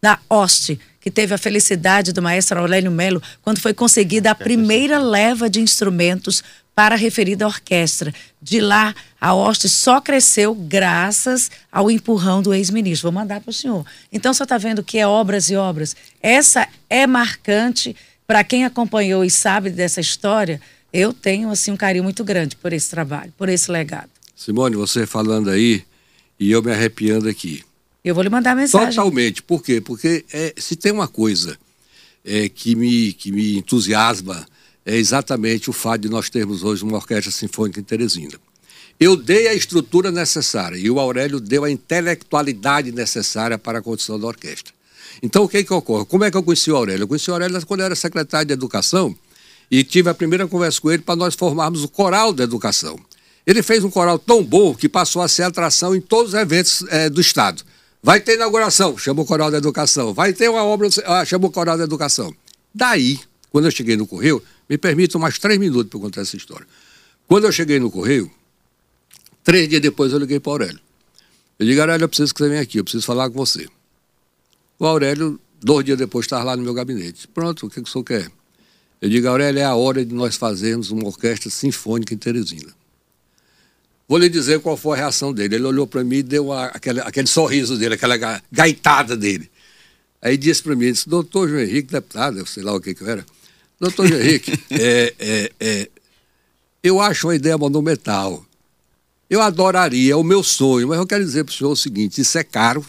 da 0.00 0.18
Oste, 0.28 0.78
que 1.00 1.10
teve 1.10 1.34
a 1.34 1.38
felicidade 1.38 2.12
do 2.12 2.20
maestro 2.22 2.58
Aurélio 2.58 2.90
Melo 2.90 3.22
quando 3.42 3.60
foi 3.60 3.72
conseguida 3.72 4.30
a 4.30 4.34
primeira 4.34 4.98
leva 4.98 5.48
de 5.48 5.60
instrumentos 5.60 6.42
para 6.76 6.94
a 6.94 6.98
referida 6.98 7.46
orquestra. 7.46 8.12
De 8.40 8.60
lá, 8.60 8.94
a 9.18 9.32
hoste 9.32 9.66
só 9.66 9.98
cresceu 9.98 10.54
graças 10.54 11.50
ao 11.72 11.90
empurrão 11.90 12.42
do 12.42 12.52
ex-ministro. 12.52 13.10
Vou 13.10 13.18
mandar 13.18 13.40
para 13.40 13.50
o 13.50 13.52
senhor. 13.52 13.86
Então, 14.12 14.34
você 14.34 14.42
está 14.42 14.58
vendo 14.58 14.84
que 14.84 14.98
é 14.98 15.06
obras 15.06 15.48
e 15.48 15.56
obras. 15.56 15.96
Essa 16.22 16.68
é 16.90 17.06
marcante 17.06 17.96
para 18.26 18.42
quem 18.42 18.64
acompanhou 18.64 19.24
e 19.24 19.30
sabe 19.30 19.70
dessa 19.70 20.00
história. 20.00 20.60
Eu 20.92 21.12
tenho 21.12 21.50
assim 21.50 21.70
um 21.70 21.76
carinho 21.76 22.04
muito 22.04 22.24
grande 22.24 22.56
por 22.56 22.72
esse 22.72 22.90
trabalho, 22.90 23.32
por 23.36 23.48
esse 23.48 23.70
legado. 23.70 24.10
Simone, 24.34 24.76
você 24.76 25.06
falando 25.06 25.50
aí 25.50 25.84
e 26.38 26.50
eu 26.50 26.62
me 26.62 26.72
arrepiando 26.72 27.28
aqui. 27.28 27.62
Eu 28.04 28.14
vou 28.14 28.22
lhe 28.22 28.30
mandar 28.30 28.54
mensagem. 28.54 28.90
Totalmente. 28.90 29.42
Por 29.42 29.62
quê? 29.62 29.80
Porque 29.80 30.24
é, 30.32 30.54
se 30.56 30.76
tem 30.76 30.92
uma 30.92 31.08
coisa 31.08 31.58
é, 32.24 32.48
que, 32.48 32.74
me, 32.74 33.12
que 33.12 33.32
me 33.32 33.58
entusiasma 33.58 34.46
é 34.84 34.96
exatamente 34.96 35.68
o 35.68 35.72
fato 35.72 36.02
de 36.02 36.08
nós 36.08 36.30
termos 36.30 36.62
hoje 36.62 36.84
uma 36.84 36.96
orquestra 36.96 37.32
sinfônica 37.32 37.80
em 37.80 37.82
Teresina. 37.82 38.38
Eu 38.98 39.16
dei 39.16 39.48
a 39.48 39.54
estrutura 39.54 40.10
necessária 40.12 40.76
e 40.76 40.88
o 40.88 41.00
Aurélio 41.00 41.40
deu 41.40 41.64
a 41.64 41.70
intelectualidade 41.70 42.92
necessária 42.92 43.58
para 43.58 43.80
a 43.80 43.82
condição 43.82 44.18
da 44.18 44.26
orquestra. 44.26 44.72
Então, 45.22 45.44
o 45.44 45.48
que, 45.48 45.64
que 45.64 45.72
ocorre? 45.72 46.04
Como 46.04 46.24
é 46.24 46.30
que 46.30 46.36
eu 46.36 46.42
conheci 46.42 46.70
o 46.70 46.76
Aurélio? 46.76 47.04
Eu 47.04 47.08
conheci 47.08 47.30
o 47.30 47.32
Aurélio 47.32 47.64
quando 47.66 47.80
eu 47.80 47.86
era 47.86 47.94
secretário 47.94 48.46
de 48.46 48.52
Educação 48.52 49.16
e 49.70 49.82
tive 49.82 50.10
a 50.10 50.14
primeira 50.14 50.46
conversa 50.46 50.80
com 50.80 50.90
ele 50.90 51.02
para 51.02 51.16
nós 51.16 51.34
formarmos 51.34 51.82
o 51.84 51.88
Coral 51.88 52.32
da 52.32 52.44
Educação. 52.44 52.98
Ele 53.46 53.62
fez 53.62 53.84
um 53.84 53.90
coral 53.90 54.18
tão 54.18 54.42
bom 54.42 54.74
que 54.74 54.88
passou 54.88 55.22
a 55.22 55.28
ser 55.28 55.44
atração 55.44 55.94
em 55.94 56.00
todos 56.00 56.34
os 56.34 56.38
eventos 56.38 56.84
é, 56.88 57.08
do 57.08 57.20
Estado. 57.20 57.62
Vai 58.02 58.20
ter 58.20 58.34
inauguração, 58.34 58.98
chama 58.98 59.22
o 59.22 59.24
Coral 59.24 59.50
da 59.50 59.58
Educação. 59.58 60.12
Vai 60.12 60.32
ter 60.32 60.48
uma 60.48 60.64
obra, 60.64 60.88
ah, 61.06 61.24
chama 61.24 61.46
o 61.46 61.50
Coral 61.50 61.78
da 61.78 61.84
Educação. 61.84 62.34
Daí, 62.74 63.20
quando 63.50 63.66
eu 63.66 63.70
cheguei 63.70 63.96
no 63.96 64.06
Correio, 64.06 64.42
me 64.68 64.76
permitam 64.76 65.20
mais 65.20 65.38
três 65.38 65.58
minutos 65.58 65.90
para 65.90 66.00
contar 66.00 66.20
essa 66.22 66.36
história. 66.36 66.66
Quando 67.26 67.44
eu 67.44 67.52
cheguei 67.52 67.78
no 67.78 67.90
Correio, 67.90 68.30
três 69.44 69.68
dias 69.68 69.80
depois 69.80 70.12
eu 70.12 70.18
liguei 70.18 70.40
para 70.40 70.50
o 70.50 70.52
Aurélio. 70.52 70.80
Eu 71.58 71.66
digo, 71.66 71.80
Aurélio, 71.80 72.04
eu 72.04 72.08
preciso 72.08 72.34
que 72.34 72.38
você 72.38 72.48
venha 72.48 72.62
aqui, 72.62 72.78
eu 72.78 72.84
preciso 72.84 73.06
falar 73.06 73.30
com 73.30 73.36
você. 73.36 73.66
O 74.78 74.86
Aurélio, 74.86 75.40
dois 75.60 75.84
dias 75.84 75.98
depois, 75.98 76.26
estava 76.26 76.44
lá 76.44 76.56
no 76.56 76.62
meu 76.62 76.74
gabinete. 76.74 77.26
Pronto, 77.28 77.66
o 77.66 77.70
que, 77.70 77.82
que 77.82 77.88
o 77.88 77.92
senhor 77.92 78.04
quer? 78.04 78.30
Eu 79.00 79.08
digo, 79.08 79.28
Aurélio, 79.28 79.60
é 79.60 79.64
a 79.64 79.74
hora 79.74 80.04
de 80.04 80.14
nós 80.14 80.36
fazermos 80.36 80.90
uma 80.90 81.06
orquestra 81.06 81.50
sinfônica 81.50 82.12
em 82.12 82.16
Teresina. 82.16 82.74
Vou 84.08 84.18
lhe 84.18 84.28
dizer 84.28 84.60
qual 84.60 84.76
foi 84.76 84.96
a 84.96 85.00
reação 85.02 85.32
dele. 85.32 85.56
Ele 85.56 85.64
olhou 85.64 85.86
para 85.86 86.04
mim 86.04 86.16
e 86.16 86.22
deu 86.22 86.52
aquele, 86.52 87.00
aquele 87.00 87.26
sorriso 87.26 87.76
dele, 87.76 87.94
aquela 87.94 88.16
gaitada 88.52 89.16
dele. 89.16 89.50
Aí 90.22 90.36
disse 90.36 90.62
para 90.62 90.74
mim, 90.76 90.92
disse, 90.92 91.08
doutor 91.08 91.48
João 91.48 91.60
Henrique, 91.60 91.92
deputado, 91.92 92.46
sei 92.46 92.62
lá 92.62 92.74
o 92.74 92.80
que 92.80 92.94
que 92.94 93.02
eu 93.02 93.08
era. 93.08 93.26
Doutor 93.80 94.06
João 94.06 94.20
Henrique, 94.20 94.52
é, 94.70 95.14
é, 95.18 95.52
é, 95.58 95.88
eu 96.82 97.00
acho 97.00 97.26
uma 97.26 97.34
ideia 97.34 97.58
monumental. 97.58 98.44
Eu 99.28 99.40
adoraria, 99.40 100.12
é 100.12 100.16
o 100.16 100.22
meu 100.22 100.42
sonho, 100.42 100.88
mas 100.88 100.98
eu 100.98 101.06
quero 101.06 101.24
dizer 101.24 101.44
para 101.44 101.52
o 101.52 101.54
senhor 101.54 101.70
o 101.72 101.76
seguinte, 101.76 102.20
isso 102.20 102.38
é 102.38 102.44
caro, 102.44 102.86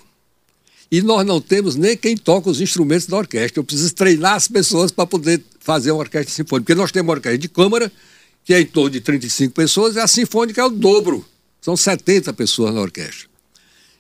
e 0.92 1.02
nós 1.02 1.26
não 1.26 1.42
temos 1.42 1.76
nem 1.76 1.98
quem 1.98 2.16
toca 2.16 2.50
os 2.50 2.62
instrumentos 2.62 3.08
da 3.08 3.18
orquestra. 3.18 3.60
Eu 3.60 3.64
preciso 3.64 3.94
treinar 3.94 4.36
as 4.36 4.48
pessoas 4.48 4.92
para 4.92 5.06
poder 5.06 5.44
fazer 5.60 5.92
uma 5.92 6.00
orquestra 6.00 6.34
sinfônica, 6.34 6.66
porque 6.66 6.76
nós 6.76 6.92
temos 6.92 7.10
uma 7.10 7.16
orquestra 7.16 7.38
de 7.38 7.50
câmara, 7.50 7.92
que 8.46 8.54
é 8.54 8.62
em 8.62 8.66
torno 8.66 8.92
de 8.92 9.02
35 9.02 9.54
pessoas, 9.54 9.96
e 9.96 10.00
a 10.00 10.08
Sinfônica 10.08 10.62
é 10.62 10.64
o 10.64 10.70
dobro. 10.70 11.26
São 11.60 11.76
70 11.76 12.32
pessoas 12.34 12.74
na 12.74 12.80
orquestra. 12.80 13.28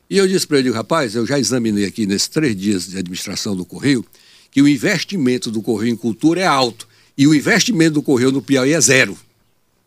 E 0.10 0.18
eu 0.18 0.26
disse 0.26 0.48
para 0.48 0.60
ele, 0.60 0.72
rapaz, 0.72 1.16
eu 1.16 1.26
já 1.26 1.38
examinei 1.38 1.84
aqui 1.84 2.06
nesses 2.06 2.30
três 2.30 2.56
dias 2.56 2.88
de 2.88 2.98
administração 2.98 3.56
do 3.56 3.66
Correio, 3.66 4.06
que 4.50 4.62
o 4.62 4.68
investimento 4.68 5.52
do 5.52 5.62
Correio 5.62 5.92
em 5.92 5.98
cultura 5.98 6.40
é 6.40 6.48
alto. 6.48 6.88
E 7.18 7.28
o 7.28 7.36
investimento 7.36 7.96
do 7.96 8.02
Correio 8.02 8.32
no 8.32 8.42
Piauí 8.42 8.72
é 8.72 8.80
zero. 8.80 9.18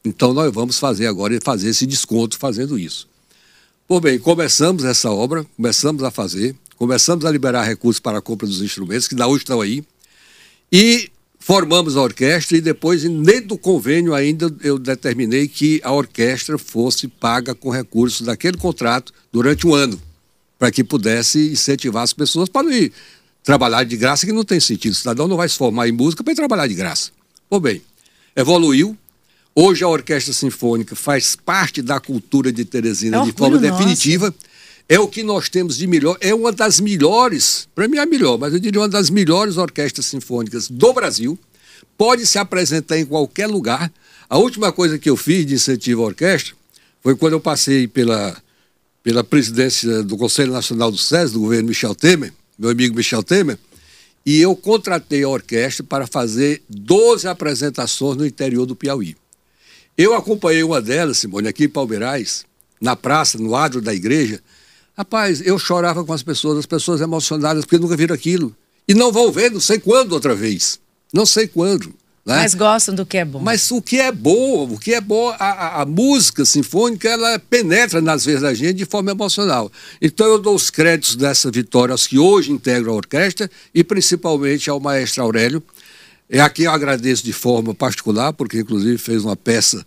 Então 0.05 0.35
nós 0.35 0.53
vamos 0.53 0.79
fazer 0.79 1.07
agora, 1.07 1.39
fazer 1.43 1.71
esse 1.71 1.87
desconto 1.87 2.37
fazendo 2.37 2.79
isso. 2.79 3.09
Pois 3.89 4.03
bem, 4.03 4.19
começamos 4.19 4.85
essa 4.85 5.11
obra, 5.11 5.45
começamos 5.57 6.03
a 6.03 6.11
fazer, 6.11 6.55
começamos 6.81 7.27
a 7.27 7.31
liberar 7.31 7.63
recursos 7.65 8.01
para 8.01 8.17
a 8.17 8.23
compra 8.23 8.47
dos 8.47 8.63
instrumentos, 8.63 9.07
que 9.07 9.15
da 9.15 9.27
hoje 9.27 9.43
estão 9.43 9.61
aí. 9.61 9.85
E 10.73 11.11
formamos 11.39 11.95
a 11.95 12.01
orquestra 12.01 12.57
e 12.57 12.61
depois, 12.63 13.03
dentro 13.03 13.49
do 13.49 13.59
convênio 13.59 14.15
ainda, 14.15 14.51
eu 14.63 14.79
determinei 14.79 15.47
que 15.47 15.79
a 15.85 15.93
orquestra 15.93 16.57
fosse 16.57 17.07
paga 17.07 17.55
com 17.55 17.69
recursos 17.69 18.27
daquele 18.27 18.57
contrato 18.57 19.13
durante 19.31 19.67
um 19.67 19.75
ano, 19.75 20.01
para 20.59 20.71
que 20.71 20.83
pudesse 20.83 21.51
incentivar 21.51 22.03
as 22.03 22.15
pessoas 22.15 22.49
para 22.49 22.63
não 22.63 22.73
ir 22.73 22.91
trabalhar 23.45 23.85
de 23.85 23.99
graça, 23.99 24.25
que 24.25 24.33
não 24.33 24.43
tem 24.43 24.59
sentido. 24.59 24.93
O 24.93 24.97
cidadão 24.97 25.29
não 25.29 25.37
vai 25.37 25.51
se 25.51 25.59
formar 25.59 25.87
em 25.87 25.93
música 25.93 26.25
para 26.25 26.33
ir 26.33 26.37
trabalhar 26.37 26.67
de 26.67 26.75
graça. 26.75 27.11
Pois 27.51 27.61
bem, 27.61 27.83
evoluiu. 28.35 28.97
Hoje 29.55 29.85
a 29.85 29.89
Orquestra 29.89 30.33
Sinfônica 30.33 30.97
faz 30.97 31.37
parte 31.37 31.83
da 31.83 32.01
cultura 32.01 32.51
de 32.51 32.65
Teresina 32.65 33.19
é 33.19 33.25
de 33.25 33.33
forma 33.33 33.57
nosso. 33.61 34.50
É 34.91 34.99
o 34.99 35.07
que 35.07 35.23
nós 35.23 35.49
temos 35.49 35.77
de 35.77 35.87
melhor, 35.87 36.19
é 36.21 36.35
uma 36.35 36.51
das 36.51 36.81
melhores, 36.81 37.69
para 37.77 37.87
mim 37.87 37.99
é 37.99 38.01
a 38.01 38.07
melhor, 38.07 38.37
mas 38.37 38.53
eu 38.53 38.59
diria 38.59 38.81
uma 38.81 38.89
das 38.89 39.09
melhores 39.09 39.57
orquestras 39.57 40.07
sinfônicas 40.07 40.69
do 40.69 40.93
Brasil. 40.93 41.39
Pode 41.97 42.27
se 42.27 42.41
apresentar 42.41 42.99
em 42.99 43.07
qualquer 43.07 43.47
lugar. 43.47 43.93
A 44.29 44.37
última 44.37 44.73
coisa 44.73 44.99
que 44.99 45.09
eu 45.09 45.17
fiz 45.17 45.47
de 45.47 45.55
incentivo 45.55 46.03
à 46.03 46.07
orquestra 46.07 46.57
foi 47.01 47.15
quando 47.15 47.35
eu 47.35 47.41
passei 47.41 47.87
pela, 47.87 48.37
pela 49.01 49.23
presidência 49.23 50.03
do 50.03 50.17
Conselho 50.17 50.53
Nacional 50.53 50.91
do 50.91 50.99
SES, 50.99 51.31
do 51.31 51.39
governo 51.39 51.69
Michel 51.69 51.95
Temer, 51.95 52.33
meu 52.59 52.71
amigo 52.71 52.97
Michel 52.97 53.23
Temer, 53.23 53.61
e 54.27 54.41
eu 54.41 54.57
contratei 54.57 55.23
a 55.23 55.29
orquestra 55.29 55.85
para 55.85 56.05
fazer 56.05 56.65
12 56.69 57.29
apresentações 57.29 58.17
no 58.17 58.27
interior 58.27 58.67
do 58.67 58.75
Piauí. 58.75 59.17
Eu 59.97 60.15
acompanhei 60.15 60.65
uma 60.65 60.83
delas, 60.83 61.19
Simone, 61.19 61.47
aqui 61.47 61.67
em 61.67 61.69
Palmeirais, 61.69 62.45
na 62.81 62.97
praça, 62.97 63.39
no 63.39 63.55
adro 63.55 63.81
da 63.81 63.95
igreja, 63.95 64.43
Rapaz, 65.01 65.41
eu 65.41 65.59
chorava 65.59 66.05
com 66.05 66.13
as 66.13 66.23
pessoas, 66.23 66.59
as 66.59 66.67
pessoas 66.67 67.01
emocionadas, 67.01 67.65
porque 67.65 67.79
nunca 67.79 67.97
viram 67.97 68.15
aquilo. 68.15 68.55
E 68.87 68.93
não 68.93 69.11
vão 69.11 69.33
ver, 69.33 69.51
não 69.51 69.59
sei 69.59 69.79
quando 69.79 70.13
outra 70.13 70.35
vez. 70.35 70.79
Não 71.11 71.25
sei 71.25 71.47
quando. 71.47 71.87
Né? 72.27 72.37
Mas 72.37 72.55
gostam 72.55 72.95
do 72.95 73.07
que 73.07 73.17
é 73.17 73.25
bom. 73.25 73.39
Mas 73.39 73.71
o 73.71 73.81
que 73.81 73.99
é 73.99 74.13
bom, 74.13 74.71
o 74.71 74.79
que 74.79 74.93
é 74.93 75.01
bom, 75.01 75.35
a, 75.39 75.81
a, 75.81 75.87
música 75.87 76.45
sinfônica, 76.45 77.09
ela 77.09 77.39
penetra 77.39 78.03
nas 78.03 78.27
vezes 78.27 78.43
da 78.43 78.53
gente 78.53 78.75
de 78.75 78.85
forma 78.85 79.11
emocional. 79.11 79.73
Então 80.03 80.27
eu 80.27 80.39
dou 80.39 80.55
os 80.55 80.69
créditos 80.69 81.17
dessa 81.17 81.51
vitória 81.51 81.93
aos 81.93 82.07
que 82.07 82.19
hoje 82.19 82.53
integram 82.53 82.93
a 82.93 82.97
orquestra 82.97 83.51
e 83.75 83.83
principalmente 83.83 84.69
ao 84.69 84.79
maestro 84.81 85.23
Aurélio. 85.23 85.63
É 86.29 86.43
aqui 86.43 86.65
eu 86.65 86.73
agradeço 86.73 87.25
de 87.25 87.33
forma 87.33 87.75
particular, 87.75 88.35
porque 88.35 88.61
inclusive 88.61 88.99
fez 88.99 89.25
uma 89.25 89.35
peça 89.35 89.83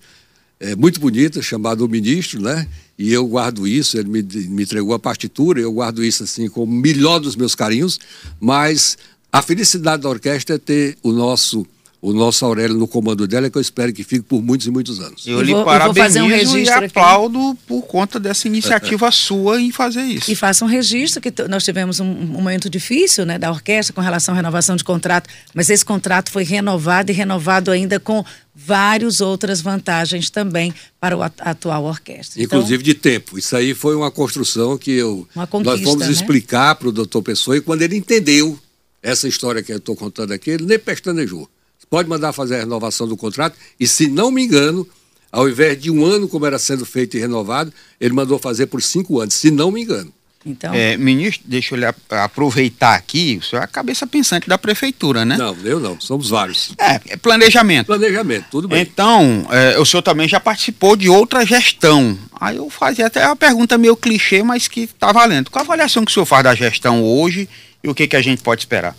é, 0.63 0.77
muito 0.77 0.97
bonita 0.97 1.41
chamada 1.41 1.83
O 1.83 1.89
Ministro, 1.89 2.41
né? 2.41 2.65
E 2.97 3.11
eu 3.11 3.27
guardo 3.27 3.67
isso, 3.67 3.97
ele 3.97 4.07
me, 4.07 4.23
me 4.23 4.63
entregou 4.63 4.93
a 4.93 4.99
partitura, 4.99 5.59
eu 5.59 5.73
guardo 5.73 6.01
isso 6.01 6.23
assim 6.23 6.47
como 6.47 6.71
o 6.71 6.75
melhor 6.75 7.19
dos 7.19 7.35
meus 7.35 7.53
carinhos, 7.53 7.99
mas 8.39 8.97
a 9.29 9.41
felicidade 9.41 10.03
da 10.03 10.09
orquestra 10.09 10.55
é 10.55 10.57
ter 10.57 10.97
o 11.03 11.11
nosso 11.11 11.67
o 12.03 12.11
nosso 12.11 12.43
Aurélio 12.45 12.75
no 12.75 12.85
comando 12.85 13.25
dela, 13.25 13.49
que 13.49 13.57
eu 13.57 13.61
espero 13.61 13.93
que 13.93 14.03
fique 14.03 14.23
por 14.23 14.43
muitos 14.43 14.67
e 14.67 14.69
muitos 14.69 14.99
anos. 14.99 15.25
Eu, 15.25 15.41
lhe 15.41 15.53
parabenizo 15.63 16.53
um 16.53 16.57
e 16.57 16.69
aplaudo 16.69 17.51
aqui. 17.51 17.59
por 17.65 17.83
conta 17.83 18.19
dessa 18.19 18.45
iniciativa 18.45 19.07
sua 19.09 19.61
em 19.61 19.71
fazer 19.71 20.01
isso. 20.01 20.29
E 20.29 20.35
faça 20.35 20.65
um 20.65 20.67
registro, 20.67 21.21
que 21.21 21.33
nós 21.47 21.63
tivemos 21.63 22.01
um, 22.01 22.05
um, 22.05 22.25
momento 22.25 22.69
difícil 22.69 23.25
né, 23.25 23.39
da 23.39 23.49
orquestra 23.49 23.93
com 23.93 24.01
relação 24.01 24.33
à 24.33 24.35
renovação 24.35 24.75
de 24.75 24.83
contrato, 24.83 25.29
mas 25.53 25.69
esse 25.69 25.85
contrato 25.85 26.29
foi 26.29 26.43
renovado 26.43 27.09
e 27.09 27.15
renovado 27.15 27.71
ainda 27.71 27.97
com 28.01 28.25
várias 28.53 29.21
outras 29.21 29.61
vantagens 29.61 30.29
também 30.29 30.73
para 30.99 31.15
a 31.15 31.51
atual 31.51 31.85
orquestra. 31.85 32.43
Então, 32.43 32.59
Inclusive 32.59 32.83
de 32.83 32.95
tempo. 32.95 33.39
Isso 33.39 33.55
aí 33.55 33.73
foi 33.73 33.95
uma 33.95 34.11
construção 34.11 34.77
que 34.77 34.91
eu 34.91 35.25
nós 35.63 35.81
fomos 35.81 36.05
né? 36.05 36.11
explicar 36.11 36.75
para 36.75 36.89
o 36.89 36.91
doutor 36.91 37.21
Pessoa 37.21 37.55
e 37.55 37.61
quando 37.61 37.81
ele 37.81 37.95
entendeu 37.95 38.59
essa 39.01 39.25
história 39.25 39.63
que 39.63 39.71
eu 39.71 39.77
estou 39.77 39.95
contando 39.95 40.33
aqui, 40.33 40.49
ele 40.49 40.65
nem 40.65 40.77
pestanejou 40.77 41.47
pode 41.93 42.09
mandar 42.09 42.33
fazer 42.33 42.55
a 42.55 42.59
renovação 42.61 43.07
do 43.07 43.15
contrato, 43.15 43.55
e 43.79 43.87
se 43.87 44.07
não 44.07 44.31
me 44.31 44.43
engano, 44.43 44.87
ao 45.31 45.47
invés 45.47 45.79
de 45.79 45.91
um 45.91 46.03
ano, 46.03 46.27
como 46.27 46.43
era 46.43 46.57
sendo 46.57 46.87
feito 46.87 47.15
e 47.15 47.19
renovado, 47.19 47.71
ele 48.01 48.15
mandou 48.15 48.39
fazer 48.39 48.65
por 48.65 48.81
cinco 48.81 49.19
anos, 49.19 49.35
se 49.35 49.51
não 49.51 49.69
me 49.69 49.83
engano. 49.83 50.11
Então... 50.43 50.73
É, 50.73 50.97
ministro, 50.97 51.43
deixa 51.47 51.75
eu 51.75 51.79
lhe 51.79 51.85
aproveitar 52.09 52.95
aqui, 52.95 53.37
o 53.39 53.45
senhor 53.45 53.61
é 53.61 53.65
a 53.65 53.67
cabeça 53.67 54.07
pensante 54.07 54.49
da 54.49 54.57
prefeitura, 54.57 55.23
né? 55.23 55.37
Não, 55.37 55.55
eu 55.63 55.79
não, 55.79 56.01
somos 56.01 56.31
vários. 56.31 56.73
É, 56.79 56.99
é 57.09 57.15
planejamento. 57.15 57.85
Planejamento, 57.85 58.47
tudo 58.49 58.67
bem. 58.67 58.81
Então, 58.81 59.45
é, 59.51 59.77
o 59.77 59.85
senhor 59.85 60.01
também 60.01 60.27
já 60.27 60.39
participou 60.39 60.95
de 60.95 61.07
outra 61.07 61.45
gestão. 61.45 62.17
Aí 62.41 62.57
eu 62.57 62.71
fazia 62.71 63.05
até 63.05 63.23
uma 63.27 63.35
pergunta 63.35 63.77
meio 63.77 63.95
clichê, 63.95 64.41
mas 64.41 64.67
que 64.67 64.79
está 64.79 65.11
valendo. 65.11 65.51
Qual 65.51 65.61
a 65.61 65.65
avaliação 65.65 66.03
que 66.03 66.09
o 66.09 66.13
senhor 66.15 66.25
faz 66.25 66.43
da 66.43 66.55
gestão 66.55 67.03
hoje 67.03 67.47
e 67.83 67.87
o 67.87 67.93
que, 67.93 68.07
que 68.07 68.15
a 68.15 68.21
gente 68.23 68.41
pode 68.41 68.61
esperar? 68.61 68.95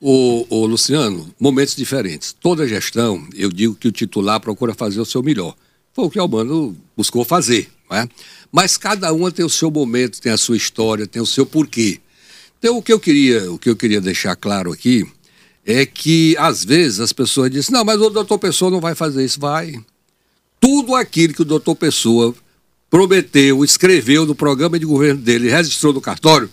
O, 0.00 0.46
o, 0.48 0.66
Luciano, 0.66 1.32
momentos 1.38 1.76
diferentes. 1.76 2.34
Toda 2.40 2.66
gestão, 2.66 3.26
eu 3.34 3.50
digo 3.50 3.74
que 3.74 3.88
o 3.88 3.92
titular 3.92 4.40
procura 4.40 4.72
fazer 4.72 5.00
o 5.00 5.04
seu 5.04 5.22
melhor. 5.22 5.54
Foi 5.92 6.04
o 6.06 6.10
que 6.10 6.18
o 6.18 6.22
Albano 6.22 6.74
buscou 6.96 7.24
fazer. 7.24 7.70
Não 7.90 7.98
é? 7.98 8.08
Mas 8.50 8.76
cada 8.76 9.12
uma 9.12 9.30
tem 9.30 9.44
o 9.44 9.50
seu 9.50 9.70
momento, 9.70 10.20
tem 10.20 10.32
a 10.32 10.38
sua 10.38 10.56
história, 10.56 11.06
tem 11.06 11.20
o 11.20 11.26
seu 11.26 11.44
porquê. 11.44 12.00
Então, 12.58 12.78
o 12.78 12.82
que 12.82 12.92
eu 12.92 13.00
queria, 13.00 13.52
o 13.52 13.58
que 13.58 13.68
eu 13.68 13.76
queria 13.76 14.00
deixar 14.00 14.34
claro 14.36 14.72
aqui 14.72 15.06
é 15.64 15.84
que, 15.84 16.36
às 16.38 16.64
vezes, 16.64 17.00
as 17.00 17.12
pessoas 17.12 17.50
dizem, 17.50 17.72
não, 17.72 17.84
mas 17.84 18.00
o 18.00 18.10
doutor 18.10 18.38
Pessoa 18.38 18.70
não 18.70 18.80
vai 18.80 18.94
fazer 18.94 19.24
isso. 19.24 19.38
Vai. 19.38 19.74
tudo 20.58 20.94
aquilo 20.94 21.34
que 21.34 21.42
o 21.42 21.44
doutor 21.44 21.74
Pessoa 21.74 22.34
prometeu, 22.90 23.64
escreveu 23.64 24.26
no 24.26 24.34
programa 24.34 24.78
de 24.78 24.84
governo 24.84 25.20
dele, 25.20 25.48
registrou 25.48 25.92
no 25.92 26.00
cartório, 26.00 26.50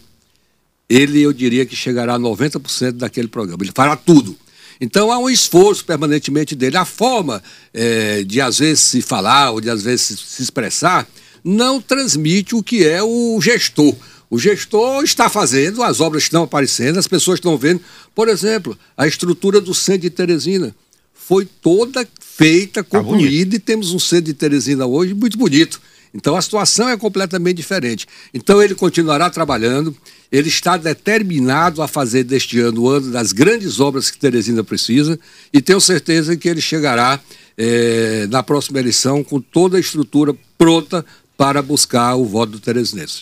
ele, 0.89 1.21
eu 1.21 1.33
diria 1.33 1.65
que 1.65 1.75
chegará 1.75 2.15
a 2.15 2.19
90% 2.19 2.93
daquele 2.93 3.27
programa. 3.27 3.63
Ele 3.63 3.71
fará 3.73 3.95
tudo. 3.95 4.37
Então 4.79 5.11
há 5.11 5.17
um 5.17 5.29
esforço 5.29 5.83
permanentemente 5.83 6.55
dele. 6.55 6.77
A 6.77 6.85
forma 6.85 7.43
é, 7.73 8.23
de 8.23 8.39
às 8.39 8.59
vezes 8.59 8.81
se 8.81 9.01
falar 9.01 9.51
ou 9.51 9.59
de 9.59 9.69
às 9.69 9.83
vezes 9.83 10.19
se 10.19 10.41
expressar 10.41 11.07
não 11.43 11.81
transmite 11.81 12.55
o 12.55 12.63
que 12.63 12.85
é 12.85 13.01
o 13.01 13.39
gestor. 13.41 13.95
O 14.29 14.37
gestor 14.37 15.03
está 15.03 15.29
fazendo, 15.29 15.81
as 15.81 16.01
obras 16.01 16.23
estão 16.23 16.43
aparecendo, 16.43 16.99
as 16.99 17.07
pessoas 17.07 17.37
estão 17.37 17.57
vendo. 17.57 17.81
Por 18.13 18.27
exemplo, 18.27 18.77
a 18.97 19.07
estrutura 19.07 19.61
do 19.61 19.73
centro 19.73 20.01
de 20.01 20.09
Teresina 20.09 20.75
foi 21.13 21.45
toda 21.45 22.07
feita, 22.19 22.83
tá 22.83 22.89
concluída, 22.89 23.51
tá 23.51 23.55
e 23.55 23.59
temos 23.59 23.93
um 23.93 23.99
centro 23.99 24.25
de 24.25 24.33
Teresina 24.33 24.85
hoje 24.85 25.13
muito 25.13 25.37
bonito. 25.37 25.81
Então 26.17 26.35
a 26.35 26.41
situação 26.41 26.89
é 26.89 26.97
completamente 26.97 27.57
diferente. 27.57 28.07
Então 28.33 28.59
ele 28.61 28.73
continuará 28.73 29.29
trabalhando, 29.29 29.95
ele 30.31 30.49
está 30.49 30.75
determinado 30.75 31.79
a 31.83 31.87
fazer 31.87 32.23
deste 32.23 32.59
ano 32.59 32.81
o 32.81 32.89
ano 32.89 33.11
das 33.11 33.31
grandes 33.31 33.79
obras 33.79 34.09
que 34.09 34.17
Teresina 34.17 34.63
precisa 34.63 35.19
e 35.53 35.61
tenho 35.61 35.79
certeza 35.79 36.35
que 36.35 36.49
ele 36.49 36.59
chegará 36.59 37.19
é, 37.55 38.25
na 38.31 38.41
próxima 38.41 38.79
eleição 38.79 39.23
com 39.23 39.39
toda 39.39 39.77
a 39.77 39.79
estrutura 39.79 40.35
pronta 40.57 41.05
para 41.37 41.61
buscar 41.61 42.15
o 42.15 42.25
voto 42.25 42.53
do 42.53 42.59
Teresinense. 42.59 43.21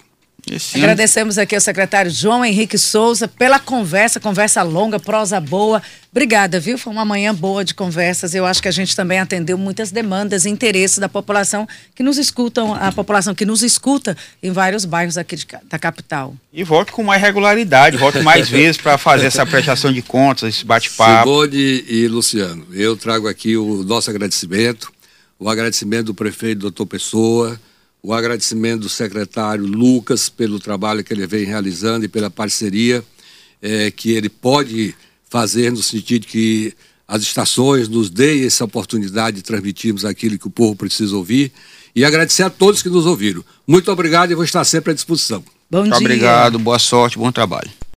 Esse 0.51 0.77
Agradecemos 0.77 1.37
aqui 1.37 1.55
ao 1.55 1.61
secretário 1.61 2.11
João 2.11 2.45
Henrique 2.45 2.77
Souza 2.77 3.27
pela 3.27 3.59
conversa, 3.59 4.19
conversa 4.19 4.61
longa, 4.61 4.99
prosa 4.99 5.39
boa. 5.39 5.81
Obrigada, 6.11 6.59
viu? 6.59 6.77
Foi 6.77 6.93
uma 6.93 7.03
manhã 7.03 7.33
boa 7.33 7.65
de 7.65 7.73
conversas. 7.73 8.35
Eu 8.35 8.45
acho 8.45 8.61
que 8.61 8.67
a 8.67 8.71
gente 8.71 8.95
também 8.95 9.19
atendeu 9.19 9.57
muitas 9.57 9.91
demandas 9.91 10.45
e 10.45 10.49
interesses 10.49 10.99
da 10.99 11.09
população 11.09 11.67
que 11.95 12.03
nos 12.03 12.17
escutam, 12.17 12.73
a 12.73 12.91
população 12.91 13.33
que 13.33 13.45
nos 13.45 13.63
escuta 13.63 14.15
em 14.41 14.51
vários 14.51 14.85
bairros 14.85 15.17
aqui 15.17 15.35
de, 15.35 15.47
da 15.63 15.79
capital. 15.79 16.35
E 16.53 16.63
volte 16.63 16.91
com 16.91 17.03
mais 17.03 17.21
regularidade, 17.21 17.97
volte 17.97 18.19
mais 18.19 18.47
vezes 18.49 18.77
para 18.77 18.97
fazer 18.97 19.25
essa 19.25 19.45
prestação 19.45 19.91
de 19.91 20.01
contas, 20.01 20.55
esse 20.55 20.65
bate-papo. 20.65 21.27
Simone 21.27 21.83
e 21.87 22.07
Luciano, 22.07 22.65
eu 22.71 22.95
trago 22.95 23.27
aqui 23.27 23.57
o 23.57 23.83
nosso 23.83 24.09
agradecimento, 24.09 24.93
o 25.39 25.49
agradecimento 25.49 26.05
do 26.07 26.13
prefeito 26.13 26.59
doutor 26.59 26.85
Pessoa, 26.85 27.59
o 28.05 28.13
agradecimento 28.13 28.81
do 28.81 28.89
secretário 28.89 29.65
Lucas 29.65 30.29
pelo 30.29 30.59
trabalho 30.59 31.03
que 31.03 31.11
ele 31.11 31.25
vem 31.25 31.43
realizando 31.43 32.05
e 32.05 32.07
pela 32.07 32.29
parceria 32.29 33.03
é, 33.59 33.89
que 33.89 34.11
ele 34.11 34.29
pode 34.29 34.93
fazer 35.27 35.71
no 35.71 35.81
sentido 35.81 36.27
que 36.27 36.71
as 37.07 37.23
estações 37.23 37.89
nos 37.89 38.11
deem 38.11 38.45
essa 38.45 38.63
oportunidade 38.63 39.37
de 39.37 39.41
transmitirmos 39.41 40.05
aquilo 40.05 40.37
que 40.37 40.45
o 40.45 40.51
povo 40.51 40.75
precisa 40.75 41.15
ouvir 41.15 41.51
e 41.95 42.05
agradecer 42.05 42.43
a 42.43 42.49
todos 42.49 42.83
que 42.83 42.89
nos 42.89 43.07
ouviram. 43.07 43.43
Muito 43.65 43.91
obrigado 43.91 44.29
e 44.29 44.35
vou 44.35 44.43
estar 44.43 44.63
sempre 44.65 44.91
à 44.91 44.93
disposição. 44.93 45.43
Bom 45.69 45.79
Muito 45.79 45.97
dia. 45.97 46.05
obrigado, 46.05 46.59
boa 46.59 46.77
sorte, 46.77 47.17
bom 47.17 47.31
trabalho. 47.31 47.71